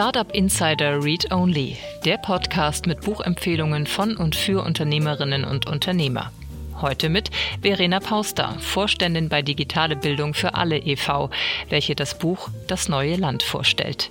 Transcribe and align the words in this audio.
Startup 0.00 0.34
Insider 0.34 1.04
Read 1.04 1.30
Only, 1.30 1.76
der 2.06 2.16
Podcast 2.16 2.86
mit 2.86 3.02
Buchempfehlungen 3.02 3.86
von 3.86 4.16
und 4.16 4.34
für 4.34 4.64
Unternehmerinnen 4.64 5.44
und 5.44 5.66
Unternehmer. 5.66 6.32
Heute 6.80 7.10
mit 7.10 7.30
Verena 7.60 8.00
Pauster, 8.00 8.56
Vorständin 8.60 9.28
bei 9.28 9.42
Digitale 9.42 9.96
Bildung 9.96 10.32
für 10.32 10.54
alle 10.54 10.78
e.V., 10.78 11.28
welche 11.68 11.94
das 11.94 12.16
Buch 12.18 12.48
Das 12.66 12.88
neue 12.88 13.16
Land 13.16 13.42
vorstellt. 13.42 14.08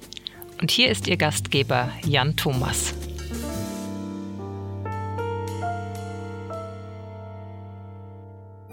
Und 0.62 0.70
hier 0.70 0.92
ist 0.92 1.08
ihr 1.08 1.18
Gastgeber 1.18 1.90
Jan 2.06 2.36
Thomas. 2.36 2.94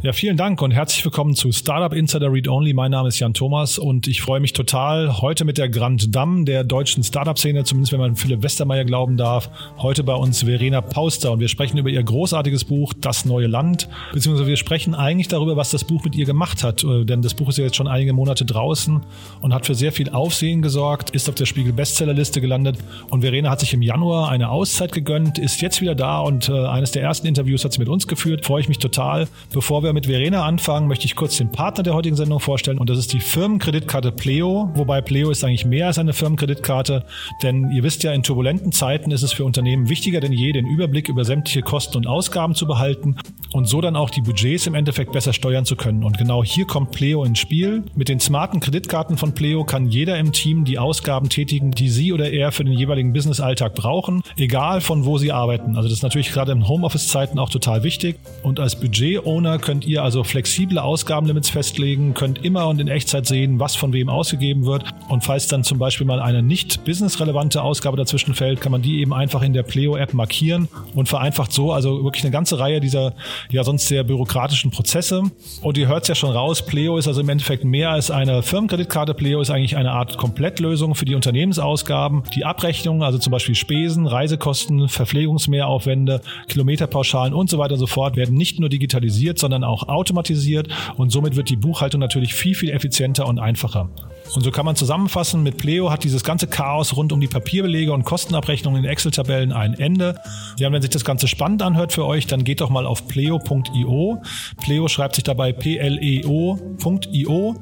Ja, 0.07 0.13
vielen 0.13 0.37
Dank 0.37 0.63
und 0.63 0.71
herzlich 0.71 1.05
willkommen 1.05 1.35
zu 1.35 1.51
Startup 1.51 1.93
Insider 1.93 2.33
Read 2.33 2.47
Only. 2.47 2.73
Mein 2.75 2.93
Name 2.93 3.09
ist 3.09 3.19
Jan 3.19 3.35
Thomas 3.35 3.77
und 3.77 4.07
ich 4.07 4.23
freue 4.23 4.39
mich 4.39 4.53
total, 4.53 5.21
heute 5.21 5.45
mit 5.45 5.59
der 5.59 5.69
Grand 5.69 6.15
Dame 6.15 6.45
der 6.45 6.63
deutschen 6.63 7.03
Startup-Szene, 7.03 7.65
zumindest 7.65 7.93
wenn 7.93 7.99
man 7.99 8.15
Philipp 8.15 8.45
Westermeier 8.45 8.85
glauben 8.85 9.17
darf, 9.17 9.51
heute 9.79 10.05
bei 10.05 10.15
uns 10.15 10.45
Verena 10.45 10.81
Pauster. 10.81 11.33
Und 11.33 11.41
wir 11.41 11.49
sprechen 11.49 11.77
über 11.77 11.91
ihr 11.91 12.05
großartiges 12.05 12.63
Buch 12.63 12.93
Das 13.01 13.25
neue 13.25 13.49
Land, 13.49 13.89
beziehungsweise 14.13 14.47
wir 14.47 14.57
sprechen 14.57 14.95
eigentlich 14.95 15.27
darüber, 15.27 15.57
was 15.57 15.73
das 15.73 15.83
Buch 15.83 16.05
mit 16.05 16.15
ihr 16.15 16.25
gemacht 16.25 16.63
hat, 16.63 16.85
äh, 16.85 17.05
denn 17.05 17.21
das 17.21 17.35
Buch 17.35 17.49
ist 17.49 17.59
ja 17.59 17.65
jetzt 17.65 17.75
schon 17.75 17.89
einige 17.89 18.13
Monate 18.13 18.45
draußen 18.45 19.03
und 19.41 19.53
hat 19.53 19.67
für 19.67 19.75
sehr 19.75 19.91
viel 19.91 20.11
Aufsehen 20.11 20.63
gesorgt, 20.63 21.11
ist 21.11 21.29
auf 21.29 21.35
der 21.35 21.47
Spiegel 21.47 21.73
Bestsellerliste 21.73 22.41
gelandet. 22.41 22.79
Und 23.11 23.23
Verena 23.23 23.51
hat 23.51 23.59
sich 23.59 23.75
im 23.75 23.83
Januar 23.83 24.29
eine 24.29 24.51
Auszeit 24.51 24.93
gegönnt, 24.93 25.39
ist 25.39 25.61
jetzt 25.63 25.81
wieder 25.81 25.97
da 25.97 26.21
und 26.21 26.49
äh, 26.49 26.53
eines 26.53 26.93
der 26.93 27.03
ersten 27.03 27.27
Interviews 27.27 27.65
hat 27.65 27.73
sie 27.73 27.81
mit 27.81 27.89
uns 27.89 28.07
geführt, 28.07 28.47
freue 28.47 28.61
ich 28.61 28.69
mich 28.69 28.79
total. 28.79 29.27
Bevor 29.53 29.83
wir 29.83 29.96
mit 29.97 30.07
Verena 30.07 30.45
anfangen, 30.45 30.89
möchte 30.89 31.07
ich 31.07 31.17
kurz 31.17 31.39
den 31.39 31.51
Partner 31.51 31.83
der 31.83 31.95
heutigen 31.95 32.17
Sendung 32.17 32.39
vorstellen 32.39 32.77
und 32.77 32.91
das 32.91 32.99
ist 32.99 33.15
die 33.15 33.21
Firmenkreditkarte 33.21 34.13
Pleo, 34.13 34.71
wobei 34.75 35.01
Pleo 35.01 35.31
ist 35.31 35.43
eigentlich 35.43 35.65
mehr 35.65 35.87
als 35.87 35.99
eine 35.99 36.13
Firmenkreditkarte, 36.13 37.07
denn 37.43 37.71
ihr 37.71 37.83
wisst 37.83 38.05
ja, 38.05 38.13
in 38.13 38.23
turbulenten 38.23 38.73
Zeiten 38.73 39.11
ist 39.11 39.23
es 39.23 39.33
für 39.33 39.47
Unternehmen 39.47 39.89
wichtiger 39.89 40.21
denn 40.21 40.33
je, 40.33 40.53
den 40.53 40.67
Überblick 40.67 41.09
über 41.09 41.25
sämtliche 41.25 41.63
Kosten 41.63 41.97
und 41.97 42.07
Ausgaben 42.07 42.55
zu 42.55 42.67
behalten 42.67 43.17
und 43.53 43.67
so 43.67 43.81
dann 43.81 43.97
auch 43.97 44.11
die 44.11 44.21
Budgets 44.21 44.67
im 44.67 44.75
Endeffekt 44.75 45.13
besser 45.13 45.33
steuern 45.33 45.65
zu 45.65 45.77
können. 45.77 46.05
Und 46.05 46.19
genau 46.19 46.45
hier 46.45 46.67
kommt 46.67 46.91
Pleo 46.91 47.25
ins 47.25 47.39
Spiel. 47.39 47.85
Mit 47.95 48.09
den 48.09 48.21
smarten 48.21 48.61
Kreditkarten 48.61 49.17
von 49.17 49.35
Pleo 49.35 49.65
kann 49.65 49.87
jeder 49.87 50.19
im 50.19 50.33
Team 50.33 50.65
die 50.65 50.79
Ausgaben 50.79 51.31
tätigen, 51.31 51.71
die 51.71 51.89
sie 51.89 52.13
oder 52.13 52.31
er 52.31 52.53
für 52.53 52.65
den 52.65 52.75
jeweiligen 52.75 53.13
Business-Alltag 53.13 53.75
brauchen, 53.75 54.23
egal 54.37 54.81
von 54.81 55.05
wo 55.07 55.17
sie 55.17 55.33
arbeiten. 55.33 55.77
Also 55.77 55.89
das 55.89 55.99
ist 55.99 56.03
natürlich 56.03 56.33
gerade 56.33 56.53
in 56.53 56.69
Homeoffice-Zeiten 56.69 57.39
auch 57.39 57.49
total 57.49 57.83
wichtig. 57.83 58.17
Und 58.43 58.61
als 58.61 58.77
Budget-Owner 58.79 59.59
könnt 59.77 59.89
ihr 59.89 60.03
also 60.03 60.25
flexible 60.25 60.79
Ausgabenlimits 60.79 61.51
festlegen, 61.51 62.15
könnt 62.15 62.43
immer 62.43 62.67
und 62.67 62.81
in 62.81 62.89
Echtzeit 62.89 63.27
sehen, 63.27 63.61
was 63.61 63.77
von 63.77 63.93
wem 63.93 64.09
ausgegeben 64.09 64.65
wird. 64.65 64.85
Und 65.11 65.23
falls 65.23 65.49
dann 65.49 65.65
zum 65.65 65.79
Beispiel 65.79 66.07
mal 66.07 66.19
eine 66.19 66.43
nicht 66.43 66.87
businessrelevante 66.87 67.61
Ausgabe 67.61 67.99
dazwischen 67.99 68.33
fällt, 68.33 68.63
kann 68.63 68.73
man 68.73 68.81
die 68.81 69.01
eben 69.01 69.13
einfach 69.13 69.43
in 69.43 69.53
der 69.53 69.65
Pleo-App 69.65 70.15
markieren 70.15 70.69
und 70.95 71.11
vereinfacht 71.11 71.53
so 71.53 71.73
also 71.73 72.03
wirklich 72.03 72.25
eine 72.25 72.31
ganze 72.31 72.59
Reihe 72.59 72.81
dieser 72.81 73.13
ja 73.51 73.65
sonst 73.65 73.87
sehr 73.87 74.03
bürokratischen 74.03 74.71
Prozesse. 74.71 75.25
Und 75.61 75.77
ihr 75.77 75.89
hört 75.89 76.05
es 76.05 76.09
ja 76.09 76.15
schon 76.15 76.31
raus, 76.31 76.65
Pleo 76.65 76.97
ist 76.97 77.07
also 77.07 77.21
im 77.21 77.29
Endeffekt 77.29 77.63
mehr 77.63 77.91
als 77.91 78.11
eine 78.11 78.43
Firmenkreditkarte. 78.43 79.13
Pleo 79.13 79.43
ist 79.43 79.51
eigentlich 79.51 79.77
eine 79.77 79.93
Art 79.93 80.17
Komplettlösung 80.17 80.95
für 80.95 81.05
die 81.05 81.15
Unternehmensausgaben. 81.15 82.23
Die 82.35 82.47
Abrechnung, 82.47 83.03
also 83.03 83.19
zum 83.19 83.31
Beispiel 83.31 83.55
Spesen, 83.55 84.07
Reisekosten, 84.07 84.89
Verpflegungsmehraufwände, 84.89 86.23
Kilometerpauschalen 86.49 87.35
und 87.35 87.51
so 87.51 87.59
weiter 87.59 87.75
und 87.75 87.81
so 87.81 87.87
fort, 87.87 88.17
werden 88.17 88.37
nicht 88.39 88.59
nur 88.59 88.71
digitalisiert, 88.71 89.39
sondern 89.39 89.66
auch 89.67 89.89
automatisiert 89.89 90.69
und 90.97 91.11
somit 91.11 91.37
wird 91.37 91.51
die 91.51 91.57
Buchhaltung 91.57 92.01
natürlich 92.01 92.35
viel, 92.35 92.55
viel 92.55 92.71
effizienter 92.71 93.27
und 93.27 93.39
einfacher. 93.39 93.91
Und 94.35 94.43
so 94.43 94.51
kann 94.51 94.65
man 94.65 94.77
zusammenfassen, 94.77 95.43
mit 95.43 95.57
Pleo 95.57 95.91
hat 95.91 96.05
dieses 96.05 96.25
ganze 96.25 96.47
Chaos 96.47 96.97
rund 96.97 97.13
um 97.13 97.21
die 97.21 97.29
Papierbelege 97.29 97.93
und 97.93 98.05
Kostenabrechnungen 98.05 98.85
in 98.85 98.91
Excel-Tabellen 98.91 99.53
ein 99.53 99.75
Ende. 99.75 100.21
Ja, 100.59 100.71
wenn 100.73 100.83
sich 100.83 100.91
das 100.91 101.05
Ganze 101.05 101.29
spannend 101.29 101.63
anhört 101.63 101.93
für 101.93 102.05
euch, 102.05 102.27
dann 102.27 102.45
geht 102.45 102.61
doch 102.61 102.71
mal 102.71 102.87
auf 102.87 103.07
pleo.io. 103.07 104.23
Pleo 104.61 104.89
schreibt 104.89 105.15
sich 105.15 105.25
dabei 105.25 105.53
P-L-E-O.io 105.53 107.57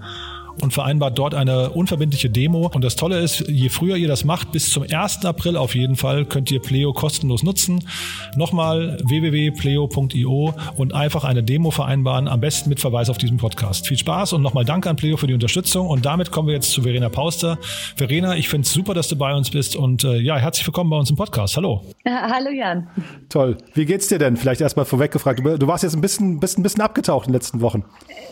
und 0.60 0.72
vereinbart 0.72 1.18
dort 1.18 1.34
eine 1.34 1.70
unverbindliche 1.70 2.30
Demo. 2.30 2.70
Und 2.72 2.82
das 2.84 2.96
Tolle 2.96 3.20
ist, 3.20 3.48
je 3.48 3.68
früher 3.68 3.96
ihr 3.96 4.08
das 4.08 4.24
macht, 4.24 4.52
bis 4.52 4.70
zum 4.70 4.84
1. 4.88 5.24
April 5.24 5.56
auf 5.56 5.74
jeden 5.74 5.96
Fall, 5.96 6.24
könnt 6.24 6.50
ihr 6.50 6.60
Pleo 6.60 6.92
kostenlos 6.92 7.42
nutzen. 7.42 7.86
Nochmal 8.36 8.98
www.pleo.io 9.04 10.54
und 10.76 10.94
einfach 10.94 11.24
eine 11.24 11.42
Demo 11.42 11.70
vereinbaren, 11.70 12.28
am 12.28 12.40
besten 12.40 12.68
mit 12.68 12.80
Verweis 12.80 13.10
auf 13.10 13.18
diesen 13.18 13.36
Podcast. 13.36 13.86
Viel 13.86 13.98
Spaß 13.98 14.32
und 14.32 14.42
nochmal 14.42 14.64
Danke 14.64 14.90
an 14.90 14.96
Pleo 14.96 15.16
für 15.16 15.26
die 15.26 15.34
Unterstützung. 15.34 15.88
Und 15.88 16.04
damit 16.06 16.30
kommen 16.30 16.48
wir 16.48 16.54
jetzt 16.54 16.70
zu 16.70 16.82
Verena 16.82 17.08
Pauster. 17.08 17.58
Verena, 17.96 18.36
ich 18.36 18.48
finde 18.48 18.66
es 18.66 18.72
super, 18.72 18.94
dass 18.94 19.08
du 19.08 19.16
bei 19.16 19.34
uns 19.34 19.50
bist 19.50 19.76
und 19.76 20.04
äh, 20.04 20.18
ja, 20.18 20.36
herzlich 20.36 20.66
willkommen 20.66 20.90
bei 20.90 20.96
uns 20.96 21.10
im 21.10 21.16
Podcast. 21.16 21.56
Hallo. 21.56 21.82
hallo 22.06 22.50
Jan. 22.50 22.88
Toll. 23.28 23.58
Wie 23.74 23.84
geht's 23.84 24.08
dir 24.08 24.18
denn? 24.18 24.36
Vielleicht 24.36 24.60
erstmal 24.60 24.84
vorweg 24.84 25.10
gefragt. 25.10 25.40
Du 25.44 25.66
warst 25.66 25.82
jetzt 25.82 25.94
ein 25.94 26.00
bisschen, 26.00 26.40
bist 26.40 26.58
ein 26.58 26.62
bisschen 26.62 26.82
abgetaucht 26.82 27.26
in 27.26 27.32
den 27.32 27.40
letzten 27.40 27.60
Wochen. 27.60 27.84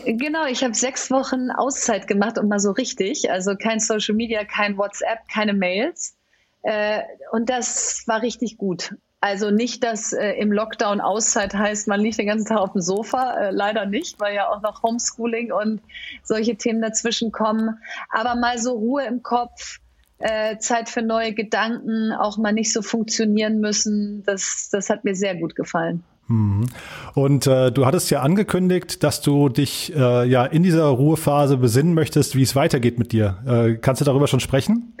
Genau, 0.05 0.45
ich 0.45 0.63
habe 0.63 0.73
sechs 0.73 1.11
Wochen 1.11 1.49
Auszeit 1.55 2.07
gemacht 2.13 2.37
und 2.37 2.47
mal 2.47 2.59
so 2.59 2.71
richtig. 2.71 3.29
Also 3.29 3.55
kein 3.55 3.79
Social 3.79 4.15
Media, 4.15 4.43
kein 4.45 4.77
WhatsApp, 4.77 5.27
keine 5.31 5.53
Mails. 5.53 6.15
Äh, 6.63 7.01
und 7.31 7.49
das 7.49 8.03
war 8.07 8.21
richtig 8.21 8.57
gut. 8.57 8.95
Also 9.19 9.51
nicht, 9.51 9.83
dass 9.83 10.11
äh, 10.11 10.31
im 10.31 10.51
Lockdown 10.51 10.99
Auszeit 10.99 11.53
heißt, 11.53 11.87
man 11.87 12.01
liegt 12.01 12.17
den 12.17 12.27
ganzen 12.27 12.47
Tag 12.47 12.57
auf 12.57 12.73
dem 12.73 12.81
Sofa. 12.81 13.33
Äh, 13.37 13.51
leider 13.51 13.85
nicht, 13.85 14.19
weil 14.19 14.35
ja 14.35 14.49
auch 14.49 14.61
noch 14.61 14.83
Homeschooling 14.83 15.51
und 15.51 15.81
solche 16.23 16.55
Themen 16.55 16.81
dazwischen 16.81 17.31
kommen. 17.31 17.79
Aber 18.09 18.35
mal 18.35 18.57
so 18.57 18.73
Ruhe 18.73 19.05
im 19.05 19.23
Kopf, 19.23 19.79
Zeit 20.59 20.87
für 20.87 21.01
neue 21.01 21.33
Gedanken, 21.33 22.13
auch 22.13 22.37
mal 22.37 22.53
nicht 22.53 22.71
so 22.71 22.81
funktionieren 22.81 23.59
müssen. 23.59 24.23
Das, 24.23 24.69
das 24.71 24.89
hat 24.89 25.03
mir 25.03 25.15
sehr 25.15 25.35
gut 25.35 25.53
gefallen. 25.53 26.05
Mhm. 26.27 26.65
Und 27.15 27.47
äh, 27.47 27.71
du 27.71 27.85
hattest 27.85 28.09
ja 28.09 28.21
angekündigt, 28.21 29.03
dass 29.03 29.21
du 29.21 29.49
dich 29.49 29.93
äh, 29.95 30.25
ja 30.25 30.45
in 30.45 30.63
dieser 30.63 30.85
Ruhephase 30.85 31.57
besinnen 31.57 31.93
möchtest, 31.93 32.35
wie 32.35 32.43
es 32.43 32.55
weitergeht 32.55 32.97
mit 32.97 33.11
dir. 33.11 33.37
Äh, 33.45 33.75
kannst 33.75 34.01
du 34.01 34.05
darüber 34.05 34.27
schon 34.27 34.39
sprechen? 34.39 34.93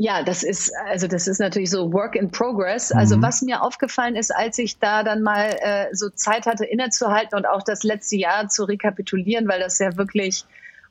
Ja, 0.00 0.22
das 0.22 0.44
ist 0.44 0.72
also 0.88 1.08
das 1.08 1.26
ist 1.26 1.40
natürlich 1.40 1.70
so 1.70 1.92
Work 1.92 2.14
in 2.14 2.30
Progress. 2.30 2.92
Also 2.92 3.16
mhm. 3.16 3.22
was 3.22 3.42
mir 3.42 3.62
aufgefallen 3.62 4.14
ist, 4.14 4.34
als 4.34 4.56
ich 4.58 4.78
da 4.78 5.02
dann 5.02 5.22
mal 5.22 5.56
äh, 5.60 5.86
so 5.92 6.08
Zeit 6.10 6.46
hatte 6.46 6.64
innezuhalten 6.64 7.36
und 7.36 7.46
auch 7.46 7.64
das 7.64 7.82
letzte 7.82 8.16
Jahr 8.16 8.48
zu 8.48 8.62
rekapitulieren, 8.64 9.48
weil 9.48 9.58
das 9.58 9.80
ja 9.80 9.96
wirklich 9.96 10.44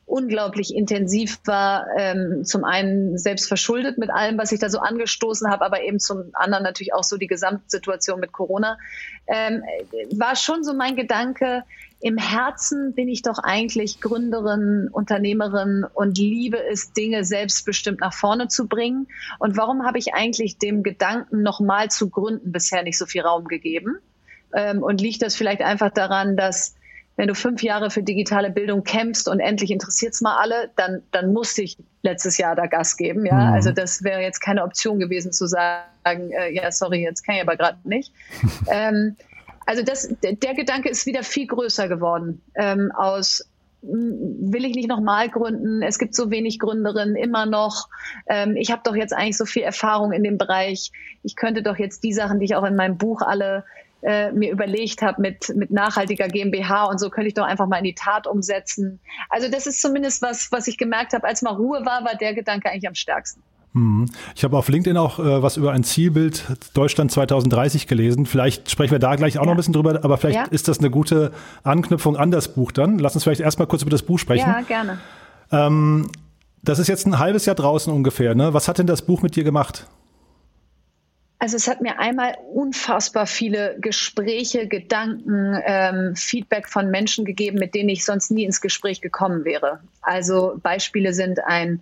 unglaublich 0.08 0.74
intensiv 0.74 1.40
war. 1.46 1.86
Ähm, 1.98 2.44
zum 2.46 2.64
einen 2.64 3.18
selbst 3.18 3.48
verschuldet 3.48 3.98
mit 3.98 4.10
allem, 4.10 4.38
was 4.38 4.52
ich 4.52 4.60
da 4.60 4.70
so 4.70 4.80
angestoßen 4.80 5.52
habe, 5.52 5.66
aber 5.66 5.84
eben 5.84 6.00
zum 6.00 6.32
anderen 6.34 6.64
natürlich 6.64 6.94
auch 6.94 7.04
so 7.04 7.18
die 7.18 7.28
Gesamtsituation 7.28 8.20
mit 8.20 8.32
Corona. 8.32 8.80
Ähm, 9.28 9.62
war 10.12 10.36
schon 10.36 10.64
so 10.64 10.74
mein 10.74 10.96
Gedanke, 10.96 11.64
im 12.00 12.18
Herzen 12.18 12.94
bin 12.94 13.10
ich 13.10 13.24
doch 13.24 13.40
eigentlich 13.40 14.00
Gründerin, 14.00 14.88
Unternehmerin 14.92 15.86
und 15.94 16.18
liebe 16.18 16.64
es, 16.64 16.94
Dinge 16.94 17.26
selbstbestimmt 17.26 18.00
nach 18.00 18.14
vorne 18.14 18.48
zu 18.48 18.68
bringen. 18.68 19.08
Und 19.40 19.58
warum 19.58 19.84
habe 19.84 19.98
ich 19.98 20.14
eigentlich 20.14 20.58
dem 20.58 20.84
Gedanken, 20.84 21.42
nochmal 21.42 21.90
zu 21.90 22.10
gründen, 22.10 22.52
bisher 22.52 22.84
nicht 22.84 22.98
so 22.98 23.08
viel 23.08 23.24
Raum 23.24 23.48
gegeben? 23.48 23.98
Ähm, 24.54 24.84
und 24.84 25.02
liegt 25.02 25.22
das 25.22 25.36
vielleicht 25.36 25.62
einfach 25.62 25.92
daran, 25.92 26.38
dass 26.38 26.77
wenn 27.18 27.28
du 27.28 27.36
fünf 27.36 27.64
Jahre 27.64 27.90
für 27.90 28.04
digitale 28.04 28.52
Bildung 28.52 28.84
kämpfst 28.84 29.28
und 29.28 29.40
endlich 29.40 29.72
interessiert 29.72 30.14
es 30.14 30.22
mal 30.22 30.38
alle, 30.38 30.70
dann, 30.76 31.02
dann 31.12 31.34
musste 31.34 31.64
ich 31.64 31.78
letztes 32.04 32.38
Jahr 32.38 32.56
da 32.56 32.68
Gas 32.68 32.96
geben. 32.96 33.26
Ja, 33.26 33.48
mhm. 33.48 33.54
also 33.54 33.72
das 33.72 34.04
wäre 34.04 34.22
jetzt 34.22 34.40
keine 34.40 34.64
Option 34.64 35.00
gewesen 35.00 35.34
zu 35.34 35.48
sagen, 35.48 36.32
äh, 36.32 36.54
ja, 36.54 36.72
sorry, 36.72 37.02
jetzt 37.02 37.24
kann 37.24 37.36
ich 37.36 37.42
aber 37.42 37.58
gerade 37.58 37.78
nicht. 37.84 38.14
ähm, 38.72 39.18
also 39.66 39.84
das, 39.84 40.08
der 40.22 40.54
Gedanke 40.54 40.90
ist 40.90 41.06
wieder 41.06 41.24
viel 41.24 41.48
größer 41.48 41.90
geworden 41.90 42.42
ähm, 42.56 42.92
aus 42.96 43.44
will 43.82 44.66
ich 44.66 44.76
nicht 44.76 44.90
nochmal 44.90 45.30
gründen? 45.30 45.82
Es 45.82 46.00
gibt 46.00 46.16
so 46.16 46.32
wenig 46.32 46.60
Gründerinnen 46.60 47.16
immer 47.16 47.46
noch. 47.46 47.90
Ähm, 48.28 48.56
ich 48.56 48.72
habe 48.72 48.82
doch 48.84 48.96
jetzt 48.96 49.14
eigentlich 49.14 49.38
so 49.38 49.46
viel 49.46 49.62
Erfahrung 49.62 50.12
in 50.12 50.24
dem 50.24 50.38
Bereich. 50.38 50.92
Ich 51.24 51.36
könnte 51.36 51.62
doch 51.62 51.78
jetzt 51.78 52.04
die 52.04 52.14
Sachen, 52.14 52.40
die 52.40 52.46
ich 52.46 52.56
auch 52.56 52.64
in 52.64 52.76
meinem 52.76 52.98
Buch 52.98 53.22
alle 53.22 53.64
äh, 54.02 54.32
mir 54.32 54.52
überlegt 54.52 55.02
habe 55.02 55.22
mit, 55.22 55.54
mit 55.56 55.72
nachhaltiger 55.72 56.28
GmbH 56.28 56.86
und 56.86 57.00
so 57.00 57.10
könnte 57.10 57.30
ich 57.30 57.34
doch 57.34 57.46
einfach 57.46 57.68
mal 57.68 57.78
in 57.78 57.84
die 57.84 57.96
Tat 57.96 58.28
umsetzen. 58.28 59.00
Also 59.30 59.50
das 59.50 59.68
ist 59.68 59.82
zumindest 59.82 60.22
was, 60.22 60.52
was 60.52 60.68
ich 60.68 60.78
gemerkt 60.78 61.14
habe, 61.14 61.28
als 61.28 61.42
mal 61.42 61.54
Ruhe 61.54 61.86
war, 61.86 62.04
war 62.04 62.16
der 62.16 62.34
Gedanke 62.34 62.70
eigentlich 62.70 62.88
am 62.88 62.96
stärksten. 62.96 63.42
Hm. 63.74 64.06
Ich 64.36 64.44
habe 64.44 64.58
auf 64.58 64.70
LinkedIn 64.70 64.98
auch 64.98 65.20
äh, 65.20 65.44
was 65.44 65.58
über 65.58 65.72
ein 65.72 65.84
Zielbild 65.84 66.46
Deutschland 66.74 67.12
2030 67.12 67.88
gelesen. 67.88 68.26
Vielleicht 68.26 68.72
sprechen 68.72 68.92
wir 68.92 69.00
da 69.00 69.16
gleich 69.16 69.38
auch 69.38 69.42
ja. 69.42 69.46
noch 69.46 69.54
ein 69.54 69.58
bisschen 69.58 69.74
drüber, 69.74 70.04
aber 70.04 70.18
vielleicht 70.18 70.38
ja. 70.38 70.46
ist 70.46 70.68
das 70.68 70.80
eine 70.80 70.90
gute 70.90 71.32
Anknüpfung 71.64 72.18
an 72.18 72.32
das 72.32 72.54
Buch 72.54 72.72
dann. 72.72 72.98
Lass 73.00 73.16
uns 73.16 73.24
vielleicht 73.24 73.42
erstmal 73.42 73.68
kurz 73.68 73.82
über 73.82 73.92
das 73.92 74.04
Buch 74.04 74.20
sprechen. 74.20 74.48
Ja, 74.48 74.62
gerne. 74.62 75.00
Ähm, 75.52 76.10
das 76.64 76.80
ist 76.80 76.88
jetzt 76.88 77.06
ein 77.06 77.20
halbes 77.20 77.46
Jahr 77.46 77.56
draußen 77.56 77.94
ungefähr. 77.94 78.36
Ne? 78.36 78.54
Was 78.54 78.68
hat 78.68 78.80
denn 78.80 78.88
das 78.88 79.02
Buch 79.02 79.22
mit 79.22 79.36
dir 79.36 79.44
gemacht? 79.44 79.88
Also 81.40 81.56
es 81.56 81.68
hat 81.68 81.82
mir 81.82 82.00
einmal 82.00 82.36
unfassbar 82.52 83.28
viele 83.28 83.78
Gespräche, 83.80 84.68
Gedanken, 84.68 85.62
ähm, 85.66 86.16
Feedback 86.16 86.68
von 86.68 86.90
Menschen 86.90 87.26
gegeben, 87.26 87.60
mit 87.60 87.76
denen 87.76 87.90
ich 87.90 88.06
sonst 88.06 88.32
nie 88.32 88.44
ins 88.44 88.60
Gespräch 88.60 89.02
gekommen 89.02 89.46
wäre. 89.46 89.82
Also 90.02 90.60
Beispiele 90.64 91.14
sind 91.14 91.40
ein 91.44 91.82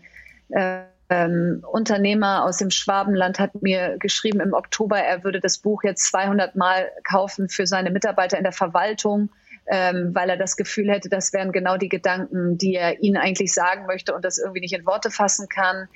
äh, 0.49 0.81
ähm, 1.09 1.63
Unternehmer 1.71 2.43
aus 2.43 2.57
dem 2.57 2.71
Schwabenland 2.71 3.39
hat 3.39 3.61
mir 3.61 3.97
geschrieben 3.99 4.39
im 4.39 4.53
Oktober, 4.53 4.97
er 4.99 5.23
würde 5.23 5.39
das 5.39 5.59
Buch 5.59 5.83
jetzt 5.83 6.07
200 6.07 6.55
Mal 6.55 6.89
kaufen 7.03 7.47
für 7.47 7.67
seine 7.67 7.91
Mitarbeiter 7.91 8.37
in 8.37 8.43
der 8.43 8.51
Verwaltung, 8.51 9.29
ähm, 9.67 10.13
weil 10.13 10.29
er 10.29 10.37
das 10.37 10.57
Gefühl 10.57 10.91
hätte, 10.91 11.09
das 11.09 11.33
wären 11.33 11.51
genau 11.51 11.77
die 11.77 11.89
Gedanken, 11.89 12.57
die 12.57 12.75
er 12.75 13.01
ihnen 13.01 13.17
eigentlich 13.17 13.53
sagen 13.53 13.85
möchte 13.87 14.13
und 14.13 14.23
das 14.23 14.37
irgendwie 14.37 14.59
nicht 14.59 14.73
in 14.73 14.85
Worte 14.85 15.09
fassen 15.09 15.47
kann. 15.49 15.87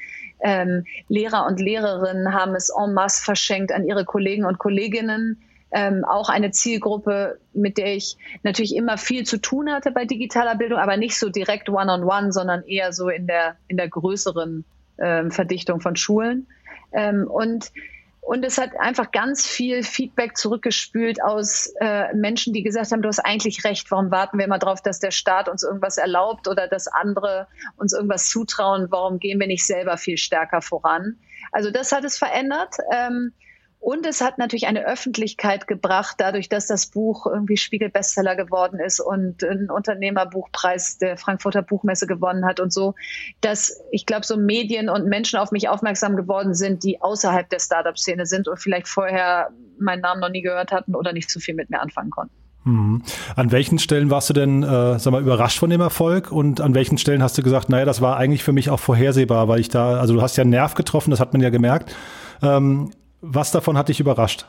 Ähm, 0.42 0.86
Lehrer 1.08 1.46
und 1.46 1.60
Lehrerinnen 1.60 2.34
haben 2.34 2.56
es 2.56 2.70
en 2.70 2.94
masse 2.94 3.24
verschenkt 3.24 3.72
an 3.72 3.86
ihre 3.86 4.06
Kollegen 4.06 4.46
und 4.46 4.58
Kolleginnen. 4.58 5.42
Ähm, 5.72 6.04
auch 6.04 6.30
eine 6.30 6.50
Zielgruppe, 6.50 7.38
mit 7.54 7.78
der 7.78 7.96
ich 7.96 8.18
natürlich 8.42 8.76
immer 8.76 8.98
viel 8.98 9.24
zu 9.24 9.38
tun 9.38 9.72
hatte 9.72 9.92
bei 9.92 10.06
digitaler 10.06 10.56
Bildung, 10.56 10.80
aber 10.80 10.98
nicht 10.98 11.20
so 11.20 11.30
direkt 11.30 11.70
one-on-one, 11.70 12.02
-on 12.02 12.26
-one, 12.26 12.32
sondern 12.32 12.64
eher 12.64 12.92
so 12.92 13.10
in 13.10 13.28
der, 13.28 13.56
in 13.68 13.78
der 13.78 13.88
größeren 13.88 14.66
ähm, 14.98 15.30
Verdichtung 15.30 15.80
von 15.80 15.96
Schulen. 15.96 16.48
Ähm, 16.92 17.28
und 17.28 17.72
und 18.22 18.46
es 18.46 18.58
hat 18.58 18.80
einfach 18.80 19.12
ganz 19.12 19.48
viel 19.48 19.84
Feedback 19.84 20.38
zurückgespült 20.38 21.24
aus 21.24 21.74
äh, 21.80 22.14
Menschen, 22.14 22.54
die 22.54 22.64
gesagt 22.64 22.92
haben, 22.92 23.02
du 23.02 23.08
hast 23.08 23.20
eigentlich 23.20 23.64
recht, 23.64 23.90
warum 23.92 24.12
warten 24.12 24.38
wir 24.38 24.46
immer 24.46 24.60
darauf, 24.60 24.82
dass 24.82 25.00
der 25.00 25.12
Staat 25.12 25.50
uns 25.50 25.64
irgendwas 25.64 25.98
erlaubt 25.98 26.48
oder 26.48 26.68
dass 26.68 26.88
andere 26.88 27.48
uns 27.78 27.94
irgendwas 27.94 28.30
zutrauen, 28.30 28.88
warum 28.90 29.20
gehen 29.20 29.40
wir 29.40 29.48
nicht 29.48 29.66
selber 29.66 29.98
viel 29.98 30.18
stärker 30.18 30.62
voran? 30.62 31.18
Also 31.52 31.72
das 31.72 31.92
hat 31.92 32.04
es 32.04 32.18
verändert. 32.18 32.76
Ähm, 32.94 33.34
und 33.80 34.06
es 34.06 34.20
hat 34.20 34.38
natürlich 34.38 34.68
eine 34.68 34.86
Öffentlichkeit 34.86 35.66
gebracht, 35.66 36.16
dadurch, 36.18 36.50
dass 36.50 36.68
das 36.68 36.88
Buch 36.88 37.26
irgendwie 37.26 37.56
Spiegel-Bestseller 37.56 38.36
geworden 38.36 38.78
ist 38.80 39.00
und 39.00 39.42
einen 39.44 39.72
Unternehmerbuchpreis 39.72 40.98
der 40.98 41.16
Frankfurter 41.16 41.62
Buchmesse 41.62 42.06
gewonnen 42.06 42.46
hat 42.46 42.60
und 42.60 42.74
so, 42.74 42.96
dass 43.40 43.82
ich 43.92 44.06
glaube, 44.06 44.26
so 44.26 44.36
Medien 44.36 44.90
und 44.90 45.08
Menschen 45.08 45.40
auf 45.40 45.52
mich 45.52 45.70
aufmerksam 45.70 46.18
geworden 46.18 46.54
sind, 46.54 46.84
die 46.84 47.02
außerhalb 47.02 47.50
der 47.50 47.60
Startup-Szene 47.60 48.26
sind 48.26 48.50
und 48.50 48.60
vielleicht 48.60 48.90
vorher 48.90 49.50
meinen 49.80 50.02
Namen 50.02 50.20
noch 50.20 50.30
nie 50.30 50.42
gehört 50.42 50.74
hatten 50.74 50.94
oder 50.94 51.14
nicht 51.14 51.30
so 51.30 51.40
viel 51.40 51.56
mit 51.56 51.70
mir 51.70 51.82
anfangen 51.82 52.10
konnten. 52.10 52.36
Mhm. 52.66 53.04
An 53.38 53.52
welchen 53.54 53.80
Stellen 53.80 54.10
warst 54.10 54.30
du 54.30 54.34
denn, 54.34 54.62
äh, 54.62 55.00
sag 55.00 55.12
mal, 55.12 55.22
überrascht 55.22 55.58
von 55.58 55.70
dem 55.70 55.80
Erfolg 55.80 56.34
und 56.34 56.60
an 56.60 56.76
welchen 56.76 56.98
Stellen 56.98 57.24
hast 57.24 57.38
du 57.38 57.44
gesagt, 57.44 57.70
naja, 57.70 57.86
das 57.86 58.02
war 58.02 58.18
eigentlich 58.18 58.44
für 58.44 58.52
mich 58.52 58.70
auch 58.70 58.80
vorhersehbar, 58.80 59.48
weil 59.48 59.62
ich 59.62 59.70
da, 59.70 60.00
also 60.00 60.14
du 60.14 60.22
hast 60.22 60.36
ja 60.36 60.42
einen 60.42 60.52
Nerv 60.52 60.74
getroffen, 60.74 61.12
das 61.12 61.22
hat 61.22 61.32
man 61.32 61.42
ja 61.42 61.50
gemerkt. 61.50 61.96
Ähm, 62.42 62.92
was 63.22 63.52
davon 63.52 63.78
hat 63.78 63.90
dich 63.90 64.00
überrascht? 64.00 64.46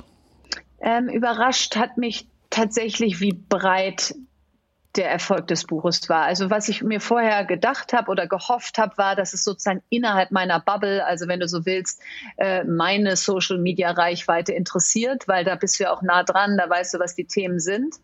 Ähm, 0.80 1.08
überrascht 1.08 1.76
hat 1.76 1.98
mich 1.98 2.26
tatsächlich, 2.50 3.20
wie 3.20 3.32
breit 3.32 4.14
der 4.96 5.10
Erfolg 5.10 5.46
des 5.46 5.64
Buches 5.64 6.08
war. 6.08 6.22
Also 6.22 6.50
was 6.50 6.68
ich 6.68 6.82
mir 6.82 7.00
vorher 7.00 7.44
gedacht 7.44 7.92
habe 7.92 8.10
oder 8.10 8.26
gehofft 8.26 8.76
habe, 8.78 8.98
war, 8.98 9.14
dass 9.14 9.34
es 9.34 9.44
sozusagen 9.44 9.82
innerhalb 9.88 10.32
meiner 10.32 10.58
Bubble, 10.58 11.04
also 11.04 11.28
wenn 11.28 11.38
du 11.38 11.46
so 11.46 11.64
willst, 11.64 12.02
äh, 12.38 12.64
meine 12.64 13.14
Social-Media-Reichweite 13.14 14.52
interessiert, 14.52 15.28
weil 15.28 15.44
da 15.44 15.54
bist 15.54 15.78
du 15.78 15.84
ja 15.84 15.92
auch 15.92 16.02
nah 16.02 16.24
dran, 16.24 16.56
da 16.58 16.68
weißt 16.68 16.94
du, 16.94 16.98
was 16.98 17.14
die 17.14 17.26
Themen 17.26 17.60
sind. 17.60 17.96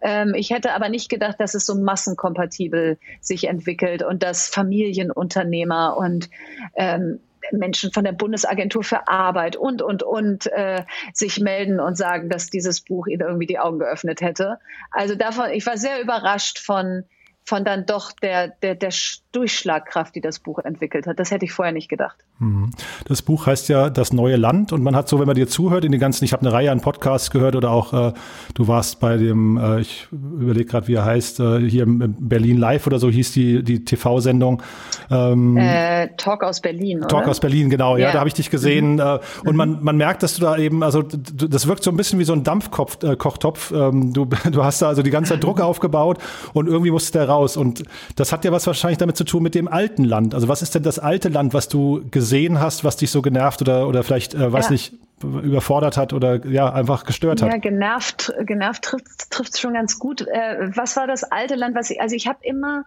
Ähm, 0.00 0.34
ich 0.34 0.50
hätte 0.50 0.72
aber 0.72 0.88
nicht 0.88 1.08
gedacht, 1.08 1.36
dass 1.38 1.54
es 1.54 1.64
so 1.64 1.76
massenkompatibel 1.76 2.98
sich 3.20 3.44
entwickelt 3.44 4.02
und 4.02 4.24
dass 4.24 4.48
Familienunternehmer 4.48 5.96
und 5.96 6.28
ähm, 6.74 7.20
Menschen 7.58 7.92
von 7.92 8.04
der 8.04 8.12
Bundesagentur 8.12 8.82
für 8.82 9.08
Arbeit 9.08 9.56
und, 9.56 9.82
und, 9.82 10.02
und 10.02 10.46
äh, 10.52 10.84
sich 11.12 11.40
melden 11.40 11.80
und 11.80 11.96
sagen, 11.96 12.28
dass 12.28 12.48
dieses 12.48 12.80
Buch 12.80 13.06
ihnen 13.06 13.22
irgendwie 13.22 13.46
die 13.46 13.58
Augen 13.58 13.78
geöffnet 13.78 14.20
hätte. 14.20 14.58
Also 14.90 15.14
davon, 15.14 15.50
ich 15.50 15.66
war 15.66 15.76
sehr 15.76 16.00
überrascht 16.00 16.58
von, 16.58 17.04
von 17.44 17.64
dann 17.64 17.86
doch 17.86 18.12
der, 18.12 18.48
der, 18.48 18.74
der 18.74 18.92
Durchschlagkraft, 19.32 20.14
die 20.14 20.20
das 20.20 20.38
Buch 20.38 20.58
entwickelt 20.58 21.06
hat. 21.06 21.18
Das 21.18 21.30
hätte 21.30 21.44
ich 21.44 21.52
vorher 21.52 21.72
nicht 21.72 21.88
gedacht. 21.88 22.16
Mhm. 22.42 22.70
Das 23.06 23.22
Buch 23.22 23.46
heißt 23.46 23.68
ja 23.68 23.90
Das 23.90 24.12
neue 24.12 24.36
Land 24.36 24.72
und 24.72 24.82
man 24.82 24.96
hat 24.96 25.08
so, 25.08 25.20
wenn 25.20 25.26
man 25.26 25.36
dir 25.36 25.48
zuhört, 25.48 25.84
in 25.84 25.92
den 25.92 26.00
ganzen, 26.00 26.24
ich 26.24 26.32
habe 26.32 26.42
eine 26.42 26.52
Reihe 26.52 26.72
an 26.72 26.80
Podcasts 26.80 27.30
gehört 27.30 27.56
oder 27.56 27.70
auch 27.70 27.92
äh, 27.92 28.12
du 28.54 28.68
warst 28.68 29.00
bei 29.00 29.16
dem, 29.16 29.56
äh, 29.56 29.80
ich 29.80 30.08
überlege 30.10 30.66
gerade, 30.66 30.88
wie 30.88 30.94
er 30.94 31.04
heißt, 31.04 31.40
äh, 31.40 31.60
hier 31.60 31.84
im 31.84 32.16
Berlin 32.18 32.58
Live 32.58 32.86
oder 32.86 32.98
so 32.98 33.08
hieß 33.08 33.32
die, 33.32 33.62
die 33.62 33.84
TV-Sendung. 33.84 34.62
Ähm, 35.10 35.56
äh, 35.56 36.08
Talk 36.16 36.42
aus 36.42 36.60
Berlin, 36.60 36.98
oder? 36.98 37.08
Talk 37.08 37.28
aus 37.28 37.40
Berlin, 37.40 37.70
genau, 37.70 37.96
ja, 37.96 38.06
ja 38.06 38.12
da 38.12 38.18
habe 38.18 38.28
ich 38.28 38.34
dich 38.34 38.50
gesehen. 38.50 38.94
Mhm. 38.94 39.00
Äh, 39.00 39.18
und 39.44 39.52
mhm. 39.52 39.56
man, 39.56 39.78
man 39.82 39.96
merkt, 39.96 40.22
dass 40.22 40.34
du 40.34 40.42
da 40.42 40.56
eben, 40.56 40.82
also 40.82 41.02
das 41.02 41.66
wirkt 41.66 41.84
so 41.84 41.90
ein 41.90 41.96
bisschen 41.96 42.18
wie 42.18 42.24
so 42.24 42.32
ein 42.32 42.42
Dampfkochtopf. 42.42 43.70
Äh, 43.70 43.76
ähm, 43.76 44.12
du, 44.12 44.24
du 44.50 44.64
hast 44.64 44.82
da 44.82 44.88
also 44.88 45.02
die 45.02 45.10
ganze 45.10 45.34
Zeit 45.34 45.44
Druck 45.44 45.60
aufgebaut 45.62 46.18
und 46.52 46.66
irgendwie 46.66 46.90
musste 46.90 47.18
der 47.18 47.28
raus. 47.28 47.56
Und 47.56 47.84
das 48.16 48.32
hat 48.32 48.44
ja 48.44 48.52
was 48.52 48.66
wahrscheinlich 48.66 48.98
damit 48.98 49.16
zu 49.16 49.24
tun 49.24 49.42
mit 49.42 49.54
dem 49.54 49.68
alten 49.68 50.04
Land. 50.04 50.34
Also 50.34 50.48
was 50.48 50.62
ist 50.62 50.74
denn 50.74 50.82
das 50.82 50.98
alte 50.98 51.28
Land, 51.28 51.54
was 51.54 51.68
du 51.68 52.02
gesehen 52.10 52.31
hast, 52.58 52.84
was 52.84 52.96
dich 52.96 53.10
so 53.10 53.22
genervt 53.22 53.60
oder, 53.62 53.86
oder 53.88 54.02
vielleicht, 54.02 54.34
äh, 54.34 54.52
weiß 54.52 54.66
ja. 54.66 54.72
nicht, 54.72 54.92
überfordert 55.22 55.96
hat 55.96 56.12
oder 56.12 56.44
ja, 56.46 56.72
einfach 56.72 57.04
gestört 57.04 57.42
hat? 57.42 57.50
Ja, 57.50 57.58
genervt, 57.58 58.32
genervt 58.40 58.82
trifft 59.30 59.54
es 59.54 59.60
schon 59.60 59.74
ganz 59.74 59.98
gut. 59.98 60.22
Äh, 60.22 60.70
was 60.76 60.96
war 60.96 61.06
das 61.06 61.24
alte 61.24 61.54
Land, 61.54 61.76
was 61.76 61.90
ich, 61.90 62.00
also 62.00 62.16
ich 62.16 62.26
habe 62.26 62.38
immer 62.42 62.84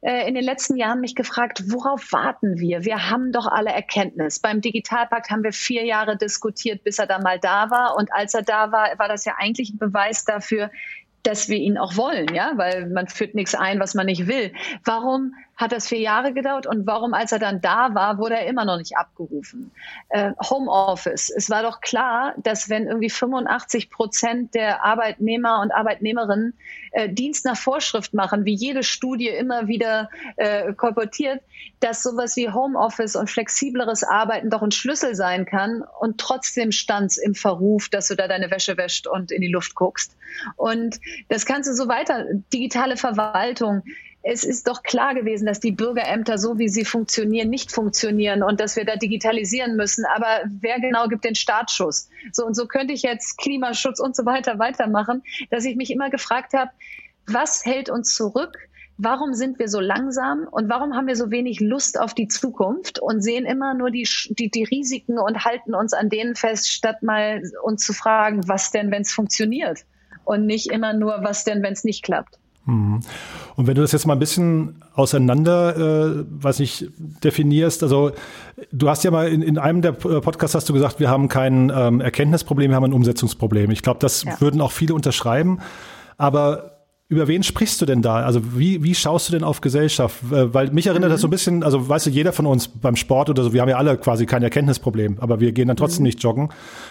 äh, 0.00 0.28
in 0.28 0.34
den 0.34 0.44
letzten 0.44 0.76
Jahren 0.76 1.00
mich 1.00 1.14
gefragt, 1.14 1.64
worauf 1.68 2.12
warten 2.12 2.58
wir? 2.58 2.84
Wir 2.84 3.10
haben 3.10 3.32
doch 3.32 3.46
alle 3.46 3.70
Erkenntnis. 3.70 4.38
Beim 4.38 4.60
Digitalpakt 4.60 5.30
haben 5.30 5.42
wir 5.42 5.52
vier 5.52 5.84
Jahre 5.84 6.16
diskutiert, 6.16 6.84
bis 6.84 6.98
er 6.98 7.06
da 7.06 7.18
mal 7.18 7.38
da 7.38 7.70
war. 7.70 7.96
Und 7.96 8.12
als 8.12 8.34
er 8.34 8.42
da 8.42 8.72
war, 8.72 8.98
war 8.98 9.08
das 9.08 9.24
ja 9.24 9.34
eigentlich 9.38 9.70
ein 9.70 9.78
Beweis 9.78 10.24
dafür, 10.24 10.70
dass 11.22 11.48
wir 11.48 11.56
ihn 11.56 11.76
auch 11.76 11.96
wollen, 11.96 12.32
ja, 12.32 12.52
weil 12.54 12.86
man 12.86 13.08
führt 13.08 13.34
nichts 13.34 13.54
ein, 13.54 13.80
was 13.80 13.94
man 13.94 14.06
nicht 14.06 14.28
will. 14.28 14.52
Warum 14.84 15.34
hat 15.56 15.72
das 15.72 15.88
vier 15.88 16.00
Jahre 16.00 16.34
gedauert 16.34 16.66
und 16.66 16.86
warum, 16.86 17.14
als 17.14 17.32
er 17.32 17.38
dann 17.38 17.62
da 17.62 17.94
war, 17.94 18.18
wurde 18.18 18.34
er 18.34 18.46
immer 18.46 18.66
noch 18.66 18.76
nicht 18.76 18.96
abgerufen? 18.96 19.72
Äh, 20.10 20.32
Homeoffice. 20.50 21.30
Es 21.30 21.48
war 21.48 21.62
doch 21.62 21.80
klar, 21.80 22.34
dass 22.36 22.68
wenn 22.68 22.86
irgendwie 22.86 23.08
85 23.08 23.88
Prozent 23.88 24.54
der 24.54 24.84
Arbeitnehmer 24.84 25.60
und 25.62 25.72
Arbeitnehmerinnen 25.72 26.52
äh, 26.92 27.08
Dienst 27.08 27.46
nach 27.46 27.56
Vorschrift 27.56 28.12
machen, 28.12 28.44
wie 28.44 28.54
jede 28.54 28.82
Studie 28.82 29.28
immer 29.28 29.66
wieder 29.66 30.10
äh, 30.36 30.74
kolportiert, 30.74 31.40
dass 31.80 32.02
sowas 32.02 32.36
wie 32.36 32.50
Homeoffice 32.50 33.16
und 33.16 33.30
flexibleres 33.30 34.04
Arbeiten 34.04 34.50
doch 34.50 34.62
ein 34.62 34.72
Schlüssel 34.72 35.14
sein 35.14 35.46
kann 35.46 35.82
und 36.00 36.18
trotzdem 36.18 36.70
stand 36.70 37.12
es 37.12 37.16
im 37.16 37.34
Verruf, 37.34 37.88
dass 37.88 38.08
du 38.08 38.14
da 38.14 38.28
deine 38.28 38.50
Wäsche 38.50 38.76
wäscht 38.76 39.06
und 39.06 39.30
in 39.32 39.40
die 39.40 39.48
Luft 39.48 39.74
guckst. 39.74 40.16
Und 40.56 41.00
das 41.28 41.46
kannst 41.46 41.68
du 41.68 41.74
so 41.74 41.88
weiter. 41.88 42.26
Digitale 42.52 42.98
Verwaltung, 42.98 43.82
es 44.28 44.42
ist 44.42 44.66
doch 44.66 44.82
klar 44.82 45.14
gewesen, 45.14 45.46
dass 45.46 45.60
die 45.60 45.70
Bürgerämter, 45.70 46.36
so 46.36 46.58
wie 46.58 46.68
sie 46.68 46.84
funktionieren, 46.84 47.48
nicht 47.48 47.70
funktionieren 47.70 48.42
und 48.42 48.58
dass 48.58 48.74
wir 48.74 48.84
da 48.84 48.96
digitalisieren 48.96 49.76
müssen. 49.76 50.04
Aber 50.04 50.42
wer 50.60 50.80
genau 50.80 51.06
gibt 51.06 51.24
den 51.24 51.36
Startschuss? 51.36 52.08
So 52.32 52.44
und 52.44 52.54
so 52.54 52.66
könnte 52.66 52.92
ich 52.92 53.02
jetzt 53.02 53.38
Klimaschutz 53.38 54.00
und 54.00 54.16
so 54.16 54.26
weiter 54.26 54.58
weitermachen, 54.58 55.22
dass 55.50 55.64
ich 55.64 55.76
mich 55.76 55.92
immer 55.92 56.10
gefragt 56.10 56.54
habe, 56.54 56.72
was 57.28 57.64
hält 57.64 57.88
uns 57.88 58.16
zurück? 58.16 58.58
Warum 58.98 59.32
sind 59.32 59.60
wir 59.60 59.68
so 59.68 59.78
langsam 59.78 60.48
und 60.50 60.68
warum 60.68 60.96
haben 60.96 61.06
wir 61.06 61.16
so 61.16 61.30
wenig 61.30 61.60
Lust 61.60 62.00
auf 62.00 62.12
die 62.12 62.26
Zukunft 62.26 62.98
und 62.98 63.20
sehen 63.20 63.44
immer 63.44 63.74
nur 63.74 63.92
die, 63.92 64.08
die, 64.30 64.50
die 64.50 64.64
Risiken 64.64 65.20
und 65.20 65.44
halten 65.44 65.72
uns 65.72 65.92
an 65.92 66.08
denen 66.08 66.34
fest, 66.34 66.68
statt 66.68 67.04
mal 67.04 67.42
uns 67.62 67.84
zu 67.84 67.92
fragen, 67.92 68.48
was 68.48 68.72
denn, 68.72 68.90
wenn 68.90 69.02
es 69.02 69.12
funktioniert? 69.12 69.84
Und 70.24 70.46
nicht 70.46 70.72
immer 70.72 70.94
nur, 70.94 71.22
was 71.22 71.44
denn, 71.44 71.62
wenn 71.62 71.74
es 71.74 71.84
nicht 71.84 72.02
klappt. 72.02 72.40
Mhm. 72.66 73.00
Und 73.54 73.66
wenn 73.66 73.74
du 73.74 73.80
das 73.80 73.92
jetzt 73.92 74.06
mal 74.06 74.12
ein 74.12 74.18
bisschen 74.18 74.82
auseinander, 74.94 75.76
äh, 75.76 76.24
weiß 76.28 76.58
nicht, 76.58 76.90
definierst, 77.24 77.82
also 77.82 78.12
du 78.72 78.88
hast 78.88 79.04
ja 79.04 79.10
mal 79.10 79.28
in, 79.28 79.40
in 79.40 79.58
einem 79.58 79.82
der 79.82 79.92
Podcasts 79.92 80.54
hast 80.54 80.68
du 80.68 80.72
gesagt, 80.72 81.00
wir 81.00 81.08
haben 81.08 81.28
kein 81.28 81.72
ähm, 81.74 82.00
Erkenntnisproblem, 82.00 82.70
wir 82.70 82.76
haben 82.76 82.84
ein 82.84 82.92
Umsetzungsproblem. 82.92 83.70
Ich 83.70 83.82
glaube, 83.82 84.00
das 84.00 84.24
ja. 84.24 84.40
würden 84.40 84.60
auch 84.60 84.72
viele 84.72 84.94
unterschreiben. 84.94 85.60
Aber 86.18 86.76
über 87.08 87.28
wen 87.28 87.44
sprichst 87.44 87.80
du 87.80 87.86
denn 87.86 88.02
da? 88.02 88.16
Also 88.16 88.58
wie, 88.58 88.82
wie 88.82 88.94
schaust 88.94 89.28
du 89.28 89.32
denn 89.32 89.44
auf 89.44 89.60
Gesellschaft? 89.60 90.16
Äh, 90.32 90.52
weil 90.52 90.72
mich 90.72 90.88
erinnert 90.88 91.10
mhm. 91.10 91.12
das 91.12 91.20
so 91.20 91.28
ein 91.28 91.30
bisschen, 91.30 91.62
also 91.62 91.88
weißt 91.88 92.06
du, 92.06 92.10
jeder 92.10 92.32
von 92.32 92.46
uns 92.46 92.66
beim 92.66 92.96
Sport 92.96 93.30
oder 93.30 93.44
so, 93.44 93.52
wir 93.52 93.62
haben 93.62 93.68
ja 93.68 93.76
alle 93.76 93.96
quasi 93.96 94.26
kein 94.26 94.42
Erkenntnisproblem, 94.42 95.18
aber 95.20 95.38
wir 95.38 95.52
gehen 95.52 95.68
dann 95.68 95.76
trotzdem 95.76 96.02
mhm. 96.02 96.06
nicht 96.06 96.22
joggen. 96.22 96.48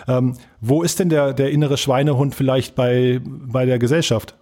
Ähm, 0.08 0.36
wo 0.62 0.84
ist 0.84 1.00
denn 1.00 1.10
der, 1.10 1.34
der 1.34 1.52
innere 1.52 1.78
Schweinehund 1.78 2.34
vielleicht 2.34 2.76
bei, 2.76 3.20
bei 3.26 3.66
der 3.66 3.78
Gesellschaft? 3.78 4.36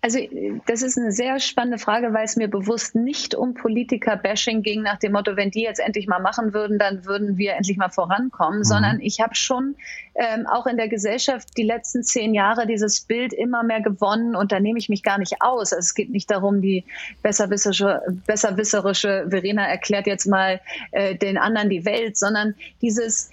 Also 0.00 0.20
das 0.66 0.82
ist 0.82 0.96
eine 0.96 1.10
sehr 1.10 1.40
spannende 1.40 1.78
Frage, 1.78 2.12
weil 2.12 2.24
es 2.24 2.36
mir 2.36 2.46
bewusst 2.46 2.94
nicht 2.94 3.34
um 3.34 3.54
Politiker-Bashing 3.54 4.62
ging 4.62 4.82
nach 4.82 4.98
dem 5.00 5.10
Motto, 5.10 5.36
wenn 5.36 5.50
die 5.50 5.62
jetzt 5.62 5.80
endlich 5.80 6.06
mal 6.06 6.20
machen 6.20 6.54
würden, 6.54 6.78
dann 6.78 7.04
würden 7.04 7.36
wir 7.36 7.54
endlich 7.54 7.76
mal 7.76 7.88
vorankommen, 7.88 8.60
mhm. 8.60 8.64
sondern 8.64 9.00
ich 9.00 9.20
habe 9.20 9.34
schon 9.34 9.74
ähm, 10.14 10.46
auch 10.46 10.66
in 10.66 10.76
der 10.76 10.86
Gesellschaft 10.86 11.48
die 11.56 11.64
letzten 11.64 12.04
zehn 12.04 12.32
Jahre 12.32 12.68
dieses 12.68 13.00
Bild 13.00 13.32
immer 13.32 13.64
mehr 13.64 13.80
gewonnen 13.80 14.36
und 14.36 14.52
da 14.52 14.60
nehme 14.60 14.78
ich 14.78 14.88
mich 14.88 15.02
gar 15.02 15.18
nicht 15.18 15.42
aus. 15.42 15.72
Also 15.72 15.80
es 15.80 15.94
geht 15.94 16.10
nicht 16.10 16.30
darum, 16.30 16.62
die 16.62 16.84
besserwisserische, 17.24 18.00
besserwisserische 18.24 19.26
Verena 19.28 19.66
erklärt 19.66 20.06
jetzt 20.06 20.26
mal 20.26 20.60
äh, 20.92 21.16
den 21.16 21.36
anderen 21.36 21.70
die 21.70 21.84
Welt, 21.84 22.16
sondern 22.16 22.54
dieses 22.82 23.30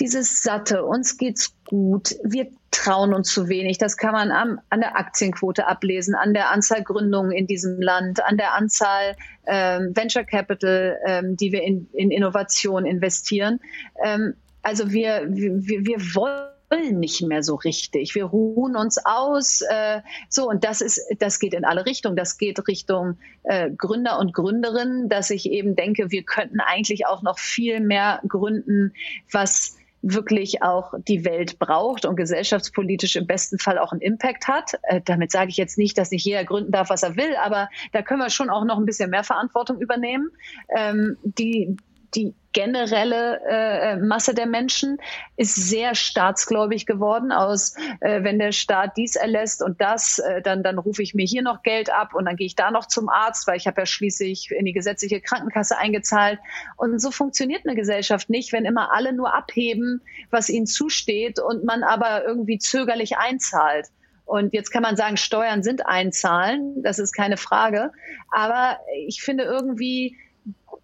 dieses 0.00 0.42
satte, 0.42 0.84
uns 0.84 1.16
geht's 1.16 1.54
gut, 1.66 2.16
wir 2.24 2.48
trauen 2.72 3.14
uns 3.14 3.32
zu 3.32 3.48
wenig. 3.48 3.78
Das 3.78 3.96
kann 3.96 4.12
man 4.12 4.32
am, 4.32 4.60
an 4.70 4.80
der 4.80 4.96
Aktienquote 4.96 5.66
ablesen, 5.66 6.14
an 6.14 6.34
der 6.34 6.50
Anzahl 6.50 6.82
Gründungen 6.82 7.30
in 7.30 7.46
diesem 7.46 7.80
Land, 7.80 8.24
an 8.24 8.36
der 8.36 8.54
Anzahl 8.54 9.14
ähm, 9.46 9.94
Venture 9.94 10.24
Capital, 10.24 10.98
ähm, 11.06 11.36
die 11.36 11.52
wir 11.52 11.62
in, 11.62 11.88
in 11.92 12.10
Innovation 12.10 12.84
investieren. 12.84 13.60
Ähm, 14.02 14.34
also 14.62 14.90
wir, 14.90 15.26
wir, 15.28 15.84
wir 15.84 15.98
wollen 16.14 16.98
nicht 16.98 17.20
mehr 17.22 17.42
so 17.42 17.56
richtig. 17.56 18.14
Wir 18.14 18.24
ruhen 18.24 18.74
uns 18.74 18.98
aus. 19.04 19.60
Äh, 19.68 20.00
so, 20.30 20.48
und 20.48 20.64
das 20.64 20.80
ist, 20.80 21.00
das 21.18 21.38
geht 21.38 21.52
in 21.52 21.66
alle 21.66 21.84
Richtungen. 21.84 22.16
Das 22.16 22.38
geht 22.38 22.66
Richtung 22.66 23.18
äh, 23.42 23.70
Gründer 23.70 24.18
und 24.18 24.32
Gründerinnen, 24.32 25.10
dass 25.10 25.30
ich 25.30 25.50
eben 25.50 25.76
denke, 25.76 26.10
wir 26.10 26.22
könnten 26.22 26.60
eigentlich 26.60 27.06
auch 27.06 27.22
noch 27.22 27.38
viel 27.38 27.80
mehr 27.80 28.22
gründen, 28.26 28.94
was 29.30 29.76
wirklich 30.02 30.62
auch 30.62 30.94
die 31.08 31.24
Welt 31.24 31.58
braucht 31.58 32.04
und 32.04 32.16
gesellschaftspolitisch 32.16 33.16
im 33.16 33.26
besten 33.26 33.58
Fall 33.58 33.78
auch 33.78 33.92
einen 33.92 34.00
Impact 34.00 34.48
hat. 34.48 34.78
Äh, 34.82 35.00
damit 35.04 35.30
sage 35.30 35.50
ich 35.50 35.56
jetzt 35.56 35.78
nicht, 35.78 35.96
dass 35.96 36.10
nicht 36.10 36.24
jeder 36.24 36.44
gründen 36.44 36.72
darf, 36.72 36.90
was 36.90 37.02
er 37.02 37.16
will, 37.16 37.36
aber 37.42 37.70
da 37.92 38.02
können 38.02 38.20
wir 38.20 38.30
schon 38.30 38.50
auch 38.50 38.64
noch 38.64 38.78
ein 38.78 38.84
bisschen 38.84 39.10
mehr 39.10 39.24
Verantwortung 39.24 39.80
übernehmen. 39.80 40.30
Ähm, 40.76 41.16
die, 41.22 41.76
die 42.14 42.34
generelle 42.52 43.40
äh, 43.48 43.96
Masse 43.96 44.34
der 44.34 44.46
Menschen 44.46 44.98
ist 45.36 45.54
sehr 45.54 45.94
staatsgläubig 45.94 46.84
geworden 46.84 47.32
aus, 47.32 47.74
äh, 48.00 48.22
wenn 48.22 48.38
der 48.38 48.52
Staat 48.52 48.96
dies 48.96 49.16
erlässt 49.16 49.62
und 49.62 49.80
das, 49.80 50.18
äh, 50.18 50.42
dann, 50.42 50.62
dann 50.62 50.78
rufe 50.78 51.02
ich 51.02 51.14
mir 51.14 51.24
hier 51.24 51.42
noch 51.42 51.62
Geld 51.62 51.90
ab 51.90 52.14
und 52.14 52.26
dann 52.26 52.36
gehe 52.36 52.46
ich 52.46 52.56
da 52.56 52.70
noch 52.70 52.86
zum 52.86 53.08
Arzt, 53.08 53.46
weil 53.46 53.56
ich 53.56 53.66
habe 53.66 53.80
ja 53.80 53.86
schließlich 53.86 54.50
in 54.50 54.66
die 54.66 54.74
gesetzliche 54.74 55.20
Krankenkasse 55.20 55.78
eingezahlt. 55.78 56.38
Und 56.76 57.00
so 57.00 57.10
funktioniert 57.10 57.62
eine 57.64 57.74
Gesellschaft 57.74 58.28
nicht, 58.28 58.52
wenn 58.52 58.66
immer 58.66 58.92
alle 58.92 59.14
nur 59.14 59.34
abheben, 59.34 60.02
was 60.30 60.50
ihnen 60.50 60.66
zusteht 60.66 61.38
und 61.38 61.64
man 61.64 61.82
aber 61.82 62.24
irgendwie 62.24 62.58
zögerlich 62.58 63.16
einzahlt. 63.16 63.86
Und 64.24 64.52
jetzt 64.52 64.70
kann 64.70 64.82
man 64.82 64.96
sagen, 64.96 65.16
Steuern 65.16 65.62
sind 65.62 65.86
einzahlen, 65.86 66.82
das 66.82 66.98
ist 66.98 67.12
keine 67.12 67.36
Frage. 67.36 67.92
Aber 68.30 68.78
ich 69.06 69.22
finde 69.22 69.44
irgendwie, 69.44 70.16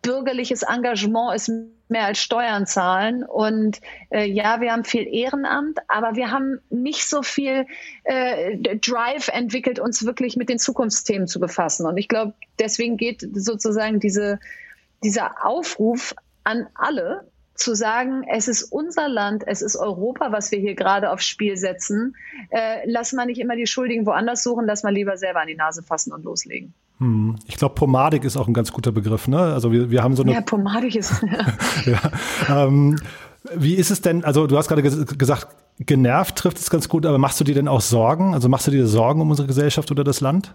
bürgerliches 0.02 0.62
Engagement 0.62 1.34
ist 1.34 1.50
mehr 1.88 2.04
als 2.04 2.18
Steuern 2.18 2.66
zahlen. 2.66 3.24
Und 3.24 3.80
äh, 4.10 4.24
ja, 4.24 4.60
wir 4.60 4.72
haben 4.72 4.84
viel 4.84 5.06
Ehrenamt, 5.06 5.78
aber 5.88 6.16
wir 6.16 6.30
haben 6.30 6.60
nicht 6.70 7.08
so 7.08 7.22
viel 7.22 7.66
äh, 8.04 8.56
Drive 8.76 9.28
entwickelt, 9.28 9.78
uns 9.78 10.04
wirklich 10.04 10.36
mit 10.36 10.48
den 10.48 10.58
Zukunftsthemen 10.58 11.26
zu 11.26 11.40
befassen. 11.40 11.86
Und 11.86 11.96
ich 11.96 12.08
glaube, 12.08 12.34
deswegen 12.58 12.96
geht 12.96 13.26
sozusagen 13.32 14.00
diese, 14.00 14.38
dieser 15.02 15.46
Aufruf 15.46 16.14
an 16.44 16.66
alle, 16.74 17.26
zu 17.58 17.74
sagen, 17.74 18.24
es 18.30 18.46
ist 18.46 18.62
unser 18.62 19.08
Land, 19.08 19.42
es 19.44 19.62
ist 19.62 19.76
Europa, 19.76 20.30
was 20.30 20.52
wir 20.52 20.60
hier 20.60 20.76
gerade 20.76 21.10
aufs 21.10 21.26
Spiel 21.26 21.56
setzen. 21.56 22.14
Äh, 22.50 22.88
lass 22.88 23.12
mal 23.12 23.26
nicht 23.26 23.40
immer 23.40 23.56
die 23.56 23.66
Schuldigen 23.66 24.06
woanders 24.06 24.44
suchen, 24.44 24.64
lass 24.64 24.84
mal 24.84 24.94
lieber 24.94 25.16
selber 25.16 25.40
an 25.40 25.48
die 25.48 25.56
Nase 25.56 25.82
fassen 25.82 26.12
und 26.12 26.24
loslegen. 26.24 26.72
Hm. 26.98 27.36
Ich 27.46 27.56
glaube, 27.56 27.74
Pomadik 27.74 28.24
ist 28.24 28.36
auch 28.36 28.48
ein 28.48 28.54
ganz 28.54 28.72
guter 28.72 28.92
Begriff. 28.92 29.28
Ne? 29.28 29.38
Also 29.38 29.72
wir, 29.72 29.90
wir 29.90 30.02
haben 30.02 30.16
so 30.16 30.22
eine. 30.22 30.32
Ja, 30.32 30.40
Pomadik 30.40 30.96
ist. 30.96 31.22
ja. 31.86 32.00
Ähm, 32.48 32.96
wie 33.54 33.74
ist 33.74 33.90
es 33.90 34.00
denn? 34.00 34.24
Also 34.24 34.46
du 34.46 34.56
hast 34.56 34.68
gerade 34.68 34.82
gesagt, 34.82 35.48
genervt 35.78 36.36
trifft 36.36 36.58
es 36.58 36.70
ganz 36.70 36.88
gut, 36.88 37.06
aber 37.06 37.18
machst 37.18 37.38
du 37.40 37.44
dir 37.44 37.54
denn 37.54 37.68
auch 37.68 37.80
Sorgen? 37.80 38.34
Also 38.34 38.48
machst 38.48 38.66
du 38.66 38.70
dir 38.70 38.86
Sorgen 38.86 39.20
um 39.20 39.30
unsere 39.30 39.46
Gesellschaft 39.46 39.90
oder 39.90 40.02
das 40.02 40.20
Land? 40.20 40.54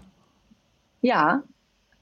Ja, 1.00 1.42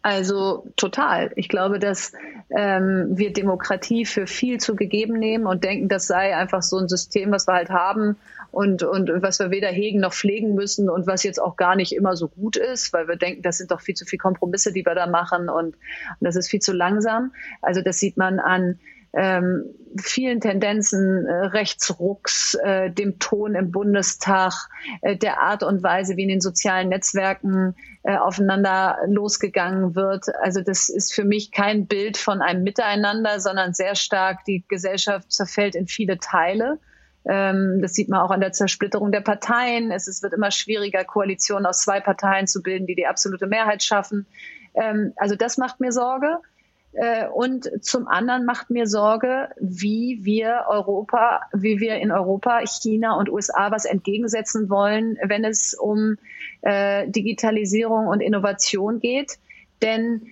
also 0.02 0.66
total. 0.76 1.32
Ich 1.36 1.48
glaube, 1.48 1.78
dass 1.78 2.12
ähm, 2.50 3.06
wir 3.10 3.32
Demokratie 3.32 4.04
für 4.04 4.26
viel 4.26 4.58
zu 4.58 4.74
gegeben 4.74 5.18
nehmen 5.18 5.46
und 5.46 5.62
denken, 5.62 5.88
das 5.88 6.08
sei 6.08 6.36
einfach 6.36 6.62
so 6.62 6.78
ein 6.78 6.88
System, 6.88 7.30
was 7.30 7.46
wir 7.46 7.54
halt 7.54 7.70
haben 7.70 8.16
und, 8.52 8.82
und 8.82 9.10
was 9.22 9.38
wir 9.40 9.50
weder 9.50 9.68
hegen 9.68 10.00
noch 10.00 10.12
pflegen 10.12 10.54
müssen 10.54 10.88
und 10.88 11.06
was 11.06 11.24
jetzt 11.24 11.40
auch 11.40 11.56
gar 11.56 11.74
nicht 11.74 11.92
immer 11.92 12.16
so 12.16 12.28
gut 12.28 12.56
ist, 12.56 12.92
weil 12.92 13.08
wir 13.08 13.16
denken, 13.16 13.42
das 13.42 13.58
sind 13.58 13.70
doch 13.70 13.80
viel 13.80 13.94
zu 13.94 14.04
viele 14.04 14.18
Kompromisse, 14.18 14.72
die 14.72 14.84
wir 14.84 14.94
da 14.94 15.06
machen 15.06 15.48
und, 15.48 15.74
und 15.74 15.76
das 16.20 16.36
ist 16.36 16.48
viel 16.48 16.60
zu 16.60 16.72
langsam. 16.72 17.32
Also 17.62 17.80
das 17.80 17.98
sieht 17.98 18.16
man 18.18 18.38
an 18.38 18.78
ähm, 19.14 19.64
vielen 19.98 20.40
Tendenzen 20.40 21.26
äh, 21.26 21.32
Rechtsrucks, 21.46 22.54
äh, 22.62 22.90
dem 22.90 23.18
Ton 23.18 23.54
im 23.54 23.70
Bundestag, 23.70 24.52
äh, 25.02 25.16
der 25.16 25.40
Art 25.40 25.62
und 25.62 25.82
Weise, 25.82 26.16
wie 26.16 26.22
in 26.22 26.28
den 26.28 26.40
sozialen 26.40 26.88
Netzwerken 26.88 27.74
äh, 28.02 28.16
aufeinander 28.16 28.98
losgegangen 29.06 29.94
wird. 29.94 30.26
Also 30.40 30.62
das 30.62 30.88
ist 30.88 31.12
für 31.12 31.24
mich 31.24 31.52
kein 31.52 31.86
Bild 31.86 32.16
von 32.16 32.40
einem 32.40 32.62
Miteinander, 32.62 33.40
sondern 33.40 33.74
sehr 33.74 33.94
stark 33.94 34.44
die 34.44 34.64
Gesellschaft 34.68 35.30
zerfällt 35.30 35.74
in 35.74 35.86
viele 35.86 36.18
Teile. 36.18 36.78
Ähm, 37.24 37.80
das 37.80 37.94
sieht 37.94 38.08
man 38.08 38.20
auch 38.20 38.30
an 38.30 38.40
der 38.40 38.52
Zersplitterung 38.52 39.12
der 39.12 39.20
Parteien. 39.20 39.90
Es, 39.90 40.22
wird 40.22 40.32
immer 40.32 40.50
schwieriger, 40.50 41.04
Koalitionen 41.04 41.66
aus 41.66 41.82
zwei 41.82 42.00
Parteien 42.00 42.46
zu 42.46 42.62
bilden, 42.62 42.86
die 42.86 42.96
die 42.96 43.06
absolute 43.06 43.46
Mehrheit 43.46 43.82
schaffen. 43.82 44.26
Ähm, 44.74 45.12
also 45.16 45.36
das 45.36 45.58
macht 45.58 45.80
mir 45.80 45.92
Sorge. 45.92 46.38
Äh, 46.94 47.26
und 47.28 47.70
zum 47.82 48.06
anderen 48.06 48.44
macht 48.44 48.70
mir 48.70 48.86
Sorge, 48.86 49.48
wie 49.58 50.20
wir 50.22 50.66
Europa, 50.68 51.40
wie 51.52 51.80
wir 51.80 51.96
in 51.96 52.10
Europa, 52.10 52.60
China 52.66 53.16
und 53.16 53.30
USA 53.30 53.70
was 53.70 53.84
entgegensetzen 53.84 54.68
wollen, 54.68 55.16
wenn 55.24 55.44
es 55.44 55.74
um 55.74 56.16
äh, 56.60 57.08
Digitalisierung 57.08 58.08
und 58.08 58.20
Innovation 58.20 59.00
geht. 59.00 59.38
Denn 59.80 60.26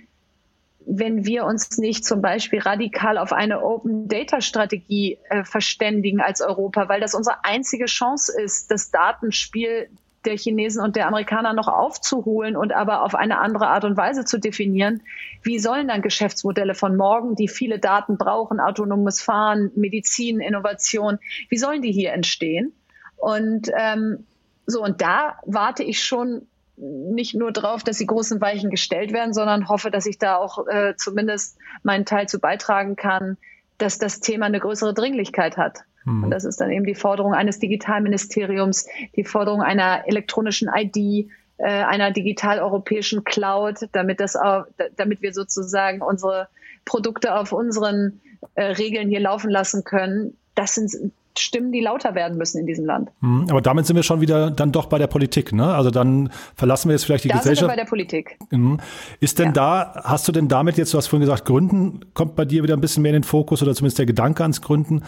wenn 0.92 1.24
wir 1.24 1.44
uns 1.44 1.78
nicht 1.78 2.04
zum 2.04 2.20
Beispiel 2.20 2.58
radikal 2.58 3.16
auf 3.16 3.32
eine 3.32 3.62
Open 3.62 4.08
Data 4.08 4.40
Strategie 4.40 5.18
äh, 5.28 5.44
verständigen 5.44 6.20
als 6.20 6.40
Europa, 6.40 6.88
weil 6.88 7.00
das 7.00 7.14
unsere 7.14 7.44
einzige 7.44 7.84
Chance 7.84 8.32
ist, 8.40 8.72
das 8.72 8.90
Datenspiel 8.90 9.88
der 10.24 10.36
Chinesen 10.36 10.82
und 10.82 10.96
der 10.96 11.06
Amerikaner 11.06 11.52
noch 11.52 11.68
aufzuholen 11.68 12.56
und 12.56 12.72
aber 12.72 13.04
auf 13.04 13.14
eine 13.14 13.38
andere 13.38 13.68
Art 13.68 13.84
und 13.84 13.96
Weise 13.96 14.24
zu 14.24 14.38
definieren. 14.38 15.02
Wie 15.42 15.60
sollen 15.60 15.88
dann 15.88 16.02
Geschäftsmodelle 16.02 16.74
von 16.74 16.96
morgen, 16.96 17.36
die 17.36 17.48
viele 17.48 17.78
Daten 17.78 18.18
brauchen, 18.18 18.60
autonomes 18.60 19.22
Fahren, 19.22 19.70
Medizin, 19.76 20.40
Innovation, 20.40 21.18
wie 21.48 21.56
sollen 21.56 21.82
die 21.82 21.92
hier 21.92 22.12
entstehen? 22.12 22.72
Und 23.16 23.70
ähm, 23.74 24.26
so, 24.66 24.82
und 24.82 25.00
da 25.00 25.38
warte 25.46 25.84
ich 25.84 26.02
schon 26.02 26.46
nicht 26.80 27.34
nur 27.34 27.52
darauf, 27.52 27.84
dass 27.84 27.98
die 27.98 28.06
großen 28.06 28.40
Weichen 28.40 28.70
gestellt 28.70 29.12
werden, 29.12 29.34
sondern 29.34 29.68
hoffe, 29.68 29.90
dass 29.90 30.06
ich 30.06 30.18
da 30.18 30.36
auch 30.36 30.66
äh, 30.66 30.94
zumindest 30.96 31.58
meinen 31.82 32.06
Teil 32.06 32.28
zu 32.28 32.40
beitragen 32.40 32.96
kann, 32.96 33.36
dass 33.78 33.98
das 33.98 34.20
Thema 34.20 34.46
eine 34.46 34.60
größere 34.60 34.94
Dringlichkeit 34.94 35.56
hat. 35.56 35.80
Mhm. 36.04 36.24
Und 36.24 36.30
das 36.30 36.44
ist 36.44 36.60
dann 36.60 36.70
eben 36.70 36.86
die 36.86 36.94
Forderung 36.94 37.34
eines 37.34 37.58
Digitalministeriums, 37.58 38.86
die 39.16 39.24
Forderung 39.24 39.62
einer 39.62 40.06
elektronischen 40.06 40.70
ID, 40.74 41.30
äh, 41.58 41.64
einer 41.66 42.10
digital-europäischen 42.10 43.24
Cloud, 43.24 43.88
damit 43.92 44.20
das 44.20 44.36
auch, 44.36 44.64
damit 44.96 45.20
wir 45.22 45.34
sozusagen 45.34 46.00
unsere 46.00 46.48
Produkte 46.84 47.34
auf 47.34 47.52
unseren 47.52 48.20
äh, 48.54 48.62
Regeln 48.64 49.08
hier 49.08 49.20
laufen 49.20 49.50
lassen 49.50 49.84
können. 49.84 50.36
Das 50.54 50.74
sind 50.74 51.12
Stimmen, 51.40 51.72
die 51.72 51.80
lauter 51.80 52.14
werden 52.14 52.38
müssen 52.38 52.58
in 52.58 52.66
diesem 52.66 52.84
Land. 52.84 53.10
Mhm. 53.20 53.46
Aber 53.50 53.60
damit 53.60 53.86
sind 53.86 53.96
wir 53.96 54.02
schon 54.02 54.20
wieder 54.20 54.50
dann 54.50 54.72
doch 54.72 54.86
bei 54.86 54.98
der 54.98 55.06
Politik, 55.06 55.52
ne? 55.52 55.74
Also 55.74 55.90
dann 55.90 56.30
verlassen 56.54 56.88
wir 56.88 56.94
jetzt 56.94 57.04
vielleicht 57.04 57.24
die 57.24 57.28
da 57.28 57.38
Gesellschaft. 57.38 57.60
Sind 57.60 57.68
wir 57.68 57.72
bei 57.72 57.82
der 57.82 57.88
Politik. 57.88 58.38
Mhm. 58.50 58.78
Ist 59.20 59.38
denn 59.38 59.46
ja. 59.46 59.52
da, 59.52 60.02
hast 60.04 60.28
du 60.28 60.32
denn 60.32 60.48
damit 60.48 60.78
jetzt, 60.78 60.92
du 60.94 60.98
hast 60.98 61.08
vorhin 61.08 61.26
gesagt, 61.26 61.44
Gründen 61.44 62.00
kommt 62.14 62.36
bei 62.36 62.44
dir 62.44 62.62
wieder 62.62 62.74
ein 62.74 62.80
bisschen 62.80 63.02
mehr 63.02 63.10
in 63.10 63.20
den 63.20 63.24
Fokus 63.24 63.62
oder 63.62 63.74
zumindest 63.74 63.98
der 63.98 64.06
Gedanke 64.06 64.42
ans 64.42 64.60
Gründen? 64.60 65.02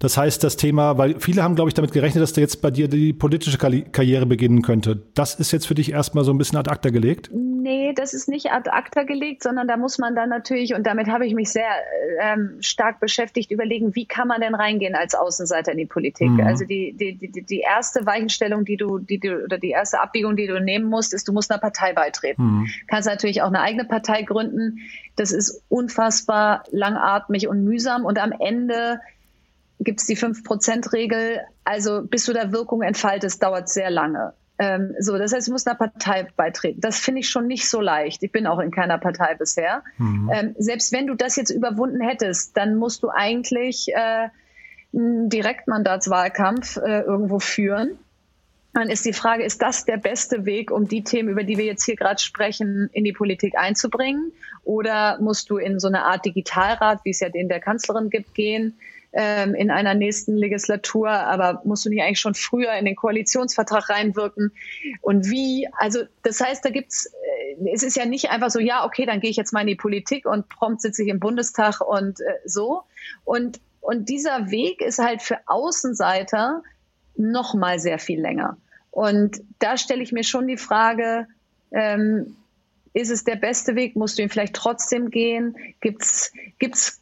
Das 0.00 0.16
heißt, 0.16 0.42
das 0.42 0.56
Thema, 0.56 0.96
weil 0.96 1.20
viele 1.20 1.42
haben, 1.42 1.54
glaube 1.54 1.68
ich, 1.68 1.74
damit 1.74 1.92
gerechnet, 1.92 2.22
dass 2.22 2.32
da 2.32 2.40
jetzt 2.40 2.62
bei 2.62 2.70
dir 2.70 2.88
die 2.88 3.12
politische 3.12 3.58
Karriere 3.58 4.24
beginnen 4.24 4.62
könnte. 4.62 5.02
Das 5.14 5.34
ist 5.34 5.52
jetzt 5.52 5.66
für 5.66 5.74
dich 5.74 5.92
erstmal 5.92 6.24
so 6.24 6.32
ein 6.32 6.38
bisschen 6.38 6.58
ad 6.58 6.70
acta 6.70 6.88
gelegt? 6.88 7.30
Nee, 7.32 7.92
das 7.94 8.14
ist 8.14 8.26
nicht 8.26 8.50
ad 8.50 8.70
acta 8.70 9.02
gelegt, 9.02 9.42
sondern 9.42 9.68
da 9.68 9.76
muss 9.76 9.98
man 9.98 10.16
dann 10.16 10.30
natürlich, 10.30 10.74
und 10.74 10.86
damit 10.86 11.08
habe 11.08 11.26
ich 11.26 11.34
mich 11.34 11.50
sehr 11.50 11.68
ähm, 12.22 12.56
stark 12.60 12.98
beschäftigt, 12.98 13.50
überlegen, 13.50 13.94
wie 13.94 14.06
kann 14.06 14.26
man 14.26 14.40
denn 14.40 14.54
reingehen 14.54 14.94
als 14.94 15.14
Außenseiter 15.14 15.72
in 15.72 15.78
die 15.78 15.86
Politik? 15.86 16.30
Mhm. 16.30 16.46
Also 16.46 16.64
die, 16.64 16.94
die, 16.96 17.16
die, 17.16 17.42
die 17.42 17.60
erste 17.60 18.06
Weichenstellung, 18.06 18.64
die 18.64 18.78
du, 18.78 18.98
die 18.98 19.20
du, 19.20 19.44
oder 19.44 19.58
die 19.58 19.70
erste 19.70 20.00
Abbiegung, 20.00 20.34
die 20.34 20.46
du 20.46 20.58
nehmen 20.62 20.86
musst, 20.86 21.12
ist, 21.12 21.28
du 21.28 21.34
musst 21.34 21.50
einer 21.50 21.60
Partei 21.60 21.92
beitreten. 21.92 22.42
Mhm. 22.42 22.68
Kannst 22.86 23.06
natürlich 23.06 23.42
auch 23.42 23.48
eine 23.48 23.60
eigene 23.60 23.84
Partei 23.84 24.22
gründen. 24.22 24.78
Das 25.16 25.30
ist 25.30 25.62
unfassbar 25.68 26.64
langatmig 26.70 27.48
und 27.48 27.64
mühsam 27.64 28.06
und 28.06 28.18
am 28.18 28.32
Ende 28.32 29.00
gibt 29.80 30.00
es 30.00 30.06
die 30.06 30.16
5-Prozent-Regel. 30.16 31.40
Also 31.64 32.02
bis 32.02 32.26
du 32.26 32.32
da 32.32 32.52
Wirkung 32.52 32.82
entfaltest, 32.82 33.42
dauert 33.42 33.68
sehr 33.68 33.90
lange. 33.90 34.34
Ähm, 34.58 34.94
so, 34.98 35.16
das 35.16 35.32
heißt, 35.32 35.48
du 35.48 35.52
musst 35.52 35.66
einer 35.66 35.78
Partei 35.78 36.28
beitreten. 36.36 36.82
Das 36.82 37.00
finde 37.00 37.20
ich 37.20 37.30
schon 37.30 37.46
nicht 37.46 37.68
so 37.68 37.80
leicht. 37.80 38.22
Ich 38.22 38.30
bin 38.30 38.46
auch 38.46 38.58
in 38.58 38.70
keiner 38.70 38.98
Partei 38.98 39.34
bisher. 39.34 39.82
Mhm. 39.96 40.30
Ähm, 40.32 40.54
selbst 40.58 40.92
wenn 40.92 41.06
du 41.06 41.14
das 41.14 41.36
jetzt 41.36 41.50
überwunden 41.50 42.02
hättest, 42.02 42.56
dann 42.58 42.76
musst 42.76 43.02
du 43.02 43.08
eigentlich 43.08 43.88
äh, 43.94 44.28
einen 44.92 45.30
Direktmandatswahlkampf 45.30 46.76
äh, 46.76 47.00
irgendwo 47.00 47.38
führen. 47.38 47.98
dann 48.74 48.90
ist 48.90 49.06
die 49.06 49.14
Frage, 49.14 49.44
ist 49.44 49.62
das 49.62 49.86
der 49.86 49.96
beste 49.96 50.44
Weg, 50.44 50.70
um 50.70 50.86
die 50.86 51.04
Themen, 51.04 51.30
über 51.30 51.42
die 51.42 51.56
wir 51.56 51.64
jetzt 51.64 51.84
hier 51.84 51.96
gerade 51.96 52.20
sprechen, 52.20 52.90
in 52.92 53.04
die 53.04 53.14
Politik 53.14 53.56
einzubringen? 53.56 54.30
Oder 54.62 55.18
musst 55.22 55.48
du 55.48 55.56
in 55.56 55.80
so 55.80 55.88
eine 55.88 56.04
Art 56.04 56.26
Digitalrat, 56.26 57.00
wie 57.04 57.10
es 57.10 57.20
ja 57.20 57.30
den 57.30 57.48
der 57.48 57.60
Kanzlerin 57.60 58.10
gibt, 58.10 58.34
gehen? 58.34 58.78
Ähm, 59.12 59.54
in 59.54 59.70
einer 59.70 59.94
nächsten 59.94 60.36
Legislatur, 60.36 61.10
aber 61.10 61.62
musst 61.64 61.84
du 61.84 61.90
nicht 61.90 62.02
eigentlich 62.02 62.20
schon 62.20 62.34
früher 62.34 62.72
in 62.74 62.84
den 62.84 62.96
Koalitionsvertrag 62.96 63.88
reinwirken? 63.88 64.52
Und 65.00 65.28
wie? 65.28 65.68
Also 65.78 66.00
das 66.22 66.40
heißt, 66.40 66.64
da 66.64 66.70
gibt's, 66.70 67.06
äh, 67.06 67.70
es 67.72 67.82
ist 67.82 67.96
ja 67.96 68.06
nicht 68.06 68.30
einfach 68.30 68.50
so, 68.50 68.60
ja, 68.60 68.84
okay, 68.84 69.06
dann 69.06 69.20
gehe 69.20 69.30
ich 69.30 69.36
jetzt 69.36 69.52
mal 69.52 69.62
in 69.62 69.66
die 69.66 69.74
Politik 69.74 70.26
und 70.26 70.48
prompt 70.48 70.82
sitze 70.82 71.02
ich 71.02 71.08
im 71.08 71.20
Bundestag 71.20 71.80
und 71.80 72.20
äh, 72.20 72.24
so. 72.44 72.82
Und, 73.24 73.60
und 73.80 74.08
dieser 74.08 74.50
Weg 74.50 74.80
ist 74.80 74.98
halt 74.98 75.22
für 75.22 75.38
Außenseiter 75.46 76.62
noch 77.16 77.54
mal 77.54 77.78
sehr 77.78 77.98
viel 77.98 78.20
länger. 78.20 78.56
Und 78.90 79.40
da 79.58 79.76
stelle 79.76 80.02
ich 80.02 80.12
mir 80.12 80.24
schon 80.24 80.46
die 80.46 80.56
Frage, 80.56 81.26
ähm, 81.72 82.36
ist 82.92 83.10
es 83.10 83.24
der 83.24 83.36
beste 83.36 83.76
Weg? 83.76 83.94
Musst 83.94 84.18
du 84.18 84.22
ihn 84.22 84.30
vielleicht 84.30 84.54
trotzdem 84.54 85.10
gehen? 85.10 85.56
Gibt's 85.80 86.32
gibt's 86.58 86.99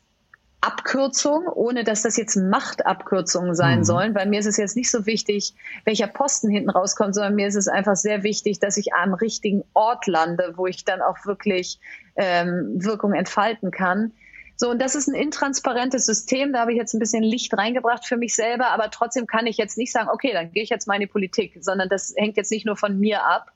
Abkürzung, 0.61 1.47
ohne 1.47 1.85
dass 1.85 2.03
das 2.03 2.17
jetzt 2.17 2.37
Machtabkürzungen 2.37 3.55
sein 3.55 3.81
mhm. 3.81 3.85
sollen, 3.85 4.15
weil 4.15 4.27
mir 4.27 4.41
ist 4.41 4.47
es 4.47 4.57
jetzt 4.57 4.77
nicht 4.77 4.91
so 4.91 5.07
wichtig, 5.07 5.55
welcher 5.85 6.09
Posten 6.09 6.51
hinten 6.51 6.71
rauskommt, 6.71 7.15
sondern 7.15 7.37
mir 7.37 7.47
ist 7.47 7.55
es 7.55 7.69
einfach 7.69 7.95
sehr 7.95 8.25
wichtig, 8.25 8.59
dass 8.59 8.77
ich 8.77 8.93
am 8.93 9.15
richtigen 9.15 9.63
Ort 9.75 10.07
lande, 10.07 10.55
wo 10.57 10.67
ich 10.67 10.85
dann 10.85 11.01
auch 11.01 11.25
wirklich 11.27 11.79
ähm, 12.17 12.73
Wirkung 12.75 13.13
entfalten 13.13 13.71
kann. 13.71 14.13
So, 14.57 14.71
und 14.71 14.83
das 14.83 14.97
ist 14.97 15.07
ein 15.07 15.15
intransparentes 15.15 16.05
System. 16.05 16.53
Da 16.53 16.61
habe 16.61 16.73
ich 16.73 16.79
jetzt 16.79 16.93
ein 16.93 16.99
bisschen 16.99 17.23
Licht 17.23 17.57
reingebracht 17.57 18.05
für 18.05 18.17
mich 18.17 18.35
selber, 18.35 18.71
aber 18.71 18.91
trotzdem 18.91 19.29
kann 19.29 19.47
ich 19.47 19.57
jetzt 19.57 19.79
nicht 19.79 19.93
sagen, 19.93 20.09
okay, 20.13 20.33
dann 20.33 20.51
gehe 20.51 20.65
ich 20.65 20.71
jetzt 20.71 20.89
mal 20.89 20.95
in 20.95 21.03
die 21.03 21.07
Politik, 21.07 21.57
sondern 21.61 21.89
das 21.89 22.13
hängt 22.17 22.37
jetzt 22.37 22.51
nicht 22.51 22.67
nur 22.67 22.77
von 22.77 22.99
mir 22.99 23.25
ab. 23.25 23.53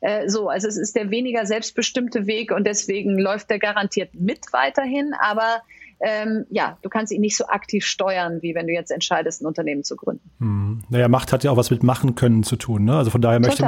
Äh, 0.00 0.30
so, 0.30 0.48
also 0.48 0.66
es 0.66 0.78
ist 0.78 0.96
der 0.96 1.10
weniger 1.10 1.44
selbstbestimmte 1.44 2.26
Weg 2.26 2.52
und 2.52 2.66
deswegen 2.66 3.18
läuft 3.18 3.50
der 3.50 3.58
garantiert 3.58 4.14
mit 4.14 4.50
weiterhin, 4.52 5.12
aber 5.20 5.62
ähm, 6.00 6.44
ja, 6.50 6.76
du 6.82 6.88
kannst 6.88 7.12
ihn 7.12 7.22
nicht 7.22 7.36
so 7.36 7.46
aktiv 7.46 7.84
steuern, 7.84 8.42
wie 8.42 8.54
wenn 8.54 8.66
du 8.66 8.72
jetzt 8.72 8.90
entscheidest, 8.90 9.42
ein 9.42 9.46
Unternehmen 9.46 9.82
zu 9.82 9.96
gründen. 9.96 10.30
Hm. 10.40 10.82
Naja, 10.90 11.08
Macht 11.08 11.32
hat 11.32 11.42
ja 11.42 11.50
auch 11.50 11.56
was 11.56 11.70
mit 11.70 11.82
machen 11.82 12.14
können 12.14 12.42
zu 12.42 12.56
tun. 12.56 12.84
Ne? 12.84 12.96
Also 12.96 13.10
von 13.10 13.22
daher 13.22 13.40
möchte, 13.40 13.66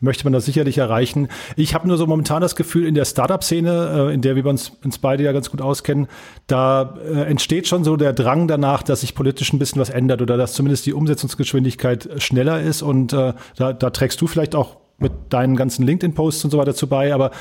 möchte 0.00 0.24
man 0.24 0.32
das 0.32 0.46
sicherlich 0.46 0.78
erreichen. 0.78 1.28
Ich 1.54 1.74
habe 1.74 1.86
nur 1.86 1.98
so 1.98 2.06
momentan 2.06 2.40
das 2.40 2.56
Gefühl, 2.56 2.86
in 2.86 2.94
der 2.94 3.04
Startup-Szene, 3.04 4.08
äh, 4.10 4.14
in 4.14 4.22
der 4.22 4.36
wir 4.36 4.46
uns, 4.46 4.70
uns 4.84 4.98
beide 4.98 5.22
ja 5.22 5.32
ganz 5.32 5.50
gut 5.50 5.60
auskennen, 5.60 6.06
da 6.46 6.96
äh, 7.04 7.22
entsteht 7.22 7.68
schon 7.68 7.84
so 7.84 7.96
der 7.96 8.14
Drang 8.14 8.48
danach, 8.48 8.82
dass 8.82 9.02
sich 9.02 9.14
politisch 9.14 9.52
ein 9.52 9.58
bisschen 9.58 9.80
was 9.80 9.90
ändert 9.90 10.22
oder 10.22 10.38
dass 10.38 10.54
zumindest 10.54 10.86
die 10.86 10.94
Umsetzungsgeschwindigkeit 10.94 12.08
schneller 12.22 12.60
ist. 12.60 12.80
Und 12.80 13.12
äh, 13.12 13.34
da, 13.56 13.72
da 13.74 13.90
trägst 13.90 14.20
du 14.20 14.26
vielleicht 14.26 14.54
auch 14.54 14.78
mit 14.98 15.12
deinen 15.28 15.56
ganzen 15.56 15.84
LinkedIn-Posts 15.84 16.46
und 16.46 16.50
so 16.52 16.58
weiter 16.58 16.74
zu 16.74 16.88
bei. 16.88 17.12
Aber 17.12 17.32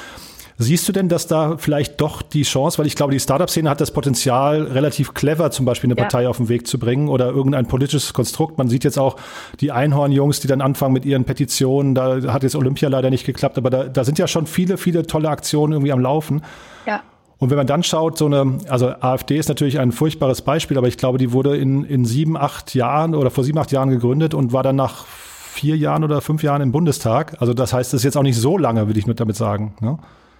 Siehst 0.57 0.87
du 0.87 0.93
denn, 0.93 1.09
dass 1.09 1.27
da 1.27 1.57
vielleicht 1.57 1.99
doch 1.99 2.21
die 2.21 2.43
Chance, 2.43 2.77
weil 2.77 2.87
ich 2.87 2.95
glaube, 2.95 3.11
die 3.11 3.19
Startup-Szene 3.19 3.69
hat 3.69 3.81
das 3.81 3.91
Potenzial, 3.91 4.63
relativ 4.63 5.13
clever 5.13 5.51
zum 5.51 5.65
Beispiel 5.65 5.89
eine 5.89 5.97
ja. 5.97 6.03
Partei 6.03 6.29
auf 6.29 6.37
den 6.37 6.47
Weg 6.47 6.65
zu 6.65 6.79
bringen 6.79 7.09
oder 7.09 7.29
irgendein 7.29 7.65
politisches 7.65 8.13
Konstrukt. 8.13 8.57
Man 8.57 8.69
sieht 8.69 8.85
jetzt 8.85 8.97
auch 8.97 9.17
die 9.59 9.73
Einhorn-Jungs, 9.73 10.39
die 10.39 10.47
dann 10.47 10.61
anfangen 10.61 10.93
mit 10.93 11.03
ihren 11.03 11.25
Petitionen. 11.25 11.93
Da 11.93 12.31
hat 12.31 12.43
jetzt 12.43 12.55
Olympia 12.55 12.87
leider 12.87 13.09
nicht 13.09 13.25
geklappt, 13.25 13.57
aber 13.57 13.69
da, 13.69 13.83
da 13.83 14.05
sind 14.05 14.17
ja 14.17 14.27
schon 14.27 14.47
viele, 14.47 14.77
viele 14.77 15.05
tolle 15.05 15.27
Aktionen 15.27 15.73
irgendwie 15.73 15.91
am 15.91 15.99
Laufen. 15.99 16.41
Ja. 16.87 17.03
Und 17.37 17.49
wenn 17.49 17.57
man 17.57 17.67
dann 17.67 17.83
schaut, 17.83 18.17
so 18.17 18.27
eine, 18.27 18.59
also 18.69 18.87
AfD 18.87 19.37
ist 19.37 19.49
natürlich 19.49 19.77
ein 19.77 19.91
furchtbares 19.91 20.41
Beispiel, 20.41 20.77
aber 20.77 20.87
ich 20.87 20.97
glaube, 20.97 21.17
die 21.17 21.33
wurde 21.33 21.57
in, 21.57 21.83
in 21.83 22.05
sieben, 22.05 22.37
acht 22.37 22.73
Jahren 22.73 23.13
oder 23.13 23.29
vor 23.29 23.43
sieben, 23.43 23.57
acht 23.57 23.73
Jahren 23.73 23.89
gegründet 23.89 24.33
und 24.33 24.53
war 24.53 24.63
dann 24.63 24.77
nach 24.77 25.05
vier 25.05 25.75
Jahren 25.75 26.05
oder 26.05 26.21
fünf 26.21 26.43
Jahren 26.43 26.61
im 26.61 26.71
Bundestag. 26.71 27.35
Also 27.41 27.53
das 27.53 27.73
heißt, 27.73 27.91
das 27.91 27.99
ist 28.01 28.05
jetzt 28.05 28.15
auch 28.17 28.23
nicht 28.23 28.37
so 28.37 28.57
lange, 28.57 28.87
würde 28.87 28.99
ich 28.99 29.05
nur 29.05 29.15
damit 29.15 29.35
sagen. 29.35 29.73
Ne? 29.81 29.97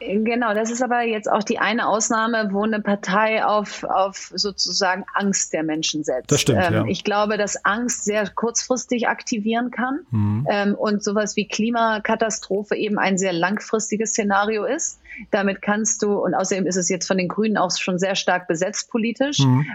Genau, 0.07 0.53
das 0.53 0.71
ist 0.71 0.81
aber 0.81 1.01
jetzt 1.01 1.29
auch 1.31 1.43
die 1.43 1.59
eine 1.59 1.87
Ausnahme, 1.87 2.49
wo 2.51 2.63
eine 2.63 2.81
Partei 2.81 3.43
auf, 3.45 3.83
auf 3.83 4.31
sozusagen 4.33 5.05
Angst 5.13 5.53
der 5.53 5.63
Menschen 5.63 6.03
setzt. 6.03 6.31
Das 6.31 6.41
stimmt, 6.41 6.63
ähm, 6.63 6.73
ja. 6.73 6.85
Ich 6.85 7.03
glaube, 7.03 7.37
dass 7.37 7.63
Angst 7.65 8.05
sehr 8.05 8.29
kurzfristig 8.29 9.07
aktivieren 9.07 9.71
kann 9.71 9.99
mhm. 10.11 10.47
ähm, 10.49 10.75
und 10.75 11.03
sowas 11.03 11.35
wie 11.35 11.47
Klimakatastrophe 11.47 12.75
eben 12.75 12.99
ein 12.99 13.17
sehr 13.17 13.33
langfristiges 13.33 14.11
Szenario 14.11 14.65
ist. 14.65 14.99
Damit 15.31 15.61
kannst 15.61 16.03
du, 16.03 16.13
und 16.19 16.33
außerdem 16.33 16.67
ist 16.67 16.75
es 16.75 16.89
jetzt 16.89 17.07
von 17.07 17.17
den 17.17 17.27
Grünen 17.27 17.57
auch 17.57 17.71
schon 17.71 17.99
sehr 17.99 18.15
stark 18.15 18.47
besetzt 18.47 18.89
politisch, 18.91 19.39
mhm. 19.39 19.65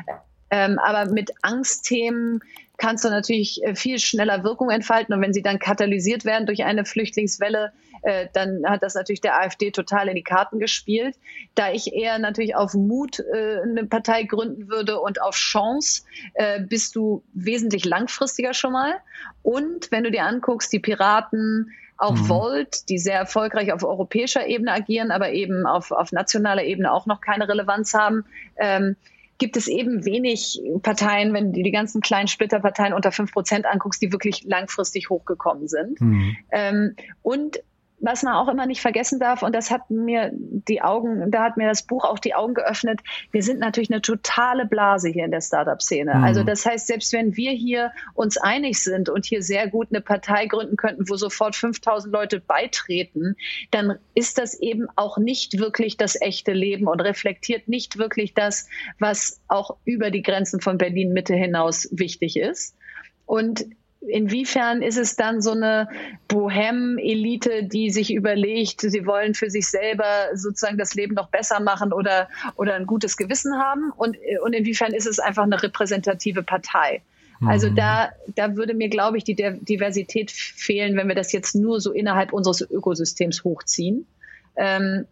ähm, 0.51 0.79
aber 0.79 1.11
mit 1.11 1.31
Angstthemen 1.43 2.41
kannst 2.81 3.05
du 3.05 3.11
natürlich 3.11 3.63
äh, 3.63 3.77
viel 3.77 3.99
schneller 3.99 4.43
Wirkung 4.43 4.71
entfalten. 4.71 5.15
Und 5.15 5.21
wenn 5.21 5.33
sie 5.33 5.43
dann 5.43 5.59
katalysiert 5.59 6.25
werden 6.25 6.47
durch 6.47 6.65
eine 6.65 6.85
Flüchtlingswelle, 6.85 7.73
äh, 8.03 8.29
dann 8.33 8.65
hat 8.67 8.83
das 8.83 8.95
natürlich 8.95 9.21
der 9.21 9.41
AfD 9.41 9.71
total 9.71 10.09
in 10.09 10.15
die 10.15 10.23
Karten 10.23 10.59
gespielt. 10.59 11.17
Da 11.55 11.73
ich 11.73 11.93
eher 11.93 12.19
natürlich 12.19 12.57
auf 12.57 12.75
Mut 12.75 13.21
äh, 13.21 13.61
eine 13.63 13.85
Partei 13.85 14.23
gründen 14.25 14.69
würde 14.69 15.01
und 15.01 15.21
auf 15.21 15.35
Chance, 15.35 16.03
äh, 16.35 16.61
bist 16.61 16.97
du 16.97 17.23
wesentlich 17.33 17.85
langfristiger 17.85 18.55
schon 18.55 18.73
mal. 18.73 18.95
Und 19.43 19.91
wenn 19.91 20.05
du 20.05 20.11
dir 20.11 20.25
anguckst, 20.25 20.73
die 20.73 20.81
Piraten, 20.81 21.73
auch 21.97 22.15
mhm. 22.15 22.29
Volt, 22.31 22.89
die 22.89 22.99
sehr 22.99 23.19
erfolgreich 23.19 23.73
auf 23.73 23.85
europäischer 23.85 24.47
Ebene 24.47 24.73
agieren, 24.73 25.11
aber 25.11 25.33
eben 25.33 25.67
auf, 25.67 25.91
auf 25.91 26.13
nationaler 26.13 26.65
Ebene 26.65 26.93
auch 26.93 27.05
noch 27.05 27.21
keine 27.21 27.47
Relevanz 27.47 27.93
haben, 27.93 28.25
ähm, 28.57 28.97
gibt 29.41 29.57
es 29.57 29.69
eben 29.69 30.05
wenig 30.05 30.63
Parteien, 30.83 31.33
wenn 31.35 31.53
du 31.53 31.63
die 31.63 31.71
ganzen 31.71 32.01
kleinen 32.01 32.29
Splitterparteien 32.29 32.93
unter 32.93 33.11
fünf 33.11 33.33
Prozent 33.33 33.67
anguckst, 33.67 34.01
die 34.01 34.13
wirklich 34.13 34.45
langfristig 34.45 35.11
hochgekommen 35.11 35.67
sind. 35.67 36.01
Mhm. 36.01 36.37
Ähm, 36.53 36.97
und 37.23 37.61
was 38.01 38.23
man 38.23 38.35
auch 38.35 38.49
immer 38.49 38.67
nicht 38.67 38.81
vergessen 38.81 39.21
darf, 39.21 39.43
und 39.43 39.55
das 39.55 39.71
hat 39.71 39.91
mir 39.91 40.31
die 40.33 40.83
Augen, 40.83 41.31
da 41.31 41.45
hat 41.45 41.57
mir 41.57 41.69
das 41.69 41.83
Buch 41.83 42.05
auch 42.05 42.19
die 42.19 42.35
Augen 42.35 42.55
geöffnet, 42.55 43.01
wir 43.31 43.43
sind 43.43 43.61
natürlich 43.61 43.91
eine 43.91 44.03
totale 44.03 44.67
Blase 44.67 45.09
hier 45.09 45.25
in 45.25 45.31
der 45.31 45.41
Startup-Szene. 45.41 46.15
Mhm. 46.15 46.25
Also 46.25 46.43
das 46.43 46.65
heißt, 46.65 46.87
selbst 46.87 47.13
wenn 47.13 47.37
wir 47.37 47.53
hier 47.53 47.93
uns 48.15 48.39
einig 48.39 48.83
sind 48.83 49.09
und 49.09 49.27
hier 49.27 49.43
sehr 49.43 49.69
gut 49.69 49.89
eine 49.91 50.01
Partei 50.01 50.47
gründen 50.47 50.77
könnten, 50.77 51.09
wo 51.09 51.17
sofort 51.17 51.57
5000 51.57 52.13
Leute 52.13 52.41
beitreten, 52.41 53.37
dann 53.71 53.99
ist 54.15 54.39
das 54.39 54.59
eben 54.59 54.89
auch 54.97 55.19
nicht 55.19 55.59
wirklich 55.59 55.97
das 55.97 56.21
echte 56.21 56.53
Leben 56.53 56.87
und 56.89 57.01
reflektiert 57.01 57.69
nicht 57.69 57.99
wirklich 57.99 58.35
das, 58.35 58.69
was 58.99 59.41
auch 59.49 59.77
über 59.85 60.11
die 60.11 60.23
Grenzen 60.23 60.61
von 60.61 60.79
Berlin 60.79 61.13
Mitte 61.13 61.35
hinaus 61.35 61.89
wichtig 61.93 62.37
ist. 62.37 62.77
Und 63.27 63.65
Inwiefern 64.01 64.83
ist 64.83 64.97
es 64.97 65.17
dann 65.17 65.43
so 65.43 65.51
eine 65.53 65.89
Bohem-Elite, 66.29 67.65
die 67.65 67.91
sich 67.91 68.13
überlegt, 68.15 68.81
sie 68.81 69.05
wollen 69.05 69.35
für 69.35 69.51
sich 69.51 69.69
selber 69.69 70.31
sozusagen 70.35 70.79
das 70.79 70.95
Leben 70.95 71.15
noch 71.15 71.29
besser 71.29 71.61
machen 71.61 71.93
oder, 71.93 72.29
oder 72.57 72.75
ein 72.75 72.87
gutes 72.87 73.17
Gewissen 73.17 73.59
haben? 73.59 73.93
Und, 73.97 74.17
und 74.43 74.55
inwiefern 74.55 74.95
ist 74.95 75.07
es 75.07 75.19
einfach 75.19 75.43
eine 75.43 75.63
repräsentative 75.63 76.43
Partei? 76.43 77.03
Also 77.47 77.71
mhm. 77.71 77.77
da, 77.77 78.11
da 78.35 78.57
würde 78.57 78.75
mir, 78.75 78.89
glaube 78.89 79.17
ich, 79.17 79.25
die 79.25 79.35
Diversität 79.35 80.31
fehlen, 80.31 80.97
wenn 80.97 81.09
wir 81.09 81.15
das 81.15 81.33
jetzt 81.33 81.55
nur 81.55 81.81
so 81.81 81.93
innerhalb 81.93 82.33
unseres 82.33 82.61
Ökosystems 82.61 83.45
hochziehen. 83.45 84.07
Ähm, 84.57 85.07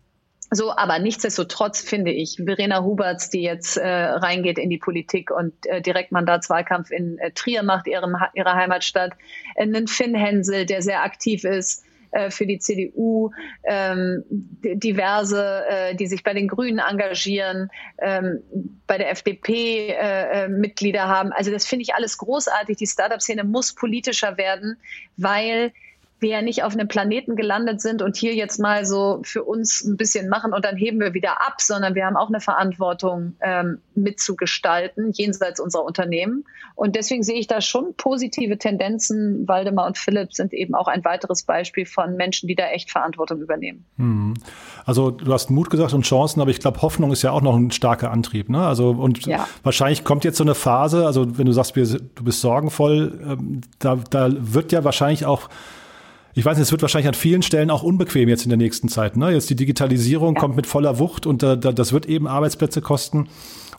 so, 0.50 0.74
aber 0.74 0.98
nichtsdestotrotz 0.98 1.82
finde 1.82 2.10
ich, 2.10 2.40
Verena 2.42 2.82
Huberts, 2.82 3.28
die 3.28 3.42
jetzt 3.42 3.76
äh, 3.76 3.86
reingeht 3.86 4.58
in 4.58 4.70
die 4.70 4.78
Politik 4.78 5.30
und 5.30 5.52
äh, 5.66 5.82
Direktmandatswahlkampf 5.82 6.90
in 6.90 7.18
äh, 7.18 7.32
Trier 7.32 7.62
macht, 7.62 7.86
ihrem, 7.86 8.16
ihrer 8.34 8.54
Heimatstadt, 8.54 9.12
äh, 9.56 9.62
einen 9.62 9.88
Finn 9.88 10.14
Hensel, 10.14 10.64
der 10.64 10.80
sehr 10.80 11.02
aktiv 11.02 11.44
ist 11.44 11.84
äh, 12.12 12.30
für 12.30 12.46
die 12.46 12.58
CDU, 12.58 13.30
ähm, 13.64 14.24
diverse, 14.30 15.64
äh, 15.68 15.94
die 15.94 16.06
sich 16.06 16.22
bei 16.22 16.32
den 16.32 16.48
Grünen 16.48 16.78
engagieren, 16.78 17.70
ähm, 17.98 18.42
bei 18.86 18.96
der 18.96 19.10
FDP 19.10 19.90
äh, 19.90 20.44
äh, 20.44 20.48
Mitglieder 20.48 21.08
haben. 21.08 21.32
Also 21.32 21.50
das 21.50 21.66
finde 21.66 21.82
ich 21.82 21.94
alles 21.94 22.16
großartig. 22.16 22.78
Die 22.78 22.86
Startup-Szene 22.86 23.44
muss 23.44 23.74
politischer 23.74 24.38
werden, 24.38 24.78
weil 25.18 25.72
wir 26.20 26.30
ja 26.30 26.42
nicht 26.42 26.64
auf 26.64 26.72
einem 26.72 26.88
Planeten 26.88 27.36
gelandet 27.36 27.80
sind 27.80 28.02
und 28.02 28.16
hier 28.16 28.34
jetzt 28.34 28.58
mal 28.58 28.84
so 28.84 29.20
für 29.22 29.44
uns 29.44 29.84
ein 29.84 29.96
bisschen 29.96 30.28
machen 30.28 30.52
und 30.52 30.64
dann 30.64 30.76
heben 30.76 30.98
wir 30.98 31.14
wieder 31.14 31.40
ab, 31.46 31.60
sondern 31.60 31.94
wir 31.94 32.06
haben 32.06 32.16
auch 32.16 32.28
eine 32.28 32.40
Verantwortung 32.40 33.34
ähm, 33.40 33.78
mitzugestalten, 33.94 35.12
jenseits 35.12 35.60
unserer 35.60 35.84
Unternehmen. 35.84 36.44
Und 36.74 36.96
deswegen 36.96 37.22
sehe 37.22 37.38
ich 37.38 37.46
da 37.46 37.60
schon 37.60 37.94
positive 37.96 38.58
Tendenzen. 38.58 39.46
Waldemar 39.46 39.86
und 39.86 39.98
Philipp 39.98 40.32
sind 40.32 40.52
eben 40.52 40.74
auch 40.74 40.88
ein 40.88 41.04
weiteres 41.04 41.42
Beispiel 41.42 41.86
von 41.86 42.16
Menschen, 42.16 42.48
die 42.48 42.54
da 42.54 42.68
echt 42.68 42.90
Verantwortung 42.90 43.40
übernehmen. 43.40 43.84
Hm. 43.96 44.34
Also 44.84 45.10
du 45.10 45.32
hast 45.32 45.50
Mut 45.50 45.70
gesagt 45.70 45.92
und 45.92 46.02
Chancen, 46.02 46.40
aber 46.40 46.50
ich 46.50 46.60
glaube, 46.60 46.82
Hoffnung 46.82 47.12
ist 47.12 47.22
ja 47.22 47.30
auch 47.30 47.42
noch 47.42 47.56
ein 47.56 47.70
starker 47.70 48.10
Antrieb. 48.10 48.48
Ne? 48.48 48.64
Also 48.64 48.90
und 48.90 49.24
ja. 49.26 49.46
wahrscheinlich 49.62 50.04
kommt 50.04 50.24
jetzt 50.24 50.38
so 50.38 50.44
eine 50.44 50.54
Phase, 50.54 51.06
also 51.06 51.38
wenn 51.38 51.46
du 51.46 51.52
sagst, 51.52 51.76
du 51.76 52.24
bist 52.24 52.40
sorgenvoll, 52.40 53.20
ähm, 53.24 53.60
da, 53.78 53.96
da 54.10 54.28
wird 54.30 54.72
ja 54.72 54.84
wahrscheinlich 54.84 55.26
auch 55.26 55.48
ich 56.38 56.44
weiß 56.44 56.56
nicht, 56.56 56.66
es 56.66 56.70
wird 56.70 56.82
wahrscheinlich 56.82 57.08
an 57.08 57.14
vielen 57.14 57.42
Stellen 57.42 57.68
auch 57.68 57.82
unbequem 57.82 58.28
jetzt 58.28 58.44
in 58.44 58.50
der 58.50 58.58
nächsten 58.58 58.88
Zeit. 58.88 59.16
Ne? 59.16 59.32
Jetzt 59.32 59.50
die 59.50 59.56
Digitalisierung 59.56 60.36
ja. 60.36 60.40
kommt 60.40 60.54
mit 60.54 60.68
voller 60.68 61.00
Wucht 61.00 61.26
und 61.26 61.42
äh, 61.42 61.58
das 61.58 61.92
wird 61.92 62.06
eben 62.06 62.28
Arbeitsplätze 62.28 62.80
kosten. 62.80 63.26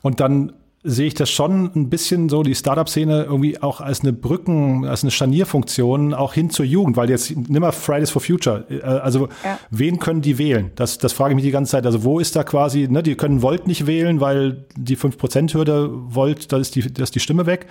Und 0.02 0.19
dann 0.19 0.52
sehe 0.84 1.08
ich 1.08 1.13
das 1.13 1.30
schon 1.30 1.72
ein 1.74 1.89
bisschen 1.89 2.28
so, 2.28 2.43
die 2.43 2.56
Startup-Szene 2.56 3.24
irgendwie 3.24 3.62
auch 3.62 3.80
als 3.80 4.02
eine 4.02 4.12
Brücken, 4.12 4.86
als 4.86 5.04
eine 5.04 5.12
Scharnierfunktion 5.12 6.13
auch 6.13 6.34
hin 6.34 6.50
zur 6.50 6.65
Jugend, 6.65 6.98
weil 6.98 7.10
jetzt 7.10 7.34
nimm 7.34 7.62
mal 7.62 7.72
Fridays 7.72 8.10
for 8.10 8.22
Future. 8.22 8.65
Äh, 8.69 8.82
also 8.82 9.30
ja. 9.45 9.58
wen 9.69 10.00
können 10.00 10.22
die 10.22 10.38
wählen? 10.38 10.72
Das, 10.76 10.98
das 10.98 11.13
frage 11.13 11.32
ich 11.32 11.36
mich 11.36 11.45
die 11.45 11.52
ganze 11.52 11.72
Zeit. 11.72 11.86
Also 11.86 12.04
wo 12.04 12.19
ist 12.19 12.36
da 12.36 12.43
quasi, 12.43 12.89
ne, 12.89 13.02
die 13.04 13.15
können 13.15 13.41
Volt 13.41 13.67
nicht 13.67 13.88
wählen, 13.88 14.19
weil 14.19 14.65
die 14.76 14.98
5%-Hürde 14.98 15.91
Volt, 16.13 16.52
da 16.52 16.58
ist 16.58 16.76
die, 16.76 16.91
da 16.91 17.04
ist 17.04 17.15
die 17.15 17.22
Stimme 17.22 17.45
weg. 17.45 17.67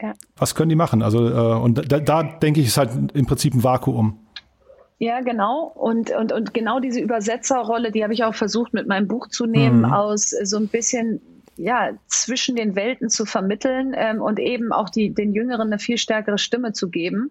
Ja. 0.00 0.12
Was 0.36 0.54
können 0.54 0.68
die 0.68 0.76
machen? 0.76 1.02
Also, 1.02 1.28
äh, 1.28 1.58
und 1.58 1.90
da, 1.90 2.00
da 2.00 2.22
denke 2.22 2.60
ich, 2.60 2.66
ist 2.66 2.76
halt 2.76 2.90
im 3.14 3.26
Prinzip 3.26 3.54
ein 3.54 3.64
Vakuum. 3.64 4.18
Ja, 4.98 5.20
genau. 5.20 5.72
Und, 5.74 6.10
und, 6.10 6.32
und 6.32 6.54
genau 6.54 6.80
diese 6.80 7.00
Übersetzerrolle, 7.00 7.92
die 7.92 8.02
habe 8.02 8.14
ich 8.14 8.24
auch 8.24 8.34
versucht 8.34 8.72
mit 8.72 8.86
meinem 8.86 9.08
Buch 9.08 9.28
zu 9.28 9.46
nehmen, 9.46 9.80
mhm. 9.80 9.92
aus 9.92 10.30
so 10.30 10.56
ein 10.56 10.68
bisschen 10.68 11.20
ja, 11.56 11.90
zwischen 12.06 12.56
den 12.56 12.76
Welten 12.76 13.08
zu 13.08 13.24
vermitteln 13.24 13.94
ähm, 13.96 14.20
und 14.20 14.38
eben 14.38 14.72
auch 14.72 14.90
die, 14.90 15.14
den 15.14 15.32
Jüngeren 15.32 15.68
eine 15.68 15.78
viel 15.78 15.98
stärkere 15.98 16.38
Stimme 16.38 16.72
zu 16.72 16.90
geben. 16.90 17.30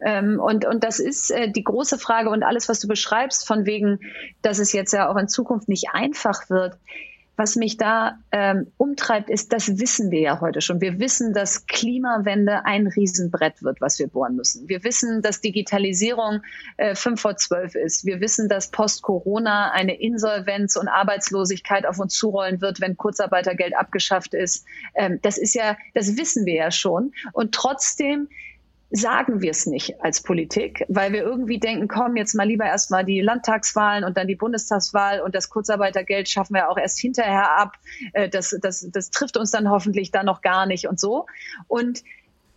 Ähm, 0.00 0.40
und, 0.40 0.66
und 0.66 0.84
das 0.84 0.98
ist 0.98 1.30
äh, 1.30 1.50
die 1.50 1.64
große 1.64 1.98
Frage 1.98 2.30
und 2.30 2.42
alles, 2.42 2.68
was 2.68 2.80
du 2.80 2.88
beschreibst, 2.88 3.46
von 3.46 3.66
wegen, 3.66 4.00
dass 4.42 4.58
es 4.58 4.72
jetzt 4.72 4.92
ja 4.92 5.10
auch 5.10 5.16
in 5.16 5.28
Zukunft 5.28 5.68
nicht 5.68 5.90
einfach 5.92 6.48
wird 6.48 6.78
was 7.36 7.56
mich 7.56 7.76
da 7.76 8.18
ähm, 8.32 8.72
umtreibt, 8.78 9.28
ist, 9.28 9.52
das 9.52 9.78
wissen 9.78 10.10
wir 10.10 10.20
ja 10.20 10.40
heute 10.40 10.60
schon. 10.60 10.80
Wir 10.80 10.98
wissen, 10.98 11.34
dass 11.34 11.66
Klimawende 11.66 12.64
ein 12.64 12.86
Riesenbrett 12.86 13.62
wird, 13.62 13.80
was 13.80 13.98
wir 13.98 14.08
bohren 14.08 14.36
müssen. 14.36 14.68
Wir 14.68 14.82
wissen, 14.84 15.20
dass 15.20 15.40
Digitalisierung 15.40 16.40
äh, 16.78 16.94
5 16.94 17.20
vor 17.20 17.36
12 17.36 17.74
ist. 17.74 18.06
Wir 18.06 18.20
wissen, 18.20 18.48
dass 18.48 18.70
post-Corona 18.70 19.70
eine 19.72 20.00
Insolvenz 20.00 20.76
und 20.76 20.88
Arbeitslosigkeit 20.88 21.86
auf 21.86 21.98
uns 21.98 22.14
zurollen 22.14 22.60
wird, 22.60 22.80
wenn 22.80 22.96
Kurzarbeitergeld 22.96 23.76
abgeschafft 23.76 24.32
ist. 24.32 24.64
Ähm, 24.94 25.18
das 25.22 25.36
ist 25.36 25.54
ja, 25.54 25.76
das 25.94 26.16
wissen 26.16 26.46
wir 26.46 26.54
ja 26.54 26.70
schon. 26.70 27.12
Und 27.32 27.52
trotzdem 27.52 28.28
sagen 28.90 29.40
wir 29.42 29.50
es 29.50 29.66
nicht 29.66 30.00
als 30.02 30.22
Politik, 30.22 30.84
weil 30.88 31.12
wir 31.12 31.22
irgendwie 31.22 31.58
denken, 31.58 31.88
komm, 31.88 32.16
jetzt 32.16 32.34
mal 32.34 32.46
lieber 32.46 32.64
erstmal 32.64 33.04
die 33.04 33.20
Landtagswahlen 33.20 34.04
und 34.04 34.16
dann 34.16 34.28
die 34.28 34.36
Bundestagswahl 34.36 35.20
und 35.20 35.34
das 35.34 35.50
Kurzarbeitergeld 35.50 36.28
schaffen 36.28 36.54
wir 36.54 36.70
auch 36.70 36.78
erst 36.78 36.98
hinterher 37.00 37.58
ab. 37.58 37.74
Äh, 38.12 38.28
das, 38.28 38.56
das, 38.60 38.88
das 38.90 39.10
trifft 39.10 39.36
uns 39.36 39.50
dann 39.50 39.70
hoffentlich 39.70 40.12
dann 40.12 40.26
noch 40.26 40.40
gar 40.40 40.66
nicht 40.66 40.86
und 40.86 41.00
so. 41.00 41.26
Und 41.66 42.04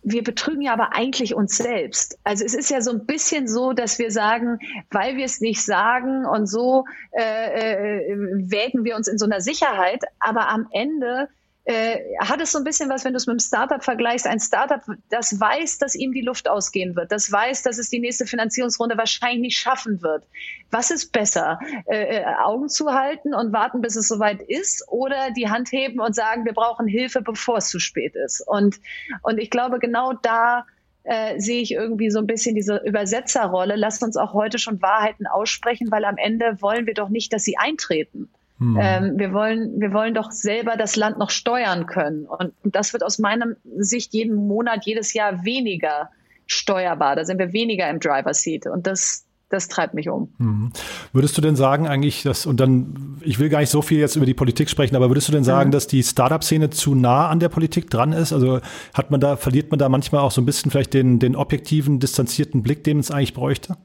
wir 0.02 0.22
betrügen 0.22 0.62
ja 0.62 0.72
aber 0.72 0.94
eigentlich 0.94 1.34
uns 1.34 1.56
selbst. 1.56 2.18
Also 2.24 2.44
es 2.44 2.54
ist 2.54 2.70
ja 2.70 2.80
so 2.80 2.90
ein 2.90 3.06
bisschen 3.06 3.48
so, 3.48 3.72
dass 3.72 3.98
wir 3.98 4.10
sagen, 4.10 4.58
weil 4.90 5.16
wir 5.16 5.24
es 5.24 5.40
nicht 5.40 5.62
sagen 5.62 6.24
und 6.24 6.46
so 6.46 6.84
äh, 7.12 8.12
äh, 8.12 8.16
wägen 8.16 8.84
wir 8.84 8.96
uns 8.96 9.08
in 9.08 9.18
so 9.18 9.26
einer 9.26 9.40
Sicherheit, 9.40 10.02
aber 10.18 10.48
am 10.48 10.68
Ende 10.72 11.28
äh, 11.70 12.16
hat 12.18 12.40
es 12.40 12.50
so 12.50 12.58
ein 12.58 12.64
bisschen 12.64 12.90
was, 12.90 13.04
wenn 13.04 13.12
du 13.12 13.18
es 13.18 13.26
mit 13.26 13.34
einem 13.34 13.38
Startup 13.38 13.82
vergleichst, 13.82 14.26
ein 14.26 14.40
Startup, 14.40 14.82
das 15.08 15.38
weiß, 15.38 15.78
dass 15.78 15.94
ihm 15.94 16.12
die 16.12 16.20
Luft 16.20 16.48
ausgehen 16.48 16.96
wird, 16.96 17.12
das 17.12 17.30
weiß, 17.30 17.62
dass 17.62 17.78
es 17.78 17.88
die 17.88 18.00
nächste 18.00 18.26
Finanzierungsrunde 18.26 18.98
wahrscheinlich 18.98 19.40
nicht 19.40 19.58
schaffen 19.58 20.02
wird. 20.02 20.24
Was 20.72 20.90
ist 20.90 21.12
besser? 21.12 21.60
Äh, 21.86 22.16
äh, 22.16 22.24
Augen 22.42 22.68
zu 22.68 22.92
halten 22.92 23.34
und 23.34 23.52
warten, 23.52 23.80
bis 23.80 23.94
es 23.94 24.08
soweit 24.08 24.42
ist 24.42 24.84
oder 24.88 25.30
die 25.30 25.48
Hand 25.48 25.70
heben 25.70 26.00
und 26.00 26.14
sagen, 26.14 26.44
wir 26.44 26.54
brauchen 26.54 26.88
Hilfe, 26.88 27.22
bevor 27.22 27.58
es 27.58 27.68
zu 27.68 27.78
spät 27.78 28.16
ist? 28.16 28.40
Und, 28.46 28.80
und 29.22 29.38
ich 29.38 29.50
glaube, 29.50 29.78
genau 29.78 30.12
da 30.12 30.66
äh, 31.04 31.38
sehe 31.38 31.62
ich 31.62 31.72
irgendwie 31.72 32.10
so 32.10 32.18
ein 32.18 32.26
bisschen 32.26 32.56
diese 32.56 32.78
Übersetzerrolle. 32.84 33.76
Lasst 33.76 34.02
uns 34.02 34.16
auch 34.16 34.34
heute 34.34 34.58
schon 34.58 34.82
Wahrheiten 34.82 35.28
aussprechen, 35.28 35.90
weil 35.92 36.04
am 36.04 36.16
Ende 36.16 36.60
wollen 36.60 36.86
wir 36.86 36.94
doch 36.94 37.10
nicht, 37.10 37.32
dass 37.32 37.44
sie 37.44 37.58
eintreten. 37.58 38.28
Hm. 38.60 38.78
Ähm, 38.78 39.18
wir 39.18 39.32
wollen, 39.32 39.80
wir 39.80 39.92
wollen 39.92 40.12
doch 40.12 40.30
selber 40.30 40.76
das 40.76 40.94
Land 40.94 41.18
noch 41.18 41.30
steuern 41.30 41.86
können. 41.86 42.26
Und, 42.26 42.52
das 42.62 42.92
wird 42.92 43.02
aus 43.02 43.18
meiner 43.18 43.46
Sicht 43.78 44.12
jeden 44.12 44.34
Monat, 44.34 44.84
jedes 44.84 45.14
Jahr 45.14 45.44
weniger 45.44 46.10
steuerbar. 46.46 47.16
Da 47.16 47.24
sind 47.24 47.38
wir 47.38 47.52
weniger 47.54 47.88
im 47.88 48.00
Driver 48.00 48.34
Seat. 48.34 48.66
Und 48.66 48.86
das, 48.86 49.24
das 49.48 49.68
treibt 49.68 49.94
mich 49.94 50.10
um. 50.10 50.28
Hm. 50.36 50.72
Würdest 51.14 51.38
du 51.38 51.40
denn 51.40 51.56
sagen 51.56 51.88
eigentlich, 51.88 52.22
dass, 52.22 52.44
und 52.44 52.60
dann, 52.60 53.16
ich 53.22 53.38
will 53.38 53.48
gar 53.48 53.60
nicht 53.60 53.70
so 53.70 53.80
viel 53.80 53.98
jetzt 53.98 54.16
über 54.16 54.26
die 54.26 54.34
Politik 54.34 54.68
sprechen, 54.68 54.94
aber 54.94 55.08
würdest 55.08 55.28
du 55.28 55.32
denn 55.32 55.44
sagen, 55.44 55.70
mhm. 55.70 55.72
dass 55.72 55.86
die 55.86 56.02
Startup-Szene 56.02 56.68
zu 56.68 56.94
nah 56.94 57.28
an 57.28 57.40
der 57.40 57.48
Politik 57.48 57.88
dran 57.88 58.12
ist? 58.12 58.34
Also 58.34 58.60
hat 58.92 59.10
man 59.10 59.20
da, 59.20 59.36
verliert 59.36 59.70
man 59.70 59.78
da 59.78 59.88
manchmal 59.88 60.20
auch 60.20 60.32
so 60.32 60.42
ein 60.42 60.46
bisschen 60.46 60.70
vielleicht 60.70 60.92
den, 60.92 61.18
den 61.18 61.34
objektiven, 61.34 61.98
distanzierten 61.98 62.62
Blick, 62.62 62.84
den 62.84 62.98
es 62.98 63.10
eigentlich 63.10 63.32
bräuchte? 63.32 63.78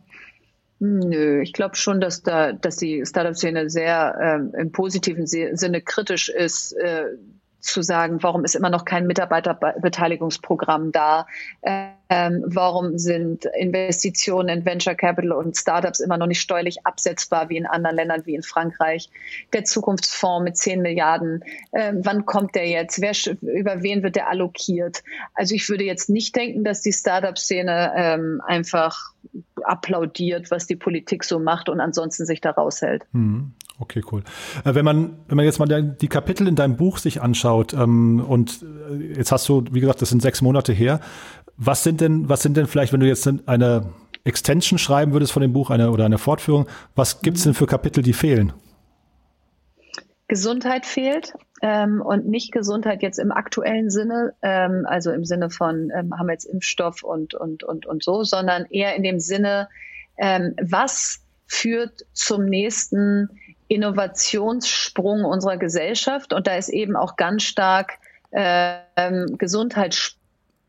Nö, 0.86 1.42
ich 1.42 1.54
glaube 1.54 1.76
schon, 1.76 2.00
dass 2.00 2.22
da, 2.22 2.52
dass 2.54 2.78
die 2.78 3.04
Startup-Szene 3.06 3.70
sehr 3.70 4.18
ähm, 4.22 4.54
im 4.56 4.72
positiven 4.72 5.26
Sinne 5.26 5.82
kritisch 5.82 6.30
ist, 6.30 6.74
äh, 6.74 7.06
zu 7.60 7.82
sagen, 7.82 8.22
warum 8.22 8.46
ist 8.46 8.56
immer 8.56 8.70
noch 8.70 8.86
kein 8.86 9.08
Mitarbeiterbeteiligungsprogramm 9.08 10.92
da? 10.92 11.26
Ähm, 12.10 12.44
warum 12.46 12.98
sind 12.98 13.46
Investitionen 13.46 14.50
in 14.50 14.66
Venture 14.66 14.96
Capital 14.96 15.32
und 15.32 15.58
Startups 15.58 16.00
immer 16.00 16.18
noch 16.18 16.28
nicht 16.28 16.42
steuerlich 16.42 16.86
absetzbar 16.86 17.50
wie 17.50 17.58
in 17.58 17.66
anderen 17.66 17.96
Ländern 17.96 18.26
wie 18.26 18.36
in 18.36 18.44
Frankreich? 18.44 19.10
Der 19.54 19.64
Zukunftsfonds 19.64 20.44
mit 20.44 20.58
10 20.58 20.82
Milliarden, 20.82 21.44
ähm, 21.74 22.02
wann 22.04 22.26
kommt 22.26 22.56
der 22.56 22.68
jetzt? 22.68 23.02
Wer, 23.02 23.14
über 23.42 23.82
wen 23.82 24.04
wird 24.04 24.16
der 24.16 24.30
allokiert? 24.30 25.04
Also 25.34 25.56
ich 25.56 25.68
würde 25.70 25.84
jetzt 25.84 26.10
nicht 26.10 26.36
denken, 26.36 26.64
dass 26.64 26.82
die 26.82 26.94
Startup-Szene 26.94 27.94
ähm, 27.96 28.42
einfach 28.46 29.14
applaudiert, 29.64 30.52
was 30.52 30.68
die 30.68 30.76
Politik 30.76 31.24
so 31.24 31.40
macht 31.40 31.70
und 31.70 31.80
ansonsten 31.80 32.26
sich 32.26 32.42
da 32.42 32.52
raushält. 32.52 33.06
Mhm. 33.12 33.54
Okay, 33.78 34.02
cool. 34.12 34.24
Äh, 34.64 34.74
wenn 34.74 34.86
man, 34.86 35.18
wenn 35.28 35.36
man 35.36 35.46
jetzt 35.46 35.60
mal 35.60 35.68
die 35.84 36.08
Kapitel 36.08 36.48
in 36.48 36.56
deinem 36.56 36.78
Buch 36.78 36.98
sich 36.98 37.22
anschaut 37.22 37.74
ähm, 37.74 38.24
und 38.26 38.64
äh, 38.64 39.18
jetzt 39.18 39.32
hast 39.32 39.50
du, 39.50 39.66
wie 39.72 39.82
gesagt, 39.82 40.02
das 40.02 40.10
sind 40.10 40.22
sechs 40.22 40.42
Monate 40.42 40.72
her. 40.72 41.02
Was 41.58 41.84
sind 41.84 42.02
denn, 42.02 42.28
was 42.28 42.42
sind 42.42 42.58
denn 42.58 42.68
vielleicht, 42.68 42.92
wenn 42.92 43.00
du 43.00 43.08
jetzt 43.08 43.28
eine 43.46 43.94
Extension 44.26 44.78
schreiben 44.78 45.14
würdest 45.14 45.32
von 45.32 45.42
dem 45.42 45.54
Buch, 45.54 45.70
eine 45.70 45.92
oder 45.92 46.06
eine 46.06 46.18
Fortführung, 46.18 46.68
was 46.96 47.22
gibt's 47.22 47.44
denn 47.44 47.54
für 47.54 47.68
Kapitel, 47.68 48.04
die 48.04 48.14
fehlen? 48.14 48.54
Gesundheit 50.28 50.88
fehlt 50.88 51.34
ähm, 51.62 52.02
und 52.02 52.28
nicht 52.28 52.52
Gesundheit 52.52 53.04
jetzt 53.04 53.20
im 53.20 53.32
aktuellen 53.32 53.92
Sinne, 53.92 54.34
ähm, 54.42 54.86
also 54.88 55.12
im 55.12 55.24
Sinne 55.24 55.52
von 55.52 55.92
ähm, 55.96 56.18
haben 56.18 56.26
wir 56.26 56.34
jetzt 56.34 56.46
Impfstoff 56.46 57.04
und 57.04 57.36
und 57.36 57.64
und 57.64 57.86
und 57.86 58.04
so, 58.04 58.24
sondern 58.24 58.66
eher 58.66 58.96
in 58.96 59.04
dem 59.04 59.20
Sinne, 59.20 59.70
ähm, 60.18 60.56
was 60.60 61.20
führt 61.46 62.02
zum 62.14 62.46
nächsten 62.46 63.30
Innovationssprung 63.68 65.24
unserer 65.24 65.58
Gesellschaft 65.58 66.34
und 66.34 66.48
da 66.48 66.56
ist 66.56 66.70
eben 66.70 66.96
auch 66.96 67.18
ganz 67.18 67.44
stark 67.44 68.00
äh, 68.32 68.80
Gesundheitssport 69.38 70.25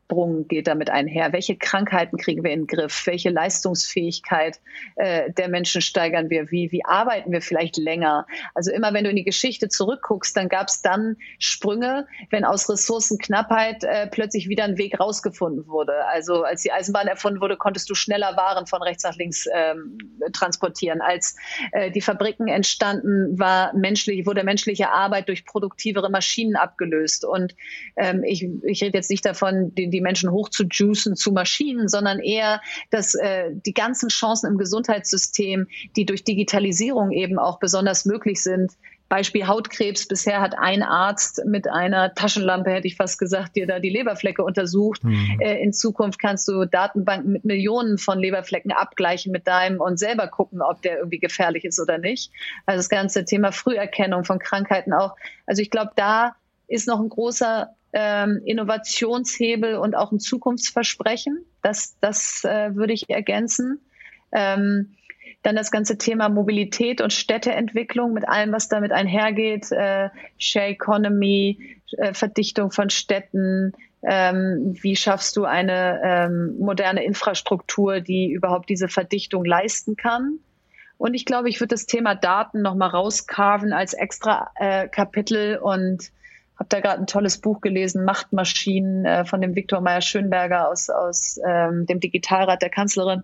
Sprung 0.07 0.47
geht 0.47 0.67
damit 0.67 0.89
einher? 0.89 1.33
Welche 1.33 1.57
Krankheiten 1.57 2.15
kriegen 2.17 2.41
wir 2.41 2.51
in 2.51 2.61
den 2.61 2.67
Griff? 2.67 3.05
Welche 3.05 3.29
Leistungsfähigkeit 3.29 4.61
äh, 4.95 5.31
der 5.33 5.49
Menschen 5.49 5.81
steigern 5.81 6.29
wir? 6.29 6.49
Wie, 6.49 6.71
wie 6.71 6.85
arbeiten 6.85 7.33
wir 7.33 7.41
vielleicht 7.41 7.75
länger? 7.75 8.25
Also 8.53 8.71
immer, 8.71 8.93
wenn 8.93 9.03
du 9.03 9.09
in 9.09 9.17
die 9.17 9.25
Geschichte 9.25 9.67
zurückguckst, 9.67 10.37
dann 10.37 10.47
gab 10.47 10.69
es 10.69 10.81
dann 10.81 11.17
Sprünge, 11.39 12.07
wenn 12.29 12.45
aus 12.45 12.69
Ressourcenknappheit 12.69 13.83
äh, 13.83 14.07
plötzlich 14.07 14.47
wieder 14.47 14.63
ein 14.63 14.77
Weg 14.77 14.97
rausgefunden 14.97 15.67
wurde. 15.67 16.05
Also 16.05 16.43
als 16.43 16.61
die 16.61 16.71
Eisenbahn 16.71 17.07
erfunden 17.07 17.41
wurde, 17.41 17.57
konntest 17.57 17.89
du 17.89 17.95
schneller 17.95 18.37
Waren 18.37 18.65
von 18.65 18.81
rechts 18.81 19.03
nach 19.03 19.17
links 19.17 19.45
ähm, 19.53 19.97
transportieren. 20.31 21.01
Als 21.01 21.35
äh, 21.73 21.91
die 21.91 22.01
Fabriken 22.01 22.47
entstanden, 22.47 23.37
war 23.37 23.75
menschlich, 23.75 24.25
wurde 24.25 24.45
menschliche 24.45 24.89
Arbeit 24.89 25.27
durch 25.27 25.45
produktivere 25.45 26.09
Maschinen 26.09 26.55
abgelöst. 26.55 27.25
Und 27.25 27.55
ähm, 27.97 28.23
ich, 28.23 28.47
ich 28.63 28.81
rede 28.81 28.97
jetzt 28.97 29.09
nicht 29.09 29.25
davon, 29.25 29.75
die, 29.75 29.89
die 29.89 29.96
die 29.97 30.01
Menschen 30.01 30.31
hochzujuicen 30.31 31.15
zu 31.15 31.31
Maschinen, 31.31 31.87
sondern 31.87 32.19
eher, 32.19 32.61
dass 32.91 33.15
äh, 33.15 33.49
die 33.65 33.73
ganzen 33.73 34.09
Chancen 34.09 34.51
im 34.51 34.59
Gesundheitssystem, 34.59 35.67
die 35.95 36.05
durch 36.05 36.23
Digitalisierung 36.23 37.11
eben 37.11 37.39
auch 37.39 37.59
besonders 37.59 38.05
möglich 38.05 38.43
sind, 38.43 38.73
Beispiel 39.09 39.47
Hautkrebs. 39.47 40.07
Bisher 40.07 40.39
hat 40.39 40.55
ein 40.57 40.83
Arzt 40.83 41.43
mit 41.45 41.67
einer 41.67 42.13
Taschenlampe, 42.13 42.71
hätte 42.71 42.87
ich 42.87 42.95
fast 42.95 43.17
gesagt, 43.17 43.55
dir 43.55 43.65
da 43.65 43.79
die 43.79 43.89
Leberflecke 43.89 44.43
untersucht. 44.43 45.03
Mhm. 45.03 45.39
Äh, 45.39 45.63
in 45.63 45.73
Zukunft 45.73 46.19
kannst 46.19 46.47
du 46.47 46.65
Datenbanken 46.65 47.31
mit 47.31 47.45
Millionen 47.45 47.97
von 47.97 48.19
Leberflecken 48.19 48.71
abgleichen 48.71 49.31
mit 49.31 49.47
deinem 49.47 49.79
und 49.79 49.97
selber 49.97 50.27
gucken, 50.27 50.61
ob 50.61 50.81
der 50.81 50.97
irgendwie 50.97 51.19
gefährlich 51.19 51.65
ist 51.65 51.79
oder 51.79 51.97
nicht. 51.97 52.31
Also 52.65 52.79
das 52.79 52.89
ganze 52.89 53.25
Thema 53.25 53.51
Früherkennung 53.51 54.25
von 54.25 54.37
Krankheiten 54.37 54.93
auch. 54.93 55.15
Also 55.47 55.61
ich 55.61 55.71
glaube, 55.71 55.91
da 55.95 56.35
ist 56.67 56.87
noch 56.87 56.99
ein 56.99 57.09
großer 57.09 57.76
ähm, 57.99 58.43
Innovationshebel 58.45 59.75
und 59.75 59.95
auch 59.95 60.11
ein 60.11 60.19
Zukunftsversprechen. 60.19 61.43
Das, 61.63 61.97
das 61.99 62.43
äh, 62.43 62.75
würde 62.75 62.93
ich 62.93 63.09
ergänzen. 63.09 63.79
Ähm, 64.31 64.93
dann 65.41 65.55
das 65.55 65.71
ganze 65.71 65.97
Thema 65.97 66.29
Mobilität 66.29 67.01
und 67.01 67.11
Städteentwicklung 67.11 68.13
mit 68.13 68.27
allem, 68.27 68.51
was 68.51 68.69
damit 68.69 68.91
einhergeht. 68.91 69.71
Äh, 69.71 70.09
Share 70.37 70.67
Economy, 70.67 71.81
äh, 71.97 72.13
Verdichtung 72.13 72.69
von 72.69 72.91
Städten. 72.91 73.73
Ähm, 74.03 74.77
wie 74.79 74.95
schaffst 74.95 75.35
du 75.35 75.45
eine 75.45 75.99
ähm, 76.03 76.55
moderne 76.59 77.03
Infrastruktur, 77.03 77.99
die 77.99 78.31
überhaupt 78.31 78.69
diese 78.69 78.89
Verdichtung 78.89 79.43
leisten 79.43 79.95
kann? 79.95 80.37
Und 80.99 81.15
ich 81.15 81.25
glaube, 81.25 81.49
ich 81.49 81.59
würde 81.59 81.73
das 81.73 81.87
Thema 81.87 82.13
Daten 82.13 82.61
nochmal 82.61 82.89
rauskarven 82.89 83.73
als 83.73 83.95
extra 83.95 84.51
äh, 84.55 84.87
Kapitel 84.87 85.57
und 85.57 86.11
habe 86.57 86.69
da 86.69 86.79
gerade 86.79 87.01
ein 87.01 87.07
tolles 87.07 87.37
Buch 87.39 87.61
gelesen, 87.61 88.03
Machtmaschinen 88.03 89.05
äh, 89.05 89.25
von 89.25 89.41
dem 89.41 89.55
Viktor 89.55 89.81
Meyer 89.81 90.01
Schönberger 90.01 90.69
aus, 90.69 90.89
aus 90.89 91.39
ähm, 91.45 91.85
dem 91.85 91.99
Digitalrat 91.99 92.61
der 92.61 92.69
Kanzlerin, 92.69 93.23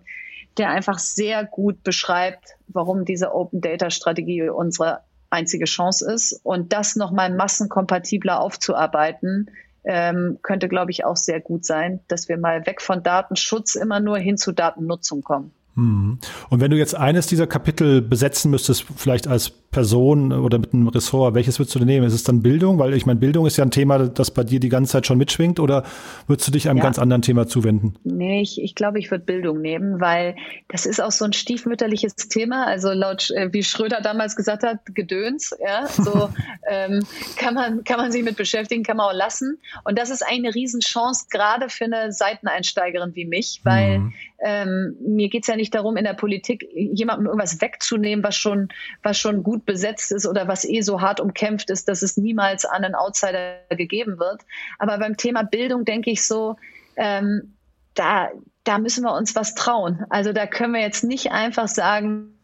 der 0.56 0.70
einfach 0.70 0.98
sehr 0.98 1.44
gut 1.44 1.82
beschreibt, 1.82 2.56
warum 2.68 3.04
diese 3.04 3.34
Open 3.34 3.60
Data 3.60 3.90
Strategie 3.90 4.48
unsere 4.48 5.00
einzige 5.30 5.64
Chance 5.64 6.12
ist. 6.12 6.40
Und 6.44 6.72
das 6.72 6.94
nochmal 6.94 7.34
massenkompatibler 7.34 8.40
aufzuarbeiten, 8.40 9.50
ähm, 9.84 10.38
könnte, 10.42 10.68
glaube 10.68 10.92
ich, 10.92 11.04
auch 11.04 11.16
sehr 11.16 11.40
gut 11.40 11.64
sein, 11.64 12.00
dass 12.08 12.28
wir 12.28 12.38
mal 12.38 12.66
weg 12.66 12.80
von 12.80 13.02
Datenschutz 13.02 13.74
immer 13.74 14.00
nur 14.00 14.18
hin 14.18 14.38
zu 14.38 14.52
Datennutzung 14.52 15.22
kommen. 15.22 15.52
Mhm. 15.74 16.18
Und 16.50 16.60
wenn 16.60 16.70
du 16.70 16.76
jetzt 16.76 16.94
eines 16.94 17.26
dieser 17.26 17.46
Kapitel 17.46 18.00
besetzen 18.00 18.50
müsstest, 18.50 18.86
vielleicht 18.96 19.26
als 19.26 19.50
Person 19.74 20.32
oder 20.32 20.58
mit 20.58 20.72
einem 20.72 20.86
Ressort, 20.86 21.34
welches 21.34 21.58
würdest 21.58 21.74
du 21.74 21.80
denn 21.80 21.88
nehmen? 21.88 22.06
Ist 22.06 22.14
es 22.14 22.22
dann 22.22 22.42
Bildung? 22.42 22.78
Weil 22.78 22.94
ich 22.94 23.06
meine, 23.06 23.18
Bildung 23.18 23.44
ist 23.44 23.56
ja 23.56 23.64
ein 23.64 23.72
Thema, 23.72 23.98
das 23.98 24.30
bei 24.30 24.44
dir 24.44 24.60
die 24.60 24.68
ganze 24.68 24.92
Zeit 24.92 25.06
schon 25.06 25.18
mitschwingt 25.18 25.58
oder 25.58 25.82
würdest 26.28 26.46
du 26.46 26.52
dich 26.52 26.68
einem 26.68 26.78
ja. 26.78 26.84
ganz 26.84 27.00
anderen 27.00 27.22
Thema 27.22 27.48
zuwenden? 27.48 27.96
Nee, 28.04 28.40
ich, 28.40 28.62
ich 28.62 28.76
glaube, 28.76 29.00
ich 29.00 29.10
würde 29.10 29.24
Bildung 29.24 29.60
nehmen, 29.60 30.00
weil 30.00 30.36
das 30.68 30.86
ist 30.86 31.02
auch 31.02 31.10
so 31.10 31.24
ein 31.24 31.32
stiefmütterliches 31.32 32.14
Thema. 32.14 32.66
Also 32.66 32.92
laut, 32.92 33.32
äh, 33.32 33.52
wie 33.52 33.64
Schröder 33.64 34.00
damals 34.00 34.36
gesagt 34.36 34.62
hat, 34.62 34.78
Gedöns, 34.94 35.52
ja, 35.60 35.88
so 35.88 36.30
ähm, 36.70 37.00
kann 37.36 37.54
man, 37.54 37.82
kann 37.82 37.98
man 37.98 38.12
sich 38.12 38.22
mit 38.22 38.36
beschäftigen, 38.36 38.84
kann 38.84 38.96
man 38.96 39.06
auch 39.06 39.12
lassen. 39.12 39.58
Und 39.82 39.98
das 39.98 40.10
ist 40.10 40.24
eine 40.24 40.54
Riesenchance, 40.54 41.26
gerade 41.30 41.68
für 41.68 41.86
eine 41.86 42.12
Seiteneinsteigerin 42.12 43.16
wie 43.16 43.24
mich, 43.24 43.60
weil 43.64 43.98
mhm. 43.98 44.12
Ähm, 44.40 44.96
mir 45.00 45.28
geht's 45.28 45.48
ja 45.48 45.56
nicht 45.56 45.74
darum, 45.74 45.96
in 45.96 46.04
der 46.04 46.14
Politik 46.14 46.66
jemandem 46.72 47.26
irgendwas 47.26 47.60
wegzunehmen, 47.60 48.24
was 48.24 48.36
schon, 48.36 48.68
was 49.02 49.18
schon 49.18 49.42
gut 49.42 49.64
besetzt 49.64 50.12
ist 50.12 50.26
oder 50.26 50.48
was 50.48 50.64
eh 50.64 50.80
so 50.80 51.00
hart 51.00 51.20
umkämpft 51.20 51.70
ist, 51.70 51.88
dass 51.88 52.02
es 52.02 52.16
niemals 52.16 52.64
an 52.64 52.84
einen 52.84 52.94
Outsider 52.94 53.58
gegeben 53.70 54.18
wird. 54.18 54.42
Aber 54.78 54.98
beim 54.98 55.16
Thema 55.16 55.42
Bildung 55.44 55.84
denke 55.84 56.10
ich 56.10 56.26
so, 56.26 56.56
ähm, 56.96 57.54
da, 57.94 58.30
da 58.64 58.78
müssen 58.78 59.04
wir 59.04 59.14
uns 59.14 59.36
was 59.36 59.54
trauen. 59.54 60.04
Also 60.10 60.32
da 60.32 60.46
können 60.46 60.74
wir 60.74 60.80
jetzt 60.80 61.04
nicht 61.04 61.30
einfach 61.30 61.68
sagen, 61.68 62.34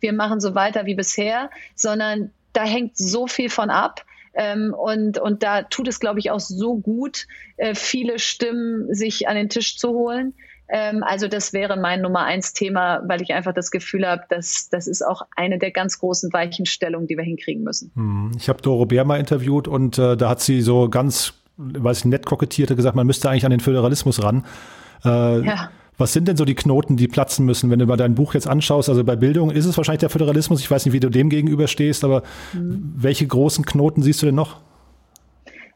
wir 0.00 0.12
machen 0.12 0.40
so 0.40 0.54
weiter 0.54 0.86
wie 0.86 0.94
bisher, 0.94 1.50
sondern 1.74 2.30
da 2.52 2.64
hängt 2.64 2.96
so 2.96 3.26
viel 3.26 3.50
von 3.50 3.70
ab. 3.70 4.04
Ähm, 4.36 4.74
und, 4.74 5.18
und 5.18 5.42
da 5.42 5.62
tut 5.62 5.86
es, 5.86 6.00
glaube 6.00 6.18
ich, 6.18 6.30
auch 6.30 6.40
so 6.40 6.76
gut, 6.76 7.26
äh, 7.56 7.74
viele 7.74 8.18
Stimmen 8.18 8.92
sich 8.92 9.28
an 9.28 9.36
den 9.36 9.48
Tisch 9.48 9.78
zu 9.78 9.90
holen. 9.90 10.34
Ähm, 10.74 11.04
also 11.04 11.28
das 11.28 11.52
wäre 11.52 11.76
mein 11.76 12.00
Nummer 12.00 12.24
eins 12.24 12.52
Thema, 12.52 13.00
weil 13.06 13.22
ich 13.22 13.32
einfach 13.32 13.54
das 13.54 13.70
Gefühl 13.70 14.04
habe, 14.04 14.24
dass 14.28 14.68
das 14.70 14.88
ist 14.88 15.06
auch 15.06 15.22
eine 15.36 15.60
der 15.60 15.70
ganz 15.70 16.00
großen 16.00 16.32
Weichenstellungen, 16.32 17.06
die 17.06 17.16
wir 17.16 17.22
hinkriegen 17.22 17.62
müssen. 17.62 17.92
Hm. 17.94 18.32
Ich 18.36 18.48
habe 18.48 18.60
Doro 18.60 18.84
Bär 18.84 19.04
mal 19.04 19.20
interviewt 19.20 19.68
und 19.68 19.98
äh, 19.98 20.16
da 20.16 20.30
hat 20.30 20.40
sie 20.40 20.62
so 20.62 20.88
ganz, 20.88 21.34
weiß 21.56 21.98
ich, 21.98 22.04
nett 22.06 22.26
kokettierte 22.26 22.74
gesagt, 22.74 22.96
man 22.96 23.06
müsste 23.06 23.30
eigentlich 23.30 23.44
an 23.44 23.52
den 23.52 23.60
Föderalismus 23.60 24.20
ran. 24.20 24.44
Äh, 25.04 25.46
ja. 25.46 25.70
Was 25.96 26.12
sind 26.12 26.26
denn 26.26 26.36
so 26.36 26.44
die 26.44 26.56
Knoten, 26.56 26.96
die 26.96 27.06
platzen 27.06 27.46
müssen, 27.46 27.70
wenn 27.70 27.78
du 27.78 27.86
mal 27.86 27.96
dein 27.96 28.16
Buch 28.16 28.34
jetzt 28.34 28.48
anschaust? 28.48 28.88
Also 28.88 29.04
bei 29.04 29.14
Bildung 29.14 29.52
ist 29.52 29.66
es 29.66 29.76
wahrscheinlich 29.76 30.00
der 30.00 30.10
Föderalismus. 30.10 30.58
Ich 30.58 30.68
weiß 30.68 30.86
nicht, 30.86 30.92
wie 30.92 30.98
du 30.98 31.08
dem 31.08 31.28
gegenüberstehst, 31.28 32.02
aber 32.02 32.24
mhm. 32.52 32.94
welche 32.96 33.28
großen 33.28 33.64
Knoten 33.64 34.02
siehst 34.02 34.20
du 34.22 34.26
denn 34.26 34.34
noch? 34.34 34.60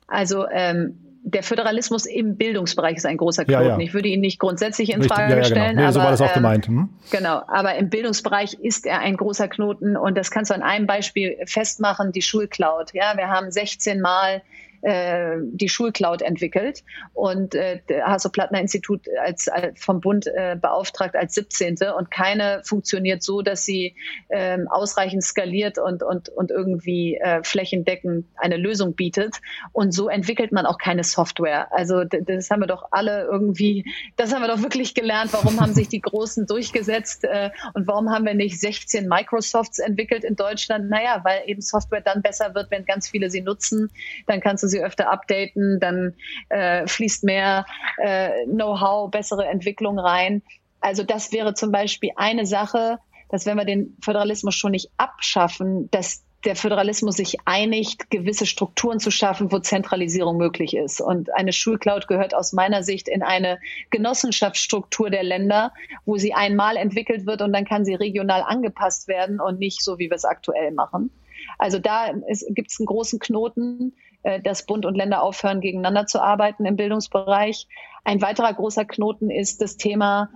Also 0.08 0.46
ähm, 0.50 0.98
der 1.30 1.42
Föderalismus 1.42 2.06
im 2.06 2.36
Bildungsbereich 2.36 2.96
ist 2.96 3.06
ein 3.06 3.16
großer 3.16 3.44
Knoten. 3.44 3.64
Ja, 3.64 3.68
ja. 3.70 3.78
Ich 3.78 3.94
würde 3.94 4.08
ihn 4.08 4.20
nicht 4.20 4.38
grundsätzlich 4.38 4.92
in 4.92 5.02
Frage 5.02 5.36
ja, 5.36 5.44
stellen. 5.44 5.76
Genau. 5.76 5.86
Nee, 5.86 5.92
so 5.92 6.00
war 6.00 6.10
das 6.10 6.20
auch 6.20 6.28
ähm, 6.28 6.34
gemeint. 6.34 6.66
Hm? 6.66 6.88
Genau, 7.10 7.42
aber 7.46 7.74
im 7.76 7.90
Bildungsbereich 7.90 8.54
ist 8.54 8.86
er 8.86 9.00
ein 9.00 9.16
großer 9.16 9.48
Knoten 9.48 9.96
und 9.96 10.16
das 10.16 10.30
kannst 10.30 10.50
du 10.50 10.54
an 10.54 10.62
einem 10.62 10.86
Beispiel 10.86 11.36
festmachen, 11.46 12.12
die 12.12 12.22
Schulcloud. 12.22 12.94
Ja, 12.94 13.16
wir 13.16 13.28
haben 13.28 13.50
16 13.50 14.00
Mal 14.00 14.42
äh, 14.82 15.36
die 15.40 15.68
Schulcloud 15.68 16.22
entwickelt 16.22 16.84
und 17.14 17.54
äh, 17.54 17.80
Hasso-Plattner-Institut 18.02 19.06
als, 19.20 19.48
als, 19.48 19.82
vom 19.82 20.00
Bund 20.00 20.26
äh, 20.26 20.56
beauftragt 20.60 21.16
als 21.16 21.34
17. 21.34 21.76
und 21.96 22.10
keine 22.10 22.62
funktioniert 22.64 23.22
so, 23.22 23.42
dass 23.42 23.64
sie 23.64 23.96
äh, 24.28 24.58
ausreichend 24.68 25.24
skaliert 25.24 25.78
und, 25.78 26.02
und, 26.02 26.28
und 26.28 26.50
irgendwie 26.50 27.16
äh, 27.16 27.42
flächendeckend 27.42 28.26
eine 28.36 28.56
Lösung 28.56 28.94
bietet. 28.94 29.36
Und 29.72 29.92
so 29.92 30.08
entwickelt 30.08 30.52
man 30.52 30.66
auch 30.66 30.78
keine 30.78 31.04
Software. 31.04 31.72
Also 31.72 32.04
das 32.04 32.50
haben 32.50 32.60
wir 32.60 32.66
doch 32.66 32.88
alle 32.90 33.24
irgendwie, 33.24 33.84
das 34.16 34.32
haben 34.32 34.42
wir 34.42 34.48
doch 34.48 34.62
wirklich 34.62 34.94
gelernt. 34.94 35.32
Warum 35.32 35.60
haben 35.60 35.74
sich 35.74 35.88
die 35.88 36.00
Großen 36.00 36.46
durchgesetzt 36.46 37.24
äh, 37.24 37.50
und 37.74 37.86
warum 37.86 38.10
haben 38.10 38.24
wir 38.24 38.34
nicht 38.34 38.60
16 38.60 39.08
Microsofts 39.08 39.78
entwickelt 39.78 40.24
in 40.24 40.36
Deutschland? 40.36 40.88
Naja, 40.88 41.20
weil 41.24 41.42
eben 41.46 41.60
Software 41.60 42.00
dann 42.00 42.22
besser 42.22 42.54
wird, 42.54 42.70
wenn 42.70 42.84
ganz 42.84 43.08
viele 43.08 43.30
sie 43.30 43.40
nutzen. 43.40 43.90
Dann 44.26 44.40
kannst 44.40 44.62
du 44.62 44.67
sie 44.68 44.80
öfter 44.80 45.10
updaten, 45.10 45.80
dann 45.80 46.14
äh, 46.48 46.86
fließt 46.86 47.24
mehr 47.24 47.66
äh, 47.98 48.44
Know-how, 48.46 49.10
bessere 49.10 49.46
Entwicklung 49.46 49.98
rein. 49.98 50.42
Also 50.80 51.02
das 51.02 51.32
wäre 51.32 51.54
zum 51.54 51.72
Beispiel 51.72 52.10
eine 52.16 52.46
Sache, 52.46 52.98
dass 53.30 53.46
wenn 53.46 53.56
wir 53.56 53.64
den 53.64 53.96
Föderalismus 54.02 54.54
schon 54.54 54.72
nicht 54.72 54.90
abschaffen, 54.96 55.90
dass 55.90 56.24
der 56.44 56.54
Föderalismus 56.54 57.16
sich 57.16 57.36
einigt, 57.46 58.10
gewisse 58.10 58.46
Strukturen 58.46 59.00
zu 59.00 59.10
schaffen, 59.10 59.50
wo 59.50 59.58
Zentralisierung 59.58 60.36
möglich 60.36 60.76
ist. 60.76 61.00
Und 61.00 61.34
eine 61.34 61.52
Schulcloud 61.52 62.06
gehört 62.06 62.32
aus 62.32 62.52
meiner 62.52 62.84
Sicht 62.84 63.08
in 63.08 63.22
eine 63.22 63.58
Genossenschaftsstruktur 63.90 65.10
der 65.10 65.24
Länder, 65.24 65.72
wo 66.04 66.16
sie 66.16 66.34
einmal 66.34 66.76
entwickelt 66.76 67.26
wird 67.26 67.42
und 67.42 67.52
dann 67.52 67.64
kann 67.64 67.84
sie 67.84 67.94
regional 67.94 68.42
angepasst 68.42 69.08
werden 69.08 69.40
und 69.40 69.58
nicht 69.58 69.82
so, 69.82 69.98
wie 69.98 70.10
wir 70.10 70.16
es 70.16 70.24
aktuell 70.24 70.70
machen. 70.70 71.10
Also 71.58 71.78
da 71.78 72.12
gibt 72.50 72.70
es 72.70 72.80
einen 72.80 72.86
großen 72.86 73.18
Knoten, 73.18 73.94
äh, 74.22 74.40
dass 74.40 74.66
Bund 74.66 74.86
und 74.86 74.96
Länder 74.96 75.22
aufhören, 75.22 75.60
gegeneinander 75.60 76.06
zu 76.06 76.20
arbeiten 76.20 76.64
im 76.64 76.76
Bildungsbereich. 76.76 77.66
Ein 78.04 78.22
weiterer 78.22 78.52
großer 78.54 78.84
Knoten 78.84 79.30
ist 79.30 79.60
das 79.60 79.76
Thema, 79.76 80.30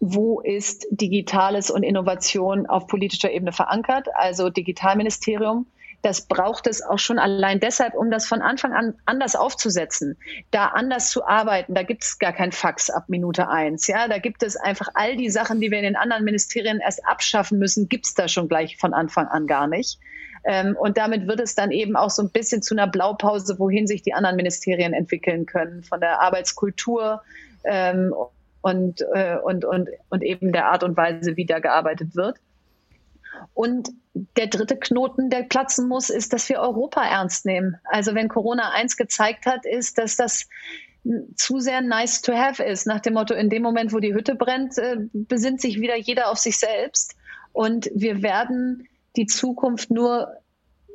wo 0.00 0.40
ist 0.40 0.86
Digitales 0.90 1.70
und 1.70 1.82
Innovation 1.82 2.66
auf 2.66 2.86
politischer 2.86 3.30
Ebene 3.30 3.52
verankert, 3.52 4.08
also 4.14 4.50
Digitalministerium. 4.50 5.66
Das 6.02 6.28
braucht 6.28 6.66
es 6.66 6.82
auch 6.82 6.98
schon 6.98 7.18
allein 7.18 7.58
deshalb, 7.58 7.94
um 7.94 8.10
das 8.10 8.26
von 8.26 8.42
Anfang 8.42 8.72
an 8.72 8.94
anders 9.06 9.34
aufzusetzen, 9.34 10.16
da 10.50 10.66
anders 10.66 11.10
zu 11.10 11.26
arbeiten. 11.26 11.74
Da 11.74 11.82
gibt 11.82 12.04
es 12.04 12.18
gar 12.18 12.32
kein 12.32 12.52
Fax 12.52 12.90
ab 12.90 13.04
Minute 13.08 13.48
eins. 13.48 13.86
Ja, 13.86 14.06
da 14.06 14.18
gibt 14.18 14.42
es 14.42 14.56
einfach 14.56 14.88
all 14.94 15.16
die 15.16 15.30
Sachen, 15.30 15.60
die 15.60 15.70
wir 15.70 15.78
in 15.78 15.84
den 15.84 15.96
anderen 15.96 16.24
Ministerien 16.24 16.78
erst 16.78 17.04
abschaffen 17.06 17.58
müssen, 17.58 17.88
gibt 17.88 18.06
es 18.06 18.14
da 18.14 18.28
schon 18.28 18.48
gleich 18.48 18.76
von 18.76 18.94
Anfang 18.94 19.26
an 19.26 19.46
gar 19.46 19.66
nicht. 19.66 19.98
Ähm, 20.46 20.76
und 20.78 20.96
damit 20.96 21.26
wird 21.26 21.40
es 21.40 21.56
dann 21.56 21.72
eben 21.72 21.96
auch 21.96 22.10
so 22.10 22.22
ein 22.22 22.30
bisschen 22.30 22.62
zu 22.62 22.74
einer 22.74 22.86
Blaupause, 22.86 23.58
wohin 23.58 23.88
sich 23.88 24.02
die 24.02 24.14
anderen 24.14 24.36
Ministerien 24.36 24.92
entwickeln 24.92 25.44
können, 25.44 25.82
von 25.82 26.00
der 26.00 26.20
Arbeitskultur 26.20 27.22
ähm, 27.64 28.14
und, 28.60 29.04
äh, 29.12 29.38
und, 29.42 29.64
und, 29.64 29.88
und 30.08 30.22
eben 30.22 30.52
der 30.52 30.66
Art 30.66 30.84
und 30.84 30.96
Weise, 30.96 31.36
wie 31.36 31.46
da 31.46 31.58
gearbeitet 31.58 32.14
wird. 32.14 32.38
Und 33.54 33.90
der 34.36 34.46
dritte 34.46 34.76
Knoten, 34.76 35.30
der 35.30 35.42
platzen 35.42 35.88
muss, 35.88 36.10
ist, 36.10 36.32
dass 36.32 36.48
wir 36.48 36.60
Europa 36.60 37.02
ernst 37.02 37.44
nehmen. 37.44 37.76
Also 37.84 38.14
wenn 38.14 38.28
Corona 38.28 38.70
eins 38.70 38.96
gezeigt 38.96 39.46
hat, 39.46 39.66
ist, 39.66 39.98
dass 39.98 40.16
das 40.16 40.46
zu 41.34 41.58
sehr 41.58 41.80
nice 41.80 42.22
to 42.22 42.32
have 42.32 42.62
ist. 42.62 42.86
Nach 42.86 43.00
dem 43.00 43.14
Motto, 43.14 43.34
in 43.34 43.50
dem 43.50 43.62
Moment, 43.62 43.92
wo 43.92 43.98
die 43.98 44.14
Hütte 44.14 44.36
brennt, 44.36 44.78
äh, 44.78 44.96
besinnt 45.12 45.60
sich 45.60 45.80
wieder 45.80 45.96
jeder 45.96 46.30
auf 46.30 46.38
sich 46.38 46.56
selbst. 46.56 47.16
Und 47.52 47.90
wir 47.94 48.22
werden 48.22 48.88
die 49.16 49.26
Zukunft 49.26 49.90
nur 49.90 50.28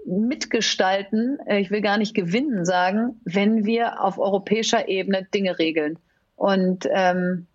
mitgestalten, 0.05 1.39
äh, 1.45 1.59
ich 1.59 1.71
will 1.71 1.81
gar 1.81 1.97
nicht 1.97 2.13
gewinnen 2.13 2.65
sagen, 2.65 3.19
wenn 3.23 3.65
wir 3.65 4.01
auf 4.01 4.17
europäischer 4.17 4.87
Ebene 4.87 5.27
Dinge 5.33 5.59
regeln. 5.59 5.99
Und, 6.35 6.87
ähm, 6.91 7.45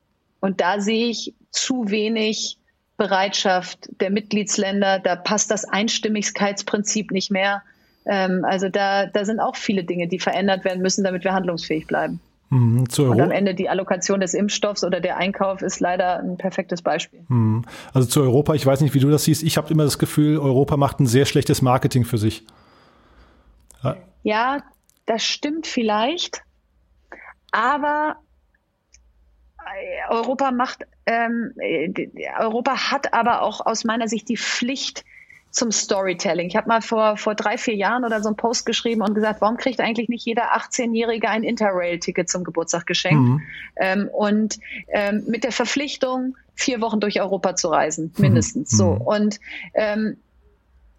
und 0.41 0.61
da 0.61 0.81
sehe 0.81 1.09
ich 1.09 1.35
zu 1.51 1.91
wenig 1.91 2.59
Bereitschaft 2.97 3.89
der 4.01 4.11
Mitgliedsländer. 4.11 5.01
Da 5.01 5.17
passt 5.17 5.51
das 5.51 5.65
Einstimmigkeitsprinzip 5.65 7.11
nicht 7.11 7.31
mehr. 7.31 7.63
Ähm, 8.07 8.45
also 8.45 8.69
da, 8.69 9.07
da 9.07 9.25
sind 9.25 9.41
auch 9.41 9.57
viele 9.57 9.85
Dinge, 9.85 10.09
die 10.09 10.19
verändert 10.19 10.65
werden 10.65 10.83
müssen, 10.83 11.05
damit 11.05 11.25
wir 11.25 11.33
handlungsfähig 11.33 11.87
bleiben. 11.87 12.21
Mhm, 12.49 12.85
und 12.99 13.21
am 13.21 13.33
Ende 13.33 13.55
die 13.55 13.69
Allokation 13.69 14.21
des 14.21 14.33
Impfstoffs 14.33 14.85
oder 14.85 15.01
der 15.01 15.17
Einkauf 15.17 15.63
ist 15.63 15.81
leider 15.81 16.21
ein 16.21 16.37
perfektes 16.37 16.81
Beispiel. 16.81 17.25
Mhm. 17.29 17.65
Also 17.93 18.07
zu 18.07 18.23
Europa, 18.23 18.55
ich 18.55 18.65
weiß 18.65 18.83
nicht, 18.83 18.95
wie 18.95 19.01
du 19.01 19.11
das 19.11 19.25
siehst. 19.25 19.43
Ich 19.43 19.57
habe 19.57 19.73
immer 19.73 19.83
das 19.83 19.99
Gefühl, 19.99 20.39
Europa 20.39 20.77
macht 20.77 21.01
ein 21.01 21.07
sehr 21.07 21.27
schlechtes 21.27 21.61
Marketing 21.61 22.05
für 22.05 22.19
sich. 22.19 22.47
Ja, 23.83 23.97
ja 24.23 24.63
das 25.07 25.25
stimmt 25.25 25.67
vielleicht. 25.67 26.43
Aber 27.51 28.17
Europa 30.09 30.53
macht, 30.53 30.87
ähm, 31.07 31.53
Europa 32.39 32.91
hat 32.91 33.13
aber 33.13 33.43
auch 33.43 33.65
aus 33.65 33.85
meiner 33.85 34.07
Sicht 34.07 34.29
die 34.29 34.37
Pflicht, 34.37 35.05
zum 35.57 35.73
Storytelling. 35.73 36.49
Ich 36.49 36.55
habe 36.55 36.69
mal 36.69 36.83
vor, 36.83 37.17
vor 37.17 37.35
drei, 37.35 37.57
vier 37.57 37.75
Jahren 37.75 38.05
oder 38.05 38.21
so 38.21 38.29
einen 38.29 38.37
Post 38.37 38.67
geschrieben 38.67 39.01
und 39.01 39.15
gesagt, 39.15 39.41
warum 39.41 39.57
kriegt 39.57 39.81
eigentlich 39.81 40.11
nicht 40.11 40.27
jeder 40.27 40.55
18-Jährige 40.55 41.31
ein 41.31 41.43
Interrail-Ticket 41.45 42.29
zum 42.29 42.45
Geburtstag 42.45 42.85
geschenkt? 42.85 43.23
Mhm. 43.23 43.43
Ähm, 43.77 44.09
und 44.13 44.59
ähm, 44.89 45.25
mit 45.27 45.45
der 45.45 45.53
Verpflichtung, 45.53 46.37
vier 46.55 46.83
Wochen 46.83 47.01
durch 47.01 47.23
Europa 47.23 47.57
zu 47.57 47.69
reisen, 47.69 48.13
mindestens. 48.19 48.73
Mhm. 48.73 48.77
So. 48.77 48.89
Und 48.91 49.41
ähm, 49.73 50.19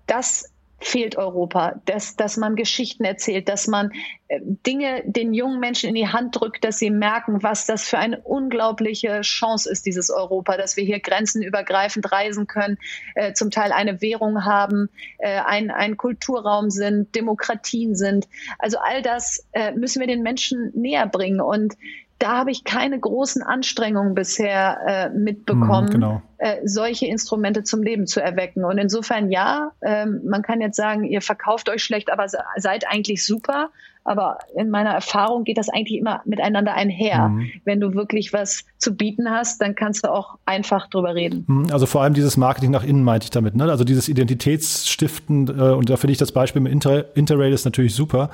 das 0.08 0.50
fehlt 0.80 1.18
Europa, 1.18 1.82
dass, 1.86 2.16
dass 2.16 2.38
man 2.38 2.56
Geschichten 2.56 3.04
erzählt, 3.04 3.50
dass 3.50 3.68
man 3.68 3.92
äh, 4.28 4.40
Dinge 4.42 5.04
den 5.06 5.34
jungen 5.34 5.60
Menschen 5.60 5.90
in 5.90 5.96
die 5.96 6.08
Hand 6.08 6.40
drückt, 6.40 6.64
dass 6.64 6.78
sie 6.78 6.92
merken, 6.92 7.42
was 7.42 7.66
das 7.66 7.90
für 7.90 7.98
eine 7.98 8.22
unglaubliche 8.22 9.22
Chance 9.22 9.70
ist, 9.72 9.86
dieses 9.88 10.12
Europa, 10.12 10.56
dass 10.56 10.78
wir 10.78 10.84
hier 10.84 11.00
grenzenübergreifend 11.00 12.12
reisen 12.12 12.46
können, 12.46 12.78
äh, 13.16 13.34
zum 13.34 13.50
Teil 13.50 13.72
eine 13.72 14.02
Währung 14.02 14.46
haben, 14.46 14.90
äh, 15.18 15.40
ein, 15.40 15.72
ein 15.72 15.98
Kulturraum 15.98 16.70
sind, 16.70 17.16
Demokratien 17.16 17.96
sind. 17.96 18.28
Also 18.60 18.78
all 18.78 19.02
das 19.02 19.48
äh, 19.54 19.72
müssen 19.72 20.00
wir 20.00 20.08
den 20.08 20.22
Menschen 20.22 20.72
näher 20.76 21.08
bringen 21.08 21.42
und 21.42 21.76
da 22.20 22.38
habe 22.38 22.52
ich 22.52 22.64
keine 22.64 23.00
großen 23.00 23.44
Anstrengungen 23.44 24.16
bisher 24.16 24.80
äh, 24.88 25.10
mitbekommen, 25.10 25.90
mm, 25.90 25.92
genau. 25.92 26.22
äh, 26.38 26.58
solche 26.64 27.06
Instrumente 27.06 27.64
zum 27.64 27.84
Leben 27.84 28.08
zu 28.08 28.22
erwecken. 28.22 28.66
Und 28.66 28.78
insofern 28.78 29.32
ja, 29.32 29.72
ähm, 29.82 30.22
man 30.26 30.42
kann 30.42 30.62
jetzt 30.62 30.78
sagen, 30.78 31.04
ihr 31.04 31.22
verkauft 31.22 31.70
euch 31.70 31.84
schlecht, 31.84 32.12
aber 32.12 32.28
seid 32.58 32.88
eigentlich 32.88 33.26
super. 33.26 33.70
Aber 34.04 34.38
in 34.56 34.70
meiner 34.70 34.92
Erfahrung 34.92 35.44
geht 35.44 35.58
das 35.58 35.68
eigentlich 35.68 36.00
immer 36.00 36.22
miteinander 36.24 36.74
einher. 36.74 37.28
Mhm. 37.28 37.52
Wenn 37.66 37.82
du 37.82 37.94
wirklich 37.94 38.32
was 38.32 38.64
zu 38.78 38.96
bieten 38.96 39.30
hast, 39.30 39.62
dann 39.62 39.76
kannst 39.76 40.06
du 40.06 40.12
auch 40.12 40.38
einfach 40.46 40.90
drüber 40.90 41.14
reden. 41.14 41.44
Mhm, 41.46 41.68
also 41.74 41.86
vor 41.86 42.04
allem 42.04 42.14
dieses 42.14 42.38
Marketing 42.38 42.72
nach 42.72 42.86
innen 42.86 43.04
meinte 43.04 43.26
ich 43.26 43.32
damit. 43.32 43.56
Ne? 43.56 43.66
Also 43.66 43.84
dieses 43.84 44.08
Identitätsstiften, 44.08 45.50
äh, 45.50 45.74
und 45.74 45.90
da 45.90 45.98
finde 45.98 46.14
ich 46.14 46.18
das 46.18 46.32
Beispiel 46.32 46.62
mit 46.62 46.72
Inter 46.72 47.16
Interrail 47.18 47.52
ist 47.52 47.66
natürlich 47.66 47.94
super. 47.94 48.30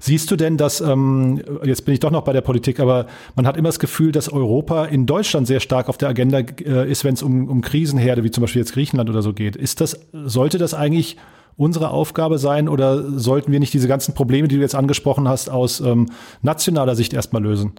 Siehst 0.00 0.30
du 0.30 0.36
denn, 0.36 0.56
dass, 0.56 0.80
ähm, 0.80 1.40
jetzt 1.64 1.84
bin 1.84 1.94
ich 1.94 2.00
doch 2.00 2.10
noch 2.10 2.22
bei 2.22 2.32
der 2.32 2.40
Politik, 2.40 2.80
aber 2.80 3.06
man 3.34 3.46
hat 3.46 3.56
immer 3.56 3.68
das 3.68 3.78
Gefühl, 3.78 4.12
dass 4.12 4.32
Europa 4.32 4.84
in 4.84 5.06
Deutschland 5.06 5.46
sehr 5.46 5.60
stark 5.60 5.88
auf 5.88 5.98
der 5.98 6.08
Agenda 6.08 6.38
äh, 6.38 6.90
ist, 6.90 7.04
wenn 7.04 7.14
es 7.14 7.22
um, 7.22 7.48
um 7.48 7.60
Krisenherde, 7.60 8.24
wie 8.24 8.30
zum 8.30 8.42
Beispiel 8.42 8.60
jetzt 8.60 8.72
Griechenland 8.72 9.10
oder 9.10 9.22
so 9.22 9.32
geht. 9.32 9.56
Ist 9.56 9.80
das, 9.80 10.00
sollte 10.12 10.58
das 10.58 10.74
eigentlich 10.74 11.16
unsere 11.56 11.90
Aufgabe 11.90 12.38
sein 12.38 12.68
oder 12.68 13.02
sollten 13.18 13.50
wir 13.50 13.60
nicht 13.60 13.72
diese 13.72 13.88
ganzen 13.88 14.14
Probleme, 14.14 14.48
die 14.48 14.56
du 14.56 14.60
jetzt 14.60 14.74
angesprochen 14.74 15.28
hast, 15.28 15.48
aus 15.48 15.80
ähm, 15.80 16.06
nationaler 16.42 16.94
Sicht 16.94 17.14
erstmal 17.14 17.42
lösen? 17.42 17.72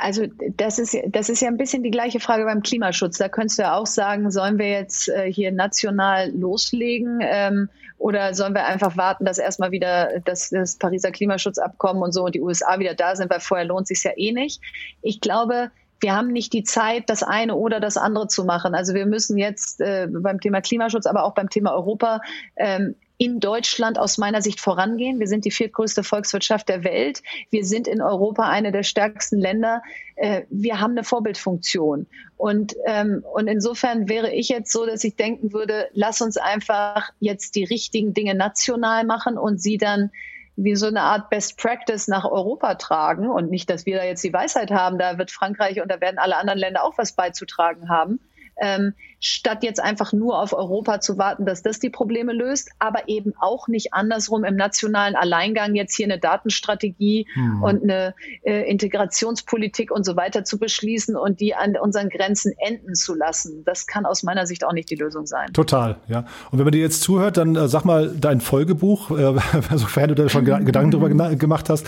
Also 0.00 0.26
das 0.56 0.78
ist, 0.78 0.96
das 1.08 1.28
ist 1.28 1.42
ja 1.42 1.48
ein 1.48 1.56
bisschen 1.56 1.82
die 1.82 1.90
gleiche 1.90 2.20
Frage 2.20 2.44
beim 2.44 2.62
Klimaschutz. 2.62 3.18
Da 3.18 3.28
könntest 3.28 3.58
du 3.58 3.62
ja 3.62 3.76
auch 3.76 3.86
sagen, 3.86 4.30
sollen 4.30 4.58
wir 4.58 4.68
jetzt 4.68 5.08
äh, 5.08 5.32
hier 5.32 5.52
national 5.52 6.30
loslegen 6.30 7.20
ähm, 7.22 7.68
oder 7.98 8.32
sollen 8.32 8.54
wir 8.54 8.64
einfach 8.64 8.96
warten, 8.96 9.26
dass 9.26 9.38
erstmal 9.38 9.72
wieder 9.72 10.20
das, 10.24 10.48
das 10.48 10.76
Pariser 10.76 11.10
Klimaschutzabkommen 11.10 12.02
und 12.02 12.12
so 12.12 12.24
und 12.24 12.34
die 12.34 12.40
USA 12.40 12.78
wieder 12.78 12.94
da 12.94 13.14
sind, 13.14 13.30
weil 13.30 13.40
vorher 13.40 13.66
lohnt 13.66 13.86
sich 13.86 14.02
ja 14.02 14.12
eh 14.16 14.32
nicht. 14.32 14.60
Ich 15.02 15.20
glaube, 15.20 15.70
wir 16.00 16.16
haben 16.16 16.32
nicht 16.32 16.52
die 16.54 16.64
Zeit, 16.64 17.10
das 17.10 17.22
eine 17.22 17.54
oder 17.54 17.78
das 17.78 17.98
andere 17.98 18.28
zu 18.28 18.44
machen. 18.44 18.74
Also 18.74 18.94
wir 18.94 19.04
müssen 19.04 19.36
jetzt 19.36 19.82
äh, 19.82 20.08
beim 20.10 20.40
Thema 20.40 20.62
Klimaschutz, 20.62 21.04
aber 21.04 21.24
auch 21.24 21.34
beim 21.34 21.50
Thema 21.50 21.74
Europa 21.74 22.22
ähm, 22.56 22.94
in 23.20 23.38
Deutschland 23.38 23.98
aus 23.98 24.16
meiner 24.16 24.40
Sicht 24.40 24.60
vorangehen. 24.60 25.20
Wir 25.20 25.28
sind 25.28 25.44
die 25.44 25.50
viertgrößte 25.50 26.02
Volkswirtschaft 26.02 26.70
der 26.70 26.84
Welt. 26.84 27.22
Wir 27.50 27.66
sind 27.66 27.86
in 27.86 28.00
Europa 28.00 28.48
eine 28.48 28.72
der 28.72 28.82
stärksten 28.82 29.38
Länder. 29.38 29.82
Äh, 30.16 30.44
wir 30.48 30.80
haben 30.80 30.92
eine 30.92 31.04
Vorbildfunktion. 31.04 32.06
Und, 32.38 32.74
ähm, 32.86 33.22
und 33.34 33.46
insofern 33.46 34.08
wäre 34.08 34.32
ich 34.32 34.48
jetzt 34.48 34.72
so, 34.72 34.86
dass 34.86 35.04
ich 35.04 35.16
denken 35.16 35.52
würde, 35.52 35.90
lass 35.92 36.22
uns 36.22 36.38
einfach 36.38 37.10
jetzt 37.20 37.56
die 37.56 37.64
richtigen 37.64 38.14
Dinge 38.14 38.34
national 38.34 39.04
machen 39.04 39.36
und 39.36 39.60
sie 39.60 39.76
dann 39.76 40.10
wie 40.56 40.74
so 40.74 40.86
eine 40.86 41.02
Art 41.02 41.28
Best 41.28 41.58
Practice 41.58 42.08
nach 42.08 42.24
Europa 42.24 42.76
tragen 42.76 43.28
und 43.28 43.50
nicht, 43.50 43.68
dass 43.68 43.84
wir 43.84 43.98
da 43.98 44.04
jetzt 44.04 44.24
die 44.24 44.32
Weisheit 44.32 44.70
haben, 44.70 44.98
da 44.98 45.18
wird 45.18 45.30
Frankreich 45.30 45.82
und 45.82 45.90
da 45.90 46.00
werden 46.00 46.18
alle 46.18 46.38
anderen 46.38 46.58
Länder 46.58 46.84
auch 46.84 46.96
was 46.96 47.12
beizutragen 47.12 47.90
haben, 47.90 48.18
ähm, 48.60 48.94
statt 49.20 49.62
jetzt 49.62 49.82
einfach 49.82 50.12
nur 50.12 50.40
auf 50.40 50.52
Europa 50.52 51.00
zu 51.00 51.18
warten, 51.18 51.44
dass 51.44 51.62
das 51.62 51.78
die 51.78 51.90
Probleme 51.90 52.32
löst, 52.32 52.70
aber 52.78 53.08
eben 53.08 53.34
auch 53.38 53.68
nicht 53.68 53.92
andersrum 53.92 54.44
im 54.44 54.56
nationalen 54.56 55.14
Alleingang 55.14 55.74
jetzt 55.74 55.94
hier 55.94 56.06
eine 56.06 56.18
Datenstrategie 56.18 57.26
hm. 57.32 57.62
und 57.62 57.82
eine 57.82 58.14
äh, 58.42 58.70
Integrationspolitik 58.70 59.90
und 59.90 60.04
so 60.04 60.16
weiter 60.16 60.44
zu 60.44 60.58
beschließen 60.58 61.16
und 61.16 61.40
die 61.40 61.54
an 61.54 61.76
unseren 61.76 62.08
Grenzen 62.08 62.52
enden 62.58 62.94
zu 62.94 63.14
lassen. 63.14 63.62
Das 63.64 63.86
kann 63.86 64.06
aus 64.06 64.22
meiner 64.22 64.46
Sicht 64.46 64.64
auch 64.64 64.72
nicht 64.72 64.90
die 64.90 64.96
Lösung 64.96 65.26
sein. 65.26 65.52
Total, 65.52 65.96
ja. 66.08 66.20
Und 66.50 66.58
wenn 66.58 66.64
man 66.64 66.72
dir 66.72 66.80
jetzt 66.80 67.02
zuhört, 67.02 67.36
dann 67.36 67.56
äh, 67.56 67.68
sag 67.68 67.84
mal 67.84 68.10
dein 68.18 68.40
Folgebuch, 68.40 69.10
äh, 69.10 69.34
sofern 69.76 70.08
du 70.08 70.14
da 70.14 70.28
schon 70.28 70.44
Gedanken 70.44 70.90
drüber 70.90 71.08
gemacht 71.08 71.68
hast. 71.68 71.86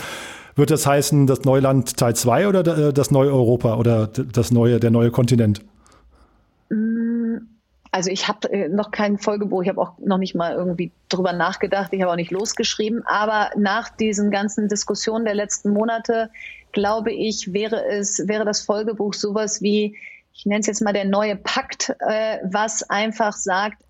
Wird 0.55 0.69
das 0.69 0.85
heißen, 0.85 1.25
das 1.25 1.45
Neuland 1.45 1.97
Teil 1.97 2.15
2 2.15 2.47
oder 2.47 2.89
äh, 2.89 2.93
das 2.93 3.09
neue 3.09 3.31
Europa 3.31 3.75
oder 3.75 4.07
das 4.07 4.51
neue, 4.51 4.79
der 4.79 4.91
neue 4.91 5.09
Kontinent? 5.09 5.61
Also 7.93 8.09
ich 8.09 8.27
habe 8.27 8.51
äh, 8.51 8.69
noch 8.69 8.89
kein 8.89 9.19
Folgebuch, 9.19 9.61
ich 9.61 9.69
habe 9.69 9.79
auch 9.79 9.99
noch 9.99 10.17
nicht 10.17 10.33
mal 10.33 10.55
irgendwie 10.55 10.91
drüber 11.09 11.31
nachgedacht, 11.31 11.93
ich 11.93 12.01
habe 12.01 12.11
auch 12.11 12.15
nicht 12.15 12.31
losgeschrieben, 12.31 13.03
aber 13.05 13.51
nach 13.55 13.87
diesen 13.89 14.31
ganzen 14.31 14.67
Diskussionen 14.67 15.25
der 15.25 15.35
letzten 15.35 15.73
Monate, 15.73 16.31
glaube 16.71 17.11
ich, 17.11 17.53
wäre 17.53 17.85
es, 17.85 18.27
wäre 18.27 18.45
das 18.45 18.61
Folgebuch 18.61 19.13
sowas 19.13 19.61
wie, 19.61 19.95
ich 20.33 20.47
nenne 20.47 20.61
es 20.61 20.65
jetzt 20.65 20.81
mal 20.81 20.91
der 20.91 21.05
neue 21.05 21.35
Pakt, 21.35 21.95
äh, 21.99 22.39
was 22.43 22.81
einfach 22.89 23.33
sagt, 23.33 23.83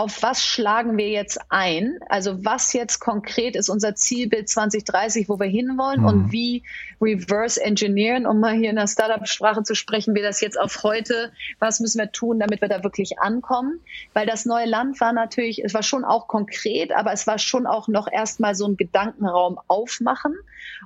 auf 0.00 0.22
was 0.22 0.42
schlagen 0.42 0.96
wir 0.96 1.10
jetzt 1.10 1.38
ein? 1.50 1.98
Also 2.08 2.42
was 2.42 2.72
jetzt 2.72 3.00
konkret 3.00 3.54
ist 3.54 3.68
unser 3.68 3.94
Zielbild 3.94 4.48
2030, 4.48 5.28
wo 5.28 5.38
wir 5.38 5.46
hinwollen 5.46 6.00
mhm. 6.00 6.06
und 6.06 6.32
wie 6.32 6.62
reverse 7.02 7.62
engineeren, 7.62 8.26
um 8.26 8.40
mal 8.40 8.54
hier 8.54 8.70
in 8.70 8.76
der 8.76 8.86
Startup-Sprache 8.86 9.62
zu 9.62 9.74
sprechen, 9.74 10.14
wir 10.14 10.22
das 10.22 10.40
jetzt 10.40 10.58
auf 10.58 10.84
heute, 10.84 11.32
was 11.58 11.80
müssen 11.80 11.98
wir 11.98 12.12
tun, 12.12 12.40
damit 12.40 12.62
wir 12.62 12.68
da 12.68 12.82
wirklich 12.82 13.18
ankommen? 13.18 13.80
Weil 14.14 14.26
das 14.26 14.46
neue 14.46 14.66
Land 14.66 14.98
war 15.02 15.12
natürlich, 15.12 15.62
es 15.62 15.74
war 15.74 15.82
schon 15.82 16.04
auch 16.04 16.28
konkret, 16.28 16.92
aber 16.92 17.12
es 17.12 17.26
war 17.26 17.38
schon 17.38 17.66
auch 17.66 17.86
noch 17.86 18.10
erstmal 18.10 18.54
so 18.54 18.66
ein 18.66 18.78
Gedankenraum 18.78 19.58
aufmachen. 19.68 20.34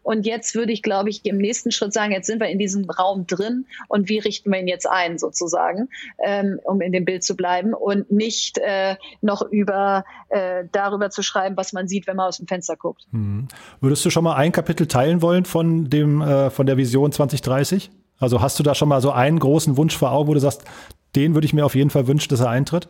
Und 0.03 0.27
jetzt 0.27 0.55
würde 0.55 0.73
ich, 0.73 0.83
glaube 0.83 1.11
ich, 1.11 1.25
im 1.25 1.39
nächsten 1.39 1.71
Schritt 1.71 1.93
sagen, 1.93 2.13
jetzt 2.13 2.27
sind 2.27 2.41
wir 2.41 2.49
in 2.49 2.59
diesem 2.59 2.89
Raum 2.91 3.27
drin 3.27 3.67
und 3.89 4.09
wie 4.09 4.19
richten 4.19 4.51
wir 4.51 4.59
ihn 4.59 4.69
jetzt 4.69 4.89
ein, 4.89 5.19
sozusagen, 5.19 5.89
ähm, 6.25 6.61
um 6.65 6.81
in 6.81 6.93
dem 6.93 7.05
Bild 7.05 7.23
zu 7.23 7.37
bleiben 7.37 7.75
und 7.75 8.11
nicht 8.11 8.59
äh, 8.59 8.97
noch 9.21 9.43
über 9.43 10.05
äh, 10.29 10.65
darüber 10.73 11.11
zu 11.11 11.23
schreiben, 11.23 11.57
was 11.57 11.73
man 11.73 11.89
sieht, 11.89 12.07
wenn 12.07 12.17
man 12.17 12.29
aus 12.29 12.39
dem 12.39 12.47
Fenster 12.47 12.77
guckt. 12.77 13.07
Hm. 13.11 13.49
Würdest 13.81 14.05
du 14.05 14.11
schon 14.11 14.25
mal 14.25 14.35
ein 14.35 14.53
Kapitel 14.53 14.87
teilen 14.87 15.23
wollen 15.23 15.45
von 15.45 15.91
dem 15.91 16.21
äh, 16.21 16.51
von 16.51 16.67
der 16.67 16.77
Vision 16.77 17.13
2030? 17.13 17.91
Also 18.19 18.41
hast 18.41 18.59
du 18.59 18.63
da 18.63 18.75
schon 18.75 18.89
mal 18.89 19.01
so 19.01 19.11
einen 19.11 19.39
großen 19.39 19.77
Wunsch 19.77 19.97
vor 19.97 20.13
Augen, 20.13 20.29
wo 20.29 20.35
du 20.35 20.41
sagst, 20.41 20.65
den 21.17 21.35
würde 21.35 21.47
ich 21.47 21.53
mir 21.53 21.65
auf 21.65 21.75
jeden 21.75 21.91
Fall 21.91 22.07
wünschen, 22.07 22.29
dass 22.31 22.41
er 22.41 22.49
eintritt? 22.49 22.89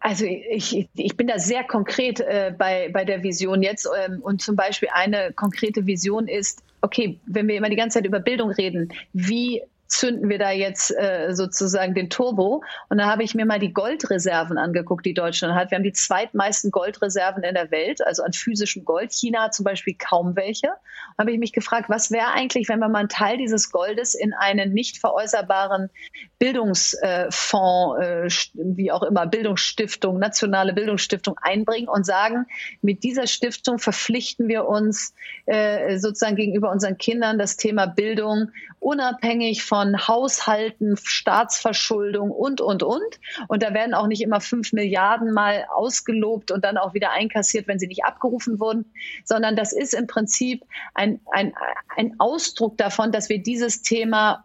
Also 0.00 0.24
ich, 0.24 0.88
ich 0.94 1.16
bin 1.16 1.26
da 1.26 1.38
sehr 1.38 1.62
konkret 1.62 2.20
äh, 2.20 2.54
bei, 2.56 2.90
bei 2.92 3.04
der 3.04 3.22
Vision 3.22 3.62
jetzt. 3.62 3.86
Ähm, 4.06 4.20
und 4.22 4.40
zum 4.40 4.56
Beispiel 4.56 4.88
eine 4.92 5.32
konkrete 5.34 5.86
Vision 5.86 6.26
ist, 6.26 6.62
okay, 6.80 7.20
wenn 7.26 7.46
wir 7.48 7.56
immer 7.56 7.68
die 7.68 7.76
ganze 7.76 7.98
Zeit 7.98 8.06
über 8.06 8.18
Bildung 8.18 8.50
reden, 8.50 8.92
wie 9.12 9.62
zünden 9.90 10.28
wir 10.28 10.38
da 10.38 10.50
jetzt 10.52 10.96
äh, 10.96 11.34
sozusagen 11.34 11.94
den 11.94 12.08
Turbo. 12.10 12.62
Und 12.88 12.98
da 12.98 13.06
habe 13.06 13.24
ich 13.24 13.34
mir 13.34 13.44
mal 13.44 13.58
die 13.58 13.72
Goldreserven 13.72 14.56
angeguckt, 14.56 15.04
die 15.04 15.14
Deutschland 15.14 15.54
hat. 15.54 15.70
Wir 15.70 15.76
haben 15.76 15.82
die 15.82 15.92
zweitmeisten 15.92 16.70
Goldreserven 16.70 17.42
in 17.42 17.54
der 17.54 17.70
Welt, 17.70 18.00
also 18.06 18.22
an 18.22 18.32
physischem 18.32 18.84
Gold. 18.84 19.12
China 19.12 19.42
hat 19.42 19.54
zum 19.54 19.64
Beispiel 19.64 19.96
kaum 19.98 20.36
welche. 20.36 20.68
Da 20.68 21.22
habe 21.22 21.32
ich 21.32 21.38
mich 21.38 21.52
gefragt, 21.52 21.88
was 21.88 22.12
wäre 22.12 22.28
eigentlich, 22.28 22.68
wenn 22.68 22.78
wir 22.78 22.88
mal 22.88 23.00
einen 23.00 23.08
Teil 23.08 23.36
dieses 23.36 23.72
Goldes 23.72 24.14
in 24.14 24.32
einen 24.32 24.72
nicht 24.72 24.98
veräußerbaren 24.98 25.90
Bildungsfonds, 26.38 28.00
äh, 28.00 28.28
wie 28.54 28.92
auch 28.92 29.02
immer, 29.02 29.26
Bildungsstiftung, 29.26 30.20
nationale 30.20 30.72
Bildungsstiftung 30.72 31.36
einbringen 31.42 31.88
und 31.88 32.06
sagen, 32.06 32.46
mit 32.80 33.02
dieser 33.02 33.26
Stiftung 33.26 33.80
verpflichten 33.80 34.46
wir 34.46 34.66
uns 34.66 35.14
äh, 35.46 35.98
sozusagen 35.98 36.36
gegenüber 36.36 36.70
unseren 36.70 36.96
Kindern 36.96 37.38
das 37.38 37.56
Thema 37.56 37.86
Bildung 37.86 38.52
unabhängig 38.78 39.64
von 39.64 39.79
Haushalten, 39.82 40.96
Staatsverschuldung 40.96 42.30
und, 42.30 42.60
und, 42.60 42.82
und. 42.82 43.20
Und 43.48 43.62
da 43.62 43.74
werden 43.74 43.94
auch 43.94 44.06
nicht 44.06 44.22
immer 44.22 44.40
fünf 44.40 44.72
Milliarden 44.72 45.32
mal 45.32 45.66
ausgelobt 45.72 46.50
und 46.50 46.64
dann 46.64 46.76
auch 46.76 46.94
wieder 46.94 47.12
einkassiert, 47.12 47.68
wenn 47.68 47.78
sie 47.78 47.86
nicht 47.86 48.04
abgerufen 48.04 48.60
wurden, 48.60 48.92
sondern 49.24 49.56
das 49.56 49.72
ist 49.72 49.94
im 49.94 50.06
Prinzip 50.06 50.64
ein, 50.94 51.20
ein, 51.32 51.54
ein 51.96 52.14
Ausdruck 52.18 52.76
davon, 52.78 53.12
dass 53.12 53.28
wir 53.28 53.42
dieses 53.42 53.82
Thema 53.82 54.44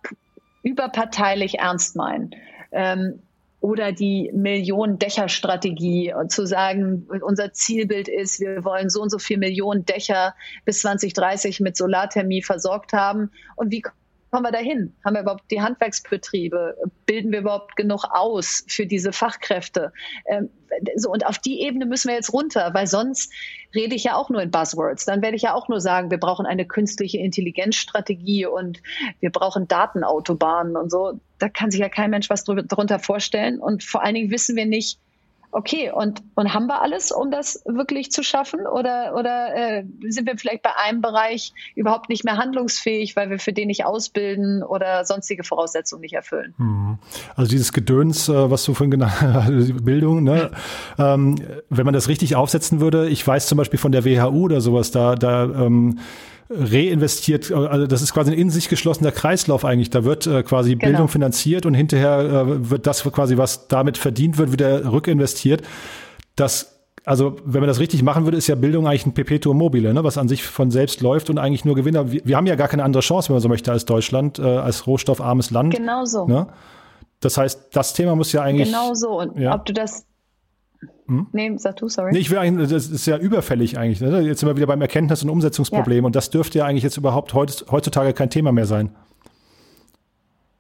überparteilich 0.64 1.60
ernst 1.60 1.96
meinen. 1.96 2.32
Ähm, 2.72 3.22
oder 3.66 3.92
die 3.92 4.32
Millionen-Dächer-Strategie 4.32 6.14
und 6.14 6.32
zu 6.32 6.46
sagen, 6.46 7.08
unser 7.22 7.52
Zielbild 7.52 8.08
ist, 8.08 8.40
wir 8.40 8.64
wollen 8.64 8.92
so 8.92 9.02
und 9.02 9.10
so 9.10 9.18
viele 9.18 9.40
Millionen 9.40 9.86
Dächer 9.86 10.36
bis 10.66 10.82
2030 10.82 11.62
mit 11.62 11.76
Solarthermie 11.76 12.44
versorgt 12.44 12.94
haben. 12.94 13.32
Und 13.56 13.72
wie 13.72 13.82
kommen 14.32 14.46
wir 14.46 14.52
dahin? 14.52 14.94
Haben 15.04 15.14
wir 15.16 15.22
überhaupt 15.22 15.50
die 15.52 15.62
Handwerksbetriebe? 15.62 16.76
Bilden 17.06 17.32
wir 17.32 17.40
überhaupt 17.40 17.76
genug 17.76 18.06
aus 18.10 18.66
für 18.68 18.86
diese 18.86 19.12
Fachkräfte? 19.14 19.94
Ähm, 20.28 20.50
so, 20.96 21.12
und 21.12 21.26
auf 21.26 21.38
die 21.40 21.62
Ebene 21.62 21.86
müssen 21.86 22.10
wir 22.10 22.16
jetzt 22.16 22.34
runter, 22.34 22.72
weil 22.74 22.88
sonst 22.88 23.32
rede 23.74 23.96
ich 23.96 24.04
ja 24.04 24.16
auch 24.16 24.30
nur 24.30 24.42
in 24.42 24.52
Buzzwords. 24.52 25.06
Dann 25.06 25.22
werde 25.22 25.36
ich 25.36 25.44
ja 25.44 25.54
auch 25.54 25.68
nur 25.70 25.80
sagen, 25.80 26.12
wir 26.12 26.18
brauchen 26.18 26.46
eine 26.46 26.66
künstliche 26.66 27.20
Intelligenzstrategie 27.20 28.46
und 28.46 28.82
wir 29.20 29.32
brauchen 29.32 29.68
Datenautobahnen 29.68 30.76
und 30.76 30.92
so. 30.92 31.20
Da 31.40 31.50
kann 31.50 31.72
sich 31.72 31.82
ja 31.82 31.90
kein 31.90 32.10
Mensch 32.10 32.30
was 32.30 32.44
darunter 32.44 33.00
vorstellen. 33.00 33.60
Und 33.60 33.84
vor 33.84 34.04
allen 34.04 34.16
Dingen 34.16 34.32
wissen 34.32 34.56
wir 34.56 34.66
nicht, 34.66 35.00
okay, 35.56 35.90
und, 35.90 36.22
und 36.36 36.54
haben 36.54 36.68
wir 36.68 36.82
alles, 36.82 37.12
um 37.14 37.32
das 37.32 37.64
wirklich 37.66 38.12
zu 38.12 38.24
schaffen? 38.24 38.68
Oder, 38.68 39.16
oder 39.16 39.56
äh, 39.56 39.84
sind 40.10 40.28
wir 40.28 40.38
vielleicht 40.38 40.64
bei 40.64 40.72
einem 40.76 41.02
Bereich 41.02 41.54
überhaupt 41.76 42.10
nicht 42.10 42.26
mehr 42.26 42.36
handlungsfähig, 42.36 43.16
weil 43.16 43.30
wir 43.30 43.40
für 43.40 43.54
den 43.54 43.68
nicht 43.68 43.86
ausbilden 43.86 44.64
oder 44.64 45.06
sonstige 45.06 45.46
Voraussetzungen 45.46 46.02
nicht 46.02 46.14
erfüllen? 46.14 46.54
Mhm. 46.58 47.00
Also 47.38 47.50
dieses 47.50 47.72
Gedöns, 47.72 48.28
äh, 48.28 48.52
was 48.52 48.66
du 48.66 48.74
vorhin 48.74 48.92
genannt 48.92 49.14
hast, 49.22 49.48
Bildung, 49.86 50.24
ne? 50.24 50.52
ähm, 51.00 51.36
wenn 51.70 51.86
man 51.86 51.94
das 51.94 52.10
richtig 52.10 52.36
aufsetzen 52.36 52.82
würde, 52.82 53.08
ich 53.08 53.26
weiß 53.26 53.48
zum 53.48 53.58
Beispiel 53.58 53.80
von 53.80 53.94
der 53.94 54.04
WHU 54.04 54.44
oder 54.44 54.60
sowas, 54.60 54.92
da, 54.92 55.16
da 55.16 55.46
ähm, 55.46 56.00
reinvestiert, 56.50 57.52
also 57.52 57.88
das 57.88 58.02
ist 58.02 58.14
quasi 58.14 58.32
ein 58.32 58.38
in 58.38 58.50
sich 58.50 58.70
geschlossener 58.70 59.12
Kreislauf 59.12 59.66
eigentlich. 59.66 59.90
Da 59.90 60.04
wird 60.04 60.28
äh, 60.28 60.44
quasi 60.44 60.76
genau. 60.76 60.86
Bildung 60.86 61.08
finanziert 61.08 61.66
und 61.66 61.74
hinterher 61.74 62.20
äh, 62.20 62.70
wird 62.70 62.88
das 62.88 63.04
quasi, 63.04 63.38
was 63.38 63.68
damit 63.68 63.98
verdient 63.98 64.38
wird, 64.38 64.52
wieder 64.52 64.92
rückinvestiert. 64.92 65.64
Das 66.36 66.72
also 67.06 67.36
wenn 67.46 67.62
man 67.62 67.68
das 67.68 67.80
richtig 67.80 68.02
machen 68.02 68.26
würde, 68.26 68.38
ist 68.38 68.48
ja 68.48 68.56
Bildung 68.56 68.88
eigentlich 68.88 69.06
ein 69.06 69.14
Perpetuum 69.14 69.58
mobile, 69.58 69.94
ne, 69.94 70.04
was 70.04 70.18
an 70.18 70.28
sich 70.28 70.44
von 70.44 70.72
selbst 70.72 71.02
läuft 71.02 71.30
und 71.30 71.38
eigentlich 71.38 71.64
nur 71.64 71.76
Gewinner. 71.76 72.12
Wir, 72.12 72.22
wir 72.26 72.36
haben 72.36 72.48
ja 72.48 72.56
gar 72.56 72.68
keine 72.68 72.84
andere 72.84 73.02
Chance, 73.02 73.30
wenn 73.30 73.36
man 73.36 73.42
so 73.42 73.50
möchte, 73.50 73.72
als 73.72 73.86
Deutschland, 73.86 74.40
äh, 74.40 74.42
als 74.42 74.88
rohstoffarmes 74.88 75.52
Land. 75.52 75.76
Genau 75.76 76.06
so. 76.06 76.26
Ne? 76.26 76.48
Das 77.20 77.38
heißt, 77.38 77.70
das 77.74 77.94
Thema 77.94 78.16
muss 78.16 78.32
ja 78.32 78.42
eigentlich. 78.42 78.70
Genau 78.70 78.94
so. 78.96 79.20
Und 79.20 79.38
ja. 79.38 79.54
ob 79.54 79.66
du 79.66 79.74
das 79.74 80.06
hm? 81.08 81.28
Nee, 81.34 81.54
sag 81.58 81.78
du, 81.78 81.88
sorry. 81.88 82.12
Nee, 82.14 82.20
ich 82.20 82.32
will 82.32 82.38
eigentlich, 82.38 82.70
das 82.70 82.88
ist 82.88 83.06
ja 83.06 83.18
überfällig 83.18 83.78
eigentlich. 83.78 84.02
Ne? 84.02 84.22
Jetzt 84.22 84.40
sind 84.40 84.50
wir 84.50 84.56
wieder 84.56 84.68
beim 84.68 84.82
Erkenntnis- 84.82 85.24
und 85.24 85.30
Umsetzungsproblem 85.30 86.00
ja. 86.00 86.06
und 86.06 86.16
das 86.16 86.30
dürfte 86.30 86.60
ja 86.60 86.66
eigentlich 86.66 86.84
jetzt 86.84 86.98
überhaupt 86.98 87.34
heutzutage 87.34 88.14
kein 88.14 88.30
Thema 88.30 88.52
mehr 88.52 88.66
sein. 88.66 88.90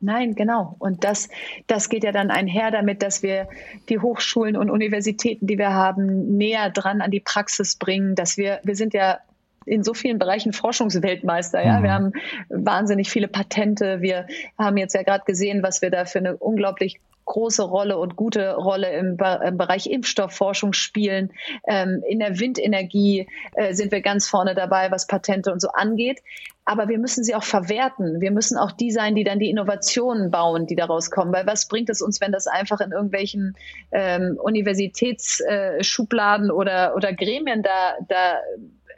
Nein, 0.01 0.35
genau. 0.35 0.75
Und 0.77 1.03
das, 1.03 1.29
das 1.65 1.89
geht 1.89 2.03
ja 2.03 2.11
dann 2.11 2.29
einher 2.29 2.69
damit, 2.69 3.01
dass 3.01 3.23
wir 3.23 3.47
die 3.89 3.97
Hochschulen 3.97 4.55
und 4.55 4.69
Universitäten, 4.69 5.47
die 5.47 5.57
wir 5.57 5.73
haben, 5.73 6.37
näher 6.37 6.69
dran 6.69 7.01
an 7.01 7.09
die 7.09 7.21
Praxis 7.21 7.75
bringen, 7.77 8.13
dass 8.13 8.37
wir, 8.37 8.59
wir 8.63 8.75
sind 8.75 8.93
ja 8.93 9.19
in 9.65 9.83
so 9.83 9.95
vielen 9.95 10.19
Bereichen 10.19 10.53
Forschungsweltmeister. 10.53 11.63
Ja, 11.65 11.79
mhm. 11.79 11.83
wir 11.83 11.91
haben 11.91 12.11
wahnsinnig 12.49 13.09
viele 13.09 13.27
Patente. 13.27 14.01
Wir 14.01 14.27
haben 14.59 14.77
jetzt 14.77 14.93
ja 14.93 15.01
gerade 15.01 15.23
gesehen, 15.25 15.63
was 15.63 15.81
wir 15.81 15.89
da 15.89 16.05
für 16.05 16.19
eine 16.19 16.37
unglaublich 16.37 16.99
große 17.25 17.63
Rolle 17.63 17.97
und 17.97 18.15
gute 18.15 18.55
Rolle 18.55 18.91
im, 18.91 19.17
im 19.45 19.57
Bereich 19.57 19.87
Impfstoffforschung 19.87 20.71
spielen. 20.73 21.33
Ähm, 21.67 22.03
in 22.07 22.19
der 22.19 22.39
Windenergie 22.39 23.27
äh, 23.53 23.73
sind 23.73 23.91
wir 23.91 24.01
ganz 24.01 24.27
vorne 24.27 24.53
dabei, 24.55 24.91
was 24.91 25.07
Patente 25.07 25.51
und 25.51 25.59
so 25.59 25.69
angeht. 25.69 26.21
Aber 26.63 26.87
wir 26.87 26.97
müssen 26.97 27.23
sie 27.23 27.35
auch 27.35 27.43
verwerten. 27.43 28.21
Wir 28.21 28.31
müssen 28.31 28.57
auch 28.57 28.71
die 28.71 28.89
sein, 28.91 29.13
die 29.15 29.23
dann 29.23 29.37
die 29.39 29.51
Innovationen 29.51 30.31
bauen, 30.31 30.65
die 30.65 30.75
daraus 30.75 31.11
kommen. 31.11 31.31
Weil 31.31 31.45
was 31.45 31.67
bringt 31.67 31.89
es 31.89 32.01
uns, 32.01 32.19
wenn 32.21 32.31
das 32.31 32.47
einfach 32.47 32.81
in 32.81 32.91
irgendwelchen 32.91 33.55
ähm, 33.91 34.39
Universitätsschubladen 34.41 36.49
äh, 36.49 36.53
oder, 36.53 36.95
oder 36.95 37.13
Gremien 37.13 37.61
da, 37.61 37.93
da 38.07 38.39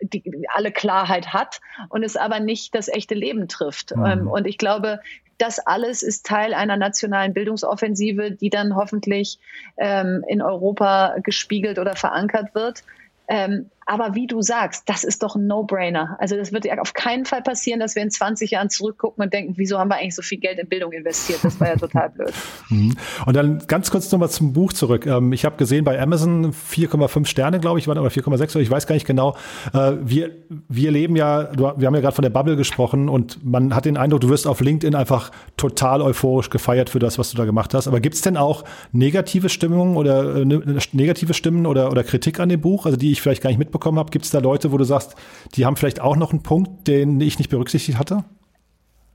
die, 0.01 0.45
alle 0.53 0.71
Klarheit 0.71 1.33
hat 1.33 1.59
und 1.89 2.03
es 2.03 2.15
aber 2.15 2.39
nicht 2.39 2.75
das 2.75 2.87
echte 2.87 3.15
Leben 3.15 3.47
trifft. 3.47 3.95
Mhm. 3.95 4.05
Ähm, 4.05 4.27
und 4.27 4.47
ich 4.47 4.57
glaube, 4.57 4.99
das 5.37 5.59
alles 5.59 6.03
ist 6.03 6.25
Teil 6.25 6.53
einer 6.53 6.77
nationalen 6.77 7.33
Bildungsoffensive, 7.33 8.31
die 8.31 8.49
dann 8.49 8.75
hoffentlich 8.75 9.39
ähm, 9.77 10.23
in 10.27 10.41
Europa 10.41 11.15
gespiegelt 11.23 11.79
oder 11.79 11.95
verankert 11.95 12.55
wird. 12.55 12.83
Ähm, 13.27 13.69
aber 13.87 14.15
wie 14.15 14.27
du 14.27 14.41
sagst, 14.41 14.83
das 14.87 15.05
ist 15.05 15.23
doch 15.23 15.37
ein 15.37 15.47
No-Brainer. 15.47 16.17
Also 16.19 16.35
das 16.35 16.51
wird 16.51 16.65
ja 16.65 16.77
auf 16.79 16.93
keinen 16.93 17.23
Fall 17.23 17.41
passieren, 17.41 17.79
dass 17.79 17.95
wir 17.95 18.03
in 18.03 18.11
20 18.11 18.51
Jahren 18.51 18.69
zurückgucken 18.69 19.23
und 19.23 19.33
denken, 19.33 19.53
wieso 19.55 19.79
haben 19.79 19.89
wir 19.89 19.95
eigentlich 19.95 20.13
so 20.13 20.21
viel 20.21 20.39
Geld 20.39 20.59
in 20.59 20.67
Bildung 20.67 20.91
investiert? 20.91 21.39
Das 21.41 21.57
war 21.61 21.69
ja 21.69 21.77
total 21.77 22.09
blöd. 22.09 22.33
Mhm. 22.69 22.97
Und 23.25 23.33
dann 23.33 23.63
ganz 23.67 23.91
kurz 23.91 24.11
nochmal 24.11 24.29
zum 24.29 24.51
Buch 24.51 24.73
zurück. 24.73 25.05
Ähm, 25.05 25.31
ich 25.31 25.45
habe 25.45 25.55
gesehen 25.55 25.85
bei 25.85 26.01
Amazon 26.01 26.51
4,5 26.51 27.25
Sterne, 27.25 27.61
glaube 27.61 27.79
ich, 27.79 27.87
waren 27.87 27.97
oder 27.97 28.09
4,6 28.09 28.59
ich 28.59 28.69
weiß 28.69 28.87
gar 28.87 28.95
nicht 28.95 29.07
genau. 29.07 29.37
Äh, 29.73 29.93
wir, 30.01 30.31
wir 30.67 30.91
leben 30.91 31.15
ja, 31.15 31.49
wir 31.55 31.87
haben 31.87 31.95
ja 31.95 32.01
gerade 32.01 32.15
von 32.15 32.23
der 32.23 32.29
Bubble 32.29 32.57
gesprochen 32.57 33.07
und 33.07 33.45
man 33.45 33.73
hat 33.73 33.85
den 33.85 33.95
Eindruck, 33.95 34.19
du 34.19 34.29
wirst 34.29 34.47
auf 34.47 34.59
LinkedIn 34.59 34.95
einfach 34.95 35.31
total 35.55 36.01
euphorisch 36.01 36.49
gefeiert 36.49 36.89
für 36.89 36.99
das, 36.99 37.17
was 37.17 37.31
du 37.31 37.37
da 37.37 37.45
gemacht 37.45 37.73
hast. 37.73 37.87
Aber 37.87 38.01
gibt 38.01 38.15
es 38.15 38.21
denn 38.21 38.35
auch 38.35 38.65
negative 38.91 39.47
Stimmungen 39.47 39.95
oder 39.95 40.35
äh, 40.35 40.45
ne, 40.45 40.61
negative 40.91 41.33
Stimmen 41.33 41.65
oder, 41.65 41.89
oder 41.89 42.03
Kritik 42.03 42.41
an 42.41 42.49
dem 42.49 42.59
Buch, 42.59 42.85
also 42.85 42.97
die 42.97 43.13
ich 43.13 43.21
vielleicht 43.21 43.41
gar 43.41 43.49
nicht 43.49 43.59
mitbekomme? 43.59 43.76
Mitbekommen 43.77 43.99
habe, 43.99 44.11
gibt 44.11 44.25
es 44.25 44.31
da 44.31 44.39
Leute, 44.39 44.71
wo 44.71 44.77
du 44.77 44.83
sagst, 44.83 45.15
die 45.55 45.65
haben 45.65 45.75
vielleicht 45.75 46.01
auch 46.01 46.15
noch 46.15 46.31
einen 46.31 46.43
Punkt, 46.43 46.87
den 46.87 47.19
ich 47.21 47.37
nicht 47.37 47.49
berücksichtigt 47.49 47.99
hatte? 47.99 48.25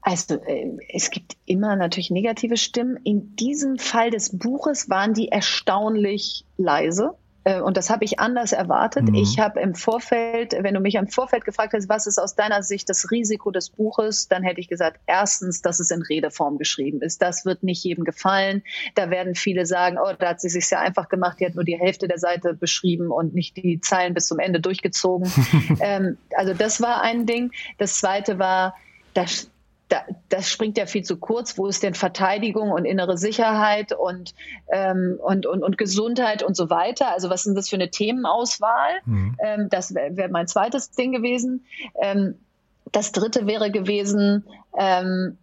Also 0.00 0.34
äh, 0.34 0.78
es 0.88 1.10
gibt 1.10 1.36
immer 1.46 1.76
natürlich 1.76 2.10
negative 2.10 2.56
Stimmen. 2.56 2.98
In 3.04 3.36
diesem 3.36 3.78
Fall 3.78 4.10
des 4.10 4.36
Buches 4.36 4.88
waren 4.88 5.14
die 5.14 5.28
erstaunlich 5.28 6.44
leise. 6.56 7.14
Äh, 7.44 7.60
und 7.60 7.76
das 7.76 7.90
habe 7.90 8.04
ich 8.04 8.20
anders 8.20 8.52
erwartet. 8.52 9.08
Mhm. 9.08 9.14
Ich 9.14 9.38
habe 9.38 9.60
im 9.60 9.74
Vorfeld, 9.74 10.54
wenn 10.60 10.74
du 10.74 10.80
mich 10.80 10.94
im 10.94 11.08
Vorfeld 11.08 11.44
gefragt 11.44 11.72
hast, 11.74 11.88
was 11.88 12.06
ist 12.06 12.18
aus 12.18 12.34
deiner 12.34 12.62
Sicht 12.62 12.88
das 12.88 13.10
Risiko 13.10 13.50
des 13.50 13.70
Buches, 13.70 14.28
dann 14.28 14.42
hätte 14.42 14.60
ich 14.60 14.68
gesagt, 14.68 15.00
erstens, 15.06 15.62
dass 15.62 15.80
es 15.80 15.90
in 15.90 16.02
Redeform 16.02 16.58
geschrieben 16.58 17.00
ist. 17.02 17.22
Das 17.22 17.44
wird 17.44 17.62
nicht 17.62 17.84
jedem 17.84 18.04
gefallen. 18.04 18.62
Da 18.94 19.10
werden 19.10 19.34
viele 19.34 19.66
sagen, 19.66 19.98
oh, 20.02 20.12
da 20.18 20.30
hat 20.30 20.40
sie 20.40 20.48
sich 20.48 20.66
sehr 20.66 20.80
einfach 20.80 21.08
gemacht, 21.08 21.38
die 21.40 21.46
hat 21.46 21.54
nur 21.54 21.64
die 21.64 21.78
Hälfte 21.78 22.08
der 22.08 22.18
Seite 22.18 22.54
beschrieben 22.54 23.10
und 23.10 23.34
nicht 23.34 23.56
die 23.56 23.80
Zeilen 23.80 24.14
bis 24.14 24.26
zum 24.26 24.38
Ende 24.38 24.60
durchgezogen. 24.60 25.30
ähm, 25.80 26.18
also 26.36 26.54
das 26.54 26.80
war 26.80 27.02
ein 27.02 27.26
Ding. 27.26 27.50
Das 27.78 27.98
zweite 27.98 28.38
war, 28.38 28.74
dass 29.14 29.51
da, 29.92 30.06
das 30.30 30.48
springt 30.48 30.78
ja 30.78 30.86
viel 30.86 31.02
zu 31.02 31.18
kurz. 31.18 31.58
Wo 31.58 31.66
ist 31.66 31.82
denn 31.82 31.92
Verteidigung 31.92 32.70
und 32.70 32.86
innere 32.86 33.18
Sicherheit 33.18 33.92
und, 33.92 34.34
ähm, 34.72 35.18
und, 35.22 35.44
und, 35.44 35.62
und 35.62 35.76
Gesundheit 35.76 36.42
und 36.42 36.56
so 36.56 36.70
weiter? 36.70 37.12
Also 37.12 37.28
was 37.28 37.42
sind 37.42 37.56
das 37.56 37.68
für 37.68 37.76
eine 37.76 37.90
Themenauswahl? 37.90 38.92
Mhm. 39.04 39.36
Ähm, 39.44 39.68
das 39.68 39.94
wäre 39.94 40.16
wär 40.16 40.30
mein 40.30 40.48
zweites 40.48 40.92
Ding 40.92 41.12
gewesen. 41.12 41.66
Ähm, 42.00 42.36
das 42.90 43.12
dritte 43.12 43.46
wäre 43.46 43.70
gewesen, 43.70 44.44
ähm, 44.78 45.36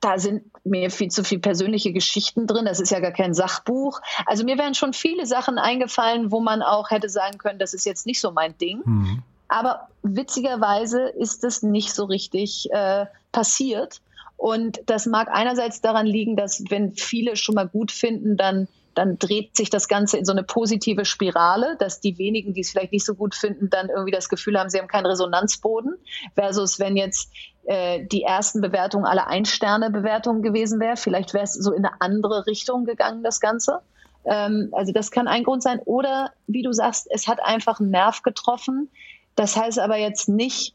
da 0.00 0.18
sind 0.18 0.44
mir 0.64 0.90
viel 0.90 1.10
zu 1.10 1.24
viel 1.24 1.40
persönliche 1.40 1.92
Geschichten 1.92 2.46
drin. 2.46 2.64
Das 2.64 2.80
ist 2.80 2.90
ja 2.90 3.00
gar 3.00 3.12
kein 3.12 3.34
Sachbuch. 3.34 4.00
Also 4.24 4.44
mir 4.44 4.56
wären 4.56 4.74
schon 4.74 4.92
viele 4.92 5.26
Sachen 5.26 5.58
eingefallen, 5.58 6.30
wo 6.30 6.40
man 6.40 6.62
auch 6.62 6.90
hätte 6.90 7.08
sagen 7.10 7.36
können, 7.36 7.58
das 7.58 7.74
ist 7.74 7.84
jetzt 7.84 8.06
nicht 8.06 8.20
so 8.20 8.30
mein 8.30 8.56
Ding. 8.56 8.82
Mhm. 8.84 9.22
Aber 9.48 9.88
witzigerweise 10.02 11.02
ist 11.02 11.44
es 11.44 11.62
nicht 11.62 11.94
so 11.94 12.04
richtig 12.04 12.68
äh, 12.72 13.06
passiert. 13.32 14.00
Und 14.36 14.80
das 14.86 15.06
mag 15.06 15.28
einerseits 15.30 15.80
daran 15.80 16.06
liegen, 16.06 16.36
dass 16.36 16.62
wenn 16.68 16.94
viele 16.94 17.36
schon 17.36 17.54
mal 17.54 17.68
gut 17.68 17.90
finden, 17.90 18.36
dann 18.36 18.68
dann 18.96 19.18
dreht 19.18 19.56
sich 19.56 19.68
das 19.68 19.88
Ganze 19.88 20.16
in 20.16 20.24
so 20.24 20.32
eine 20.32 20.42
positive 20.42 21.04
Spirale, 21.04 21.76
dass 21.78 22.00
die 22.00 22.18
wenigen, 22.18 22.54
die 22.54 22.62
es 22.62 22.70
vielleicht 22.70 22.92
nicht 22.92 23.04
so 23.04 23.14
gut 23.14 23.34
finden, 23.34 23.68
dann 23.68 23.90
irgendwie 23.90 24.10
das 24.10 24.28
Gefühl 24.28 24.58
haben, 24.58 24.70
sie 24.70 24.78
haben 24.78 24.88
keinen 24.88 25.06
Resonanzboden, 25.06 25.96
versus 26.34 26.78
wenn 26.80 26.96
jetzt 26.96 27.30
äh, 27.64 28.04
die 28.06 28.22
ersten 28.22 28.62
Bewertungen 28.62 29.04
alle 29.04 29.26
Ein-Sterne-Bewertungen 29.26 30.42
gewesen 30.42 30.80
wäre, 30.80 30.96
vielleicht 30.96 31.34
wäre 31.34 31.44
es 31.44 31.52
so 31.52 31.72
in 31.72 31.84
eine 31.84 32.00
andere 32.00 32.46
Richtung 32.46 32.86
gegangen, 32.86 33.22
das 33.22 33.40
Ganze. 33.40 33.80
Ähm, 34.24 34.70
also 34.72 34.92
das 34.92 35.10
kann 35.10 35.28
ein 35.28 35.44
Grund 35.44 35.62
sein. 35.62 35.80
Oder 35.84 36.32
wie 36.46 36.62
du 36.62 36.72
sagst, 36.72 37.06
es 37.10 37.28
hat 37.28 37.44
einfach 37.44 37.80
einen 37.80 37.90
Nerv 37.90 38.22
getroffen, 38.22 38.90
das 39.36 39.56
heißt 39.56 39.78
aber 39.78 39.96
jetzt 39.96 40.28
nicht, 40.28 40.74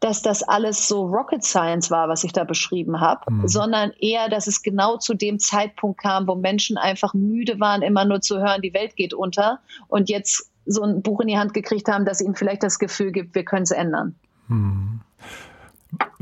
dass 0.00 0.22
das 0.22 0.42
alles 0.42 0.88
so 0.88 1.04
Rocket 1.04 1.44
Science 1.44 1.90
war, 1.90 2.08
was 2.08 2.24
ich 2.24 2.32
da 2.32 2.44
beschrieben 2.44 3.00
habe, 3.00 3.30
mhm. 3.30 3.48
sondern 3.48 3.90
eher, 4.00 4.30
dass 4.30 4.46
es 4.46 4.62
genau 4.62 4.96
zu 4.96 5.12
dem 5.12 5.38
Zeitpunkt 5.38 6.00
kam, 6.00 6.26
wo 6.26 6.34
Menschen 6.34 6.78
einfach 6.78 7.12
müde 7.12 7.60
waren, 7.60 7.82
immer 7.82 8.06
nur 8.06 8.22
zu 8.22 8.38
hören, 8.38 8.62
die 8.62 8.72
Welt 8.72 8.96
geht 8.96 9.12
unter 9.12 9.60
und 9.88 10.08
jetzt 10.08 10.50
so 10.64 10.82
ein 10.82 11.02
Buch 11.02 11.20
in 11.20 11.28
die 11.28 11.38
Hand 11.38 11.52
gekriegt 11.52 11.88
haben, 11.88 12.06
das 12.06 12.22
ihnen 12.22 12.34
vielleicht 12.34 12.62
das 12.62 12.78
Gefühl 12.78 13.12
gibt, 13.12 13.34
wir 13.34 13.44
können 13.44 13.64
es 13.64 13.70
ändern. 13.70 14.14
Mhm. 14.48 15.00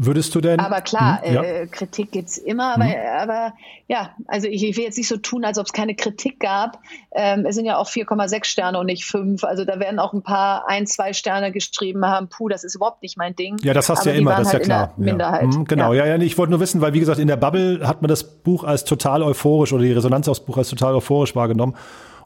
Würdest 0.00 0.32
du 0.36 0.40
denn? 0.40 0.60
Aber 0.60 0.80
klar, 0.80 1.20
hm, 1.22 1.34
ja. 1.34 1.42
äh, 1.42 1.66
Kritik 1.66 2.12
gibt's 2.12 2.38
immer, 2.38 2.74
aber, 2.74 2.84
hm. 2.84 2.94
aber 3.18 3.52
ja, 3.88 4.10
also 4.28 4.46
ich, 4.46 4.62
ich, 4.62 4.76
will 4.76 4.84
jetzt 4.84 4.96
nicht 4.96 5.08
so 5.08 5.16
tun, 5.16 5.44
als 5.44 5.58
ob 5.58 5.66
es 5.66 5.72
keine 5.72 5.96
Kritik 5.96 6.38
gab. 6.38 6.78
Ähm, 7.10 7.44
es 7.44 7.56
sind 7.56 7.64
ja 7.64 7.78
auch 7.78 7.88
4,6 7.88 8.44
Sterne 8.44 8.78
und 8.78 8.86
nicht 8.86 9.04
5. 9.04 9.42
Also 9.42 9.64
da 9.64 9.80
werden 9.80 9.98
auch 9.98 10.12
ein 10.12 10.22
paar 10.22 10.68
ein, 10.68 10.86
zwei 10.86 11.12
Sterne 11.12 11.50
geschrieben 11.50 12.06
haben, 12.06 12.28
puh, 12.28 12.48
das 12.48 12.62
ist 12.62 12.76
überhaupt 12.76 13.02
nicht 13.02 13.18
mein 13.18 13.34
Ding. 13.34 13.56
Ja, 13.62 13.74
das 13.74 13.88
hast 13.88 14.06
du 14.06 14.10
ja 14.10 14.16
immer, 14.16 14.36
das 14.36 14.46
ist 14.46 14.52
halt 14.52 14.62
ja 14.68 14.86
klar. 14.86 14.94
Minderheit. 14.98 15.42
Ja. 15.42 15.58
Mhm, 15.58 15.64
genau, 15.64 15.92
ja. 15.92 16.06
ja, 16.06 16.14
ja, 16.14 16.22
ich 16.22 16.38
wollte 16.38 16.52
nur 16.52 16.60
wissen, 16.60 16.80
weil 16.80 16.94
wie 16.94 17.00
gesagt, 17.00 17.18
in 17.18 17.26
der 17.26 17.36
Bubble 17.36 17.80
hat 17.86 18.00
man 18.00 18.08
das 18.08 18.22
Buch 18.22 18.62
als 18.62 18.84
total 18.84 19.24
euphorisch 19.24 19.72
oder 19.72 19.82
die 19.82 19.92
Resonanz 19.92 20.28
aufs 20.28 20.40
Buch 20.40 20.58
als 20.58 20.68
total 20.68 20.94
euphorisch 20.94 21.34
wahrgenommen. 21.34 21.74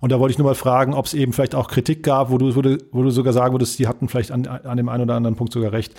Und 0.03 0.13
da 0.13 0.19
wollte 0.21 0.33
ich 0.33 0.39
nur 0.39 0.49
mal 0.49 0.57
fragen, 0.57 0.93
ob 0.93 1.07
es 1.07 1.15
eben 1.15 1.33
vielleicht 1.33 1.55
auch 1.55 1.69
Kritik 1.69 2.03
gab, 2.03 2.31
wo 2.31 2.37
du, 2.37 2.55
wo 2.55 2.61
du, 2.61 2.77
wo 2.91 3.03
du 3.03 3.11
sogar 3.11 3.33
sagen 3.33 3.55
würdest, 3.55 3.79
die 3.79 3.87
hatten 3.87 4.09
vielleicht 4.09 4.31
an, 4.31 4.47
an 4.47 4.77
dem 4.77 4.91
einen 4.91 5.05
oder 5.05 5.15
anderen 5.15 5.37
Punkt 5.37 5.55
sogar 5.55 5.73
recht. 5.73 5.95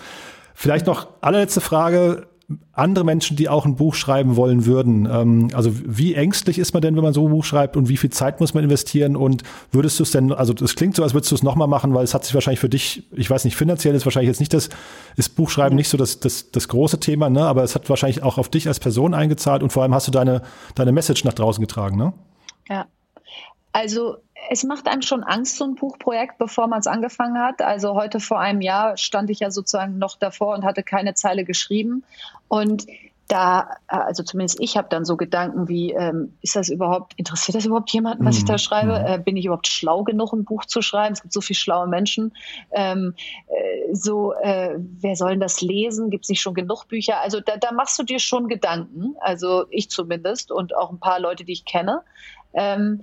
Vielleicht 0.53 0.85
noch 0.85 1.07
allerletzte 1.21 1.61
Frage. 1.61 2.27
Andere 2.73 3.05
Menschen, 3.05 3.37
die 3.37 3.49
auch 3.49 3.65
ein 3.65 3.77
Buch 3.77 3.95
schreiben 3.95 4.35
wollen 4.35 4.65
würden. 4.65 5.07
Ähm, 5.09 5.49
also 5.53 5.71
wie 5.73 6.13
ängstlich 6.13 6.59
ist 6.59 6.73
man 6.73 6.81
denn, 6.81 6.95
wenn 6.95 7.03
man 7.03 7.13
so 7.13 7.25
ein 7.25 7.31
Buch 7.31 7.45
schreibt 7.45 7.77
und 7.77 7.87
wie 7.89 7.97
viel 7.97 8.09
Zeit 8.09 8.41
muss 8.41 8.53
man 8.53 8.63
investieren? 8.63 9.15
Und 9.15 9.43
würdest 9.71 9.97
du 9.97 10.03
es 10.03 10.11
denn, 10.11 10.31
also 10.31 10.53
das 10.53 10.75
klingt 10.75 10.95
so, 10.95 11.03
als 11.03 11.13
würdest 11.13 11.31
du 11.31 11.35
es 11.35 11.41
nochmal 11.41 11.67
machen, 11.67 11.93
weil 11.93 12.03
es 12.03 12.13
hat 12.13 12.25
sich 12.25 12.33
wahrscheinlich 12.33 12.59
für 12.59 12.69
dich, 12.69 13.07
ich 13.11 13.29
weiß 13.29 13.45
nicht, 13.45 13.55
finanziell 13.55 13.95
ist 13.95 14.05
wahrscheinlich 14.05 14.27
jetzt 14.27 14.39
nicht 14.39 14.53
das, 14.53 14.69
ist 15.15 15.29
Buchschreiben 15.35 15.75
nicht 15.75 15.89
so 15.89 15.97
das, 15.97 16.19
das, 16.19 16.51
das 16.51 16.67
große 16.67 16.99
Thema, 16.99 17.29
ne? 17.29 17.45
aber 17.45 17.63
es 17.63 17.75
hat 17.75 17.89
wahrscheinlich 17.89 18.21
auch 18.23 18.37
auf 18.37 18.49
dich 18.49 18.67
als 18.67 18.79
Person 18.79 19.13
eingezahlt 19.13 19.63
und 19.63 19.71
vor 19.71 19.83
allem 19.83 19.93
hast 19.93 20.07
du 20.07 20.11
deine, 20.11 20.41
deine 20.75 20.91
Message 20.91 21.23
nach 21.23 21.33
draußen 21.33 21.61
getragen, 21.61 21.97
ne? 21.97 22.13
Ja, 22.69 22.85
Also 23.71 24.17
es 24.49 24.63
macht 24.63 24.87
einem 24.87 25.01
schon 25.01 25.23
Angst, 25.23 25.57
so 25.57 25.65
ein 25.65 25.75
Buchprojekt, 25.75 26.37
bevor 26.37 26.67
man 26.67 26.79
es 26.79 26.87
angefangen 26.87 27.39
hat. 27.39 27.61
Also 27.61 27.93
heute 27.95 28.19
vor 28.19 28.39
einem 28.39 28.61
Jahr 28.61 28.97
stand 28.97 29.29
ich 29.29 29.39
ja 29.39 29.51
sozusagen 29.51 29.97
noch 29.97 30.17
davor 30.17 30.55
und 30.55 30.63
hatte 30.63 30.83
keine 30.83 31.13
Zeile 31.13 31.43
geschrieben. 31.43 32.03
Und 32.47 32.85
da, 33.27 33.77
also 33.87 34.21
zumindest 34.21 34.59
ich 34.59 34.75
habe 34.75 34.89
dann 34.89 35.05
so 35.05 35.15
Gedanken 35.15 35.67
wie, 35.67 35.91
ähm, 35.91 36.33
ist 36.41 36.55
das 36.55 36.69
überhaupt, 36.69 37.13
interessiert 37.15 37.55
das 37.55 37.65
überhaupt 37.65 37.91
jemanden, 37.91 38.25
was 38.25 38.37
ich 38.37 38.45
da 38.45 38.53
mhm. 38.53 38.57
schreibe? 38.59 38.99
Mhm. 38.99 39.05
Äh, 39.05 39.19
bin 39.19 39.37
ich 39.37 39.45
überhaupt 39.45 39.67
schlau 39.67 40.03
genug, 40.03 40.33
ein 40.33 40.43
Buch 40.43 40.65
zu 40.65 40.81
schreiben? 40.81 41.13
Es 41.13 41.21
gibt 41.21 41.33
so 41.33 41.41
viele 41.41 41.57
schlaue 41.57 41.87
Menschen. 41.87 42.33
Ähm, 42.71 43.15
äh, 43.47 43.93
so, 43.93 44.33
äh, 44.33 44.75
wer 44.77 45.15
soll 45.15 45.31
denn 45.31 45.39
das 45.39 45.61
lesen? 45.61 46.09
Gibt 46.09 46.25
es 46.25 46.29
nicht 46.29 46.41
schon 46.41 46.53
genug 46.53 46.87
Bücher? 46.87 47.21
Also 47.21 47.39
da, 47.39 47.57
da 47.57 47.71
machst 47.71 47.97
du 47.97 48.03
dir 48.03 48.19
schon 48.19 48.49
Gedanken, 48.49 49.15
also 49.19 49.65
ich 49.69 49.89
zumindest 49.89 50.51
und 50.51 50.75
auch 50.75 50.91
ein 50.91 50.99
paar 50.99 51.19
Leute, 51.19 51.45
die 51.45 51.53
ich 51.53 51.65
kenne. 51.65 52.01
Ähm, 52.53 53.01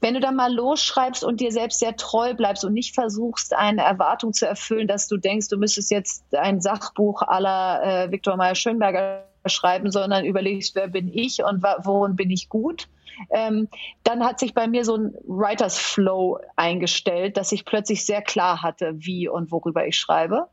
wenn 0.00 0.14
du 0.14 0.20
dann 0.20 0.36
mal 0.36 0.52
losschreibst 0.52 1.24
und 1.24 1.40
dir 1.40 1.52
selbst 1.52 1.80
sehr 1.80 1.96
treu 1.96 2.34
bleibst 2.34 2.64
und 2.64 2.72
nicht 2.72 2.94
versuchst, 2.94 3.54
eine 3.54 3.82
Erwartung 3.82 4.32
zu 4.32 4.46
erfüllen, 4.46 4.86
dass 4.86 5.08
du 5.08 5.16
denkst, 5.16 5.48
du 5.48 5.56
müsstest 5.56 5.90
jetzt 5.90 6.34
ein 6.34 6.60
Sachbuch 6.60 7.22
aller 7.22 7.82
äh, 7.82 8.10
Viktor 8.10 8.36
Meyer-Schönberger 8.36 9.24
schreiben, 9.46 9.90
sondern 9.90 10.24
überlegst, 10.24 10.74
wer 10.74 10.88
bin 10.88 11.08
ich 11.08 11.42
und 11.42 11.62
worin 11.62 12.16
bin 12.16 12.30
ich 12.30 12.48
gut, 12.48 12.88
ähm, 13.30 13.68
dann 14.04 14.24
hat 14.24 14.38
sich 14.38 14.54
bei 14.54 14.66
mir 14.66 14.84
so 14.84 14.96
ein 14.96 15.14
Writers 15.26 15.78
Flow 15.78 16.38
eingestellt, 16.56 17.36
dass 17.36 17.52
ich 17.52 17.64
plötzlich 17.64 18.04
sehr 18.04 18.22
klar 18.22 18.62
hatte, 18.62 18.92
wie 18.94 19.28
und 19.28 19.50
worüber 19.50 19.86
ich 19.86 19.96
schreibe. 19.96 20.46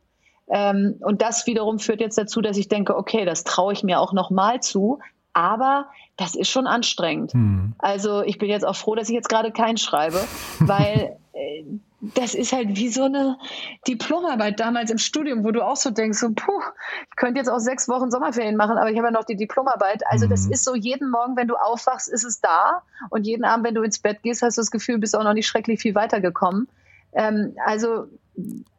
Ähm, 0.47 0.97
und 1.01 1.21
das 1.21 1.47
wiederum 1.47 1.79
führt 1.79 2.01
jetzt 2.01 2.17
dazu, 2.17 2.41
dass 2.41 2.57
ich 2.57 2.67
denke, 2.67 2.95
okay, 2.95 3.25
das 3.25 3.43
traue 3.43 3.73
ich 3.73 3.83
mir 3.83 3.99
auch 3.99 4.13
nochmal 4.13 4.61
zu, 4.61 4.99
aber 5.35 5.89
das 6.15 6.33
ist 6.33 6.49
schon 6.49 6.65
anstrengend. 6.65 7.33
Hm. 7.33 7.73
Also 7.77 8.21
ich 8.21 8.37
bin 8.37 8.49
jetzt 8.49 8.65
auch 8.65 8.75
froh, 8.75 8.95
dass 8.95 9.09
ich 9.09 9.15
jetzt 9.15 9.27
gerade 9.27 9.51
keinen 9.51 9.77
schreibe, 9.77 10.23
weil 10.59 11.17
äh, 11.33 11.63
das 11.99 12.35
ist 12.35 12.53
halt 12.53 12.77
wie 12.77 12.87
so 12.87 13.03
eine 13.03 13.37
Diplomarbeit 13.85 14.59
damals 14.59 14.91
im 14.91 14.97
Studium, 14.97 15.43
wo 15.43 15.51
du 15.51 15.61
auch 15.61 15.75
so 15.75 15.89
denkst, 15.89 16.19
so, 16.19 16.29
puh, 16.33 16.61
ich 17.09 17.15
könnte 17.17 17.39
jetzt 17.39 17.49
auch 17.49 17.59
sechs 17.59 17.89
Wochen 17.89 18.11
Sommerferien 18.11 18.55
machen, 18.55 18.77
aber 18.77 18.91
ich 18.91 18.97
habe 18.97 19.07
ja 19.07 19.11
noch 19.11 19.25
die 19.25 19.35
Diplomarbeit. 19.35 20.03
Also 20.09 20.25
das 20.27 20.45
hm. 20.45 20.53
ist 20.53 20.63
so, 20.63 20.73
jeden 20.73 21.09
Morgen, 21.09 21.35
wenn 21.35 21.49
du 21.49 21.55
aufwachst, 21.55 22.07
ist 22.07 22.23
es 22.23 22.39
da. 22.39 22.83
Und 23.09 23.27
jeden 23.27 23.43
Abend, 23.43 23.65
wenn 23.65 23.75
du 23.75 23.83
ins 23.83 23.99
Bett 23.99 24.23
gehst, 24.23 24.41
hast 24.41 24.57
du 24.57 24.61
das 24.61 24.71
Gefühl, 24.71 24.99
bist 24.99 25.17
auch 25.17 25.23
noch 25.23 25.33
nicht 25.33 25.47
schrecklich 25.47 25.81
viel 25.81 25.95
weitergekommen. 25.95 26.69
Ähm, 27.11 27.57
also 27.65 28.07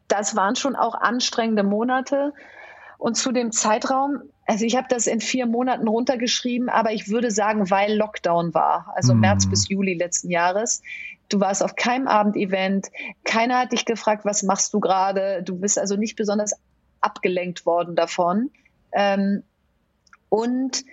das 0.07 0.35
waren 0.35 0.55
schon 0.55 0.75
auch 0.75 0.95
anstrengende 0.95 1.63
Monate. 1.63 2.33
Und 2.97 3.15
zu 3.15 3.31
dem 3.31 3.51
Zeitraum, 3.51 4.23
also 4.47 4.65
ich 4.65 4.77
habe 4.77 4.87
das 4.89 5.07
in 5.07 5.19
vier 5.19 5.45
Monaten 5.45 5.87
runtergeschrieben, 5.87 6.69
aber 6.69 6.93
ich 6.93 7.09
würde 7.09 7.31
sagen, 7.31 7.69
weil 7.69 7.95
Lockdown 7.95 8.53
war, 8.53 8.93
also 8.95 9.13
mm. 9.13 9.19
März 9.19 9.45
bis 9.47 9.67
Juli 9.67 9.93
letzten 9.93 10.31
Jahres. 10.31 10.81
Du 11.27 11.41
warst 11.41 11.61
auf 11.61 11.75
keinem 11.75 12.07
Abendevent, 12.07 12.87
keiner 13.25 13.59
hat 13.59 13.73
dich 13.73 13.83
gefragt, 13.83 14.23
was 14.23 14.43
machst 14.43 14.73
du 14.73 14.79
gerade. 14.79 15.43
Du 15.43 15.57
bist 15.57 15.77
also 15.77 15.97
nicht 15.97 16.15
besonders 16.15 16.53
abgelenkt 17.01 17.65
worden 17.65 17.95
davon. 17.97 18.49
Ähm, 18.93 19.43
und 20.29 20.85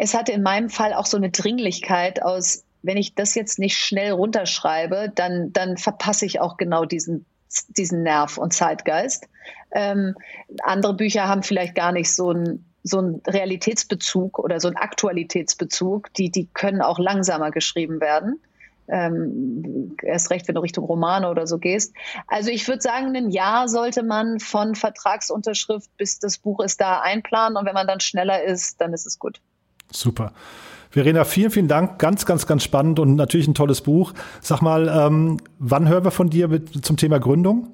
es 0.00 0.14
hatte 0.14 0.32
in 0.32 0.42
meinem 0.42 0.70
Fall 0.70 0.94
auch 0.94 1.06
so 1.06 1.18
eine 1.18 1.30
Dringlichkeit 1.30 2.22
aus, 2.22 2.64
wenn 2.82 2.96
ich 2.96 3.14
das 3.14 3.34
jetzt 3.34 3.58
nicht 3.58 3.76
schnell 3.76 4.12
runterschreibe, 4.12 5.12
dann, 5.14 5.52
dann 5.52 5.76
verpasse 5.76 6.24
ich 6.24 6.40
auch 6.40 6.56
genau 6.56 6.86
diesen 6.86 7.26
diesen 7.68 8.02
Nerv 8.02 8.38
und 8.38 8.52
Zeitgeist. 8.52 9.28
Ähm, 9.70 10.16
andere 10.62 10.94
Bücher 10.94 11.28
haben 11.28 11.42
vielleicht 11.42 11.74
gar 11.74 11.92
nicht 11.92 12.12
so 12.12 12.30
einen 12.30 12.64
so 12.84 12.98
einen 12.98 13.22
Realitätsbezug 13.26 14.38
oder 14.38 14.60
so 14.60 14.68
einen 14.68 14.76
Aktualitätsbezug. 14.76 16.12
Die, 16.14 16.30
die 16.30 16.46
können 16.46 16.82
auch 16.82 16.98
langsamer 16.98 17.50
geschrieben 17.50 18.00
werden. 18.00 18.40
Ähm, 18.86 19.96
erst 20.02 20.30
recht, 20.30 20.46
wenn 20.46 20.54
du 20.54 20.60
Richtung 20.60 20.84
Romane 20.84 21.30
oder 21.30 21.46
so 21.46 21.58
gehst. 21.58 21.94
Also 22.28 22.50
ich 22.50 22.68
würde 22.68 22.82
sagen, 22.82 23.16
ein 23.16 23.30
Jahr 23.30 23.66
sollte 23.66 24.02
man 24.02 24.38
von 24.40 24.74
Vertragsunterschrift 24.74 25.90
bis 25.96 26.18
das 26.18 26.36
Buch 26.36 26.60
ist 26.60 26.82
da 26.82 27.00
einplanen 27.00 27.56
und 27.56 27.64
wenn 27.64 27.72
man 27.72 27.86
dann 27.86 28.00
schneller 28.00 28.44
ist, 28.44 28.82
dann 28.82 28.92
ist 28.92 29.06
es 29.06 29.18
gut. 29.18 29.40
Super. 29.90 30.32
Verena, 30.90 31.24
vielen, 31.24 31.50
vielen 31.50 31.68
Dank. 31.68 31.98
Ganz, 31.98 32.26
ganz, 32.26 32.46
ganz 32.46 32.62
spannend 32.62 32.98
und 33.00 33.16
natürlich 33.16 33.48
ein 33.48 33.54
tolles 33.54 33.80
Buch. 33.80 34.12
Sag 34.42 34.60
mal, 34.60 34.88
ähm, 34.88 35.38
wann 35.58 35.88
hören 35.88 36.04
wir 36.04 36.10
von 36.10 36.28
dir 36.28 36.48
mit, 36.48 36.84
zum 36.84 36.98
Thema 36.98 37.18
Gründung? 37.18 37.72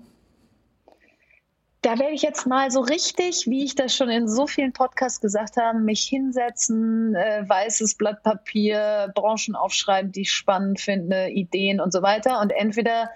Da 1.82 1.98
werde 1.98 2.12
ich 2.12 2.20
jetzt 2.20 2.46
mal 2.46 2.70
so 2.70 2.80
richtig, 2.80 3.46
wie 3.46 3.64
ich 3.64 3.74
das 3.74 3.94
schon 3.94 4.10
in 4.10 4.28
so 4.28 4.46
vielen 4.46 4.74
Podcasts 4.74 5.20
gesagt 5.20 5.56
habe, 5.56 5.78
mich 5.78 6.02
hinsetzen, 6.02 7.14
äh, 7.14 7.48
weißes 7.48 7.94
Blatt 7.94 8.22
Papier, 8.22 9.10
Branchen 9.14 9.54
aufschreiben, 9.54 10.12
die 10.12 10.22
ich 10.22 10.32
spannend 10.32 10.78
finde, 10.78 11.30
Ideen 11.30 11.80
und 11.80 11.90
so 11.92 12.02
weiter. 12.02 12.40
Und 12.40 12.50
entweder 12.50 13.10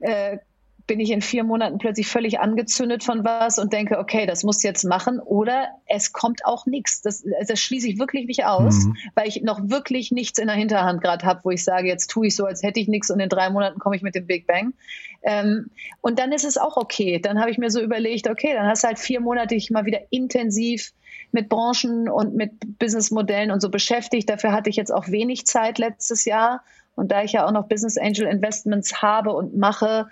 äh, 0.00 0.38
bin 0.86 1.00
ich 1.00 1.10
in 1.10 1.22
vier 1.22 1.44
Monaten 1.44 1.78
plötzlich 1.78 2.08
völlig 2.08 2.40
angezündet 2.40 3.04
von 3.04 3.24
was 3.24 3.58
und 3.58 3.72
denke, 3.72 3.98
okay, 3.98 4.26
das 4.26 4.42
muss 4.42 4.62
jetzt 4.62 4.84
machen. 4.84 5.20
Oder 5.20 5.68
es 5.86 6.12
kommt 6.12 6.44
auch 6.44 6.66
nichts. 6.66 7.02
Das, 7.02 7.24
das 7.46 7.60
schließe 7.60 7.88
ich 7.88 7.98
wirklich 7.98 8.26
nicht 8.26 8.44
aus, 8.44 8.84
mhm. 8.84 8.96
weil 9.14 9.28
ich 9.28 9.42
noch 9.42 9.60
wirklich 9.70 10.10
nichts 10.10 10.38
in 10.38 10.48
der 10.48 10.56
Hinterhand 10.56 11.00
gerade 11.00 11.24
habe, 11.24 11.40
wo 11.44 11.50
ich 11.50 11.64
sage, 11.64 11.88
jetzt 11.88 12.08
tue 12.08 12.26
ich 12.26 12.36
so, 12.36 12.44
als 12.44 12.62
hätte 12.62 12.80
ich 12.80 12.88
nichts 12.88 13.10
und 13.10 13.20
in 13.20 13.28
drei 13.28 13.50
Monaten 13.50 13.78
komme 13.78 13.96
ich 13.96 14.02
mit 14.02 14.14
dem 14.14 14.26
Big 14.26 14.46
Bang. 14.46 14.74
Ähm, 15.22 15.70
und 16.00 16.18
dann 16.18 16.32
ist 16.32 16.44
es 16.44 16.58
auch 16.58 16.76
okay. 16.76 17.20
Dann 17.20 17.40
habe 17.40 17.50
ich 17.50 17.58
mir 17.58 17.70
so 17.70 17.80
überlegt, 17.80 18.28
okay, 18.28 18.52
dann 18.54 18.66
hast 18.66 18.82
du 18.82 18.88
halt 18.88 18.98
vier 18.98 19.20
Monate 19.20 19.54
dich 19.54 19.70
mal 19.70 19.84
wieder 19.84 20.00
intensiv 20.10 20.92
mit 21.30 21.48
Branchen 21.48 22.08
und 22.08 22.34
mit 22.34 22.78
Businessmodellen 22.78 23.50
und 23.50 23.60
so 23.60 23.70
beschäftigt. 23.70 24.28
Dafür 24.28 24.52
hatte 24.52 24.70
ich 24.70 24.76
jetzt 24.76 24.92
auch 24.92 25.08
wenig 25.08 25.46
Zeit 25.46 25.78
letztes 25.78 26.24
Jahr. 26.24 26.62
Und 26.94 27.10
da 27.10 27.22
ich 27.22 27.32
ja 27.32 27.46
auch 27.46 27.52
noch 27.52 27.68
Business 27.68 27.96
Angel 27.96 28.26
Investments 28.26 29.00
habe 29.00 29.32
und 29.32 29.56
mache, 29.56 30.08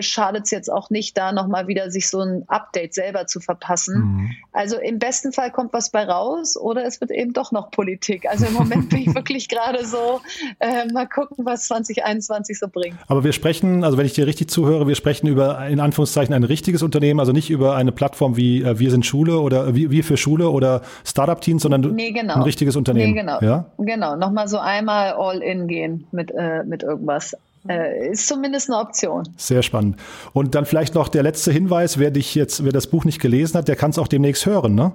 schadet 0.00 0.44
es 0.44 0.50
jetzt 0.50 0.70
auch 0.70 0.90
nicht, 0.90 1.16
da 1.16 1.32
nochmal 1.32 1.66
wieder 1.66 1.90
sich 1.90 2.08
so 2.08 2.20
ein 2.20 2.44
Update 2.46 2.94
selber 2.94 3.26
zu 3.26 3.40
verpassen. 3.40 3.96
Mhm. 3.96 4.30
Also 4.52 4.76
im 4.76 4.98
besten 4.98 5.32
Fall 5.32 5.50
kommt 5.50 5.72
was 5.72 5.90
bei 5.90 6.04
raus 6.04 6.56
oder 6.56 6.84
es 6.84 7.00
wird 7.00 7.10
eben 7.10 7.32
doch 7.32 7.52
noch 7.52 7.70
Politik. 7.70 8.26
Also 8.28 8.46
im 8.46 8.52
Moment 8.52 8.90
bin 8.90 9.00
ich 9.00 9.14
wirklich 9.14 9.48
gerade 9.48 9.84
so, 9.84 10.20
äh, 10.60 10.86
mal 10.92 11.06
gucken, 11.06 11.44
was 11.44 11.64
2021 11.64 12.58
so 12.58 12.68
bringt. 12.68 12.96
Aber 13.08 13.24
wir 13.24 13.32
sprechen, 13.32 13.84
also 13.84 13.98
wenn 13.98 14.06
ich 14.06 14.12
dir 14.12 14.26
richtig 14.26 14.50
zuhöre, 14.50 14.86
wir 14.86 14.94
sprechen 14.94 15.26
über 15.26 15.66
in 15.66 15.80
Anführungszeichen 15.80 16.34
ein 16.34 16.44
richtiges 16.44 16.82
Unternehmen, 16.82 17.18
also 17.18 17.32
nicht 17.32 17.50
über 17.50 17.74
eine 17.74 17.92
Plattform 17.92 18.36
wie 18.36 18.62
äh, 18.62 18.78
Wir 18.78 18.90
sind 18.90 19.04
Schule 19.04 19.40
oder 19.40 19.74
wie 19.74 19.90
Wir 19.90 20.04
für 20.04 20.16
Schule 20.16 20.50
oder 20.50 20.82
Startup-Teams, 21.04 21.62
sondern 21.62 21.80
nee, 21.94 22.12
genau. 22.12 22.34
ein 22.34 22.42
richtiges 22.42 22.76
Unternehmen. 22.76 23.12
Nee, 23.12 23.20
genau. 23.20 23.40
Ja? 23.40 23.66
Genau, 23.78 24.16
nochmal 24.16 24.48
so 24.48 24.58
einmal 24.58 25.12
all 25.12 25.42
in 25.42 25.66
gehen 25.66 26.06
mit, 26.12 26.30
äh, 26.30 26.62
mit 26.64 26.82
irgendwas. 26.82 27.36
Äh, 27.68 28.10
ist 28.10 28.26
zumindest 28.26 28.70
eine 28.70 28.80
Option. 28.80 29.28
Sehr 29.36 29.62
spannend. 29.62 29.96
Und 30.32 30.54
dann 30.54 30.66
vielleicht 30.66 30.94
noch 30.94 31.08
der 31.08 31.22
letzte 31.22 31.52
Hinweis, 31.52 31.98
wer 31.98 32.10
dich 32.10 32.34
jetzt, 32.34 32.64
wer 32.64 32.72
das 32.72 32.88
Buch 32.88 33.04
nicht 33.04 33.20
gelesen 33.20 33.56
hat, 33.56 33.68
der 33.68 33.76
kann 33.76 33.90
es 33.90 33.98
auch 33.98 34.08
demnächst 34.08 34.46
hören, 34.46 34.74
ne? 34.74 34.92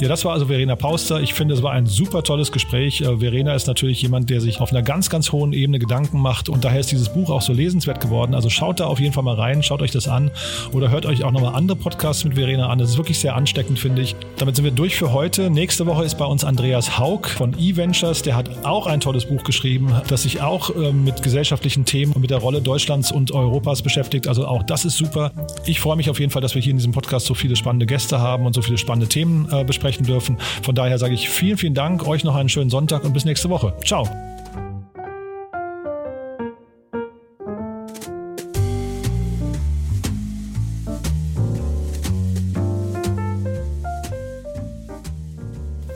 Ja, 0.00 0.06
das 0.06 0.24
war 0.24 0.32
also 0.32 0.46
Verena 0.46 0.76
Pauster. 0.76 1.20
Ich 1.20 1.34
finde, 1.34 1.54
es 1.54 1.62
war 1.64 1.72
ein 1.72 1.86
super 1.86 2.22
tolles 2.22 2.52
Gespräch. 2.52 3.00
Äh, 3.00 3.16
Verena 3.16 3.52
ist 3.54 3.66
natürlich 3.66 4.00
jemand, 4.00 4.30
der 4.30 4.40
sich 4.40 4.60
auf 4.60 4.70
einer 4.70 4.82
ganz, 4.82 5.10
ganz 5.10 5.32
hohen 5.32 5.52
Ebene 5.52 5.80
Gedanken 5.80 6.20
macht 6.20 6.48
und 6.48 6.64
daher 6.64 6.78
ist 6.78 6.92
dieses 6.92 7.08
Buch 7.08 7.30
auch 7.30 7.42
so 7.42 7.52
lesenswert 7.52 8.00
geworden. 8.00 8.32
Also 8.32 8.48
schaut 8.48 8.78
da 8.78 8.86
auf 8.86 9.00
jeden 9.00 9.12
Fall 9.12 9.24
mal 9.24 9.34
rein, 9.34 9.60
schaut 9.64 9.82
euch 9.82 9.90
das 9.90 10.06
an 10.06 10.30
oder 10.72 10.92
hört 10.92 11.04
euch 11.04 11.24
auch 11.24 11.32
nochmal 11.32 11.56
andere 11.56 11.76
Podcasts 11.76 12.22
mit 12.22 12.34
Verena 12.34 12.68
an. 12.68 12.78
Das 12.78 12.90
ist 12.90 12.96
wirklich 12.96 13.18
sehr 13.18 13.34
ansteckend, 13.34 13.80
finde 13.80 14.02
ich. 14.02 14.14
Damit 14.36 14.54
sind 14.54 14.64
wir 14.64 14.70
durch 14.70 14.94
für 14.94 15.12
heute. 15.12 15.50
Nächste 15.50 15.84
Woche 15.86 16.04
ist 16.04 16.16
bei 16.16 16.26
uns 16.26 16.44
Andreas 16.44 17.00
Haug 17.00 17.26
von 17.26 17.58
eVentures. 17.58 18.22
Der 18.22 18.36
hat 18.36 18.64
auch 18.64 18.86
ein 18.86 19.00
tolles 19.00 19.24
Buch 19.24 19.42
geschrieben, 19.42 19.92
das 20.06 20.22
sich 20.22 20.40
auch 20.40 20.70
äh, 20.76 20.92
mit 20.92 21.24
gesellschaftlichen 21.24 21.84
Themen 21.84 22.12
und 22.12 22.20
mit 22.20 22.30
der 22.30 22.38
Rolle 22.38 22.62
Deutschlands 22.62 23.10
und 23.10 23.32
Europas 23.32 23.82
beschäftigt. 23.82 24.28
Also 24.28 24.46
auch 24.46 24.62
das 24.62 24.84
ist 24.84 24.96
super. 24.96 25.32
Ich 25.66 25.80
freue 25.80 25.96
mich 25.96 26.08
auf 26.08 26.20
jeden 26.20 26.30
Fall, 26.30 26.42
dass 26.42 26.54
wir 26.54 26.62
hier 26.62 26.70
in 26.70 26.76
diesem 26.76 26.92
Podcast 26.92 27.26
so 27.26 27.34
viele 27.34 27.56
spannende 27.56 27.86
Gäste 27.86 28.20
haben 28.20 28.46
und 28.46 28.54
so 28.54 28.62
viele 28.62 28.78
spannende 28.78 29.08
Themen 29.08 29.48
äh, 29.50 29.64
besprechen 29.88 30.06
dürfen. 30.06 30.38
Von 30.62 30.74
daher 30.74 30.98
sage 30.98 31.14
ich 31.14 31.30
vielen, 31.30 31.58
vielen 31.58 31.74
Dank. 31.74 32.04
Euch 32.06 32.22
noch 32.24 32.36
einen 32.36 32.48
schönen 32.48 32.70
Sonntag 32.70 33.04
und 33.04 33.12
bis 33.12 33.24
nächste 33.24 33.50
Woche. 33.50 33.74
Ciao. 33.84 34.08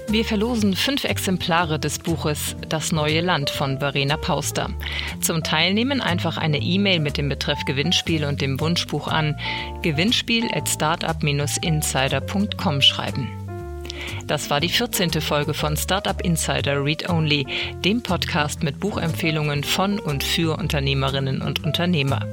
Wir 0.09 0.25
verlosen 0.27 0.77
fünf 0.77 1.05
Exemplare 1.05 1.79
des 1.79 1.99
Buches 1.99 2.55
Das 2.69 2.93
neue 2.93 3.23
Land 3.23 3.49
von 3.49 3.79
Verena 3.79 4.19
Pauster. 4.19 4.69
Zum 5.23 5.43
Teilnehmen 5.43 6.03
einfach 6.03 6.37
eine 6.37 6.59
E-Mail 6.59 7.01
mit 7.01 7.17
dem 7.17 7.31
Betreff 7.31 7.65
Gewinnspiel 7.65 8.27
und 8.27 8.43
dem 8.43 8.61
Wunschbuch 8.61 9.09
an 9.09 9.39
gewinnspiel 9.81 10.51
at 10.53 10.69
startup-insider.com 10.69 12.83
schreiben. 12.83 13.42
Das 14.27 14.51
war 14.51 14.61
die 14.61 14.69
14. 14.69 15.13
Folge 15.21 15.55
von 15.55 15.77
Startup 15.77 16.21
Insider 16.21 16.85
Read 16.85 17.09
Only, 17.09 17.47
dem 17.85 18.03
Podcast 18.03 18.63
mit 18.63 18.81
Buchempfehlungen 18.81 19.65
von 19.65 19.99
und 19.99 20.25
für 20.25 20.59
Unternehmerinnen 20.59 21.43
und 21.43 21.65
Unternehmer. 21.65 22.27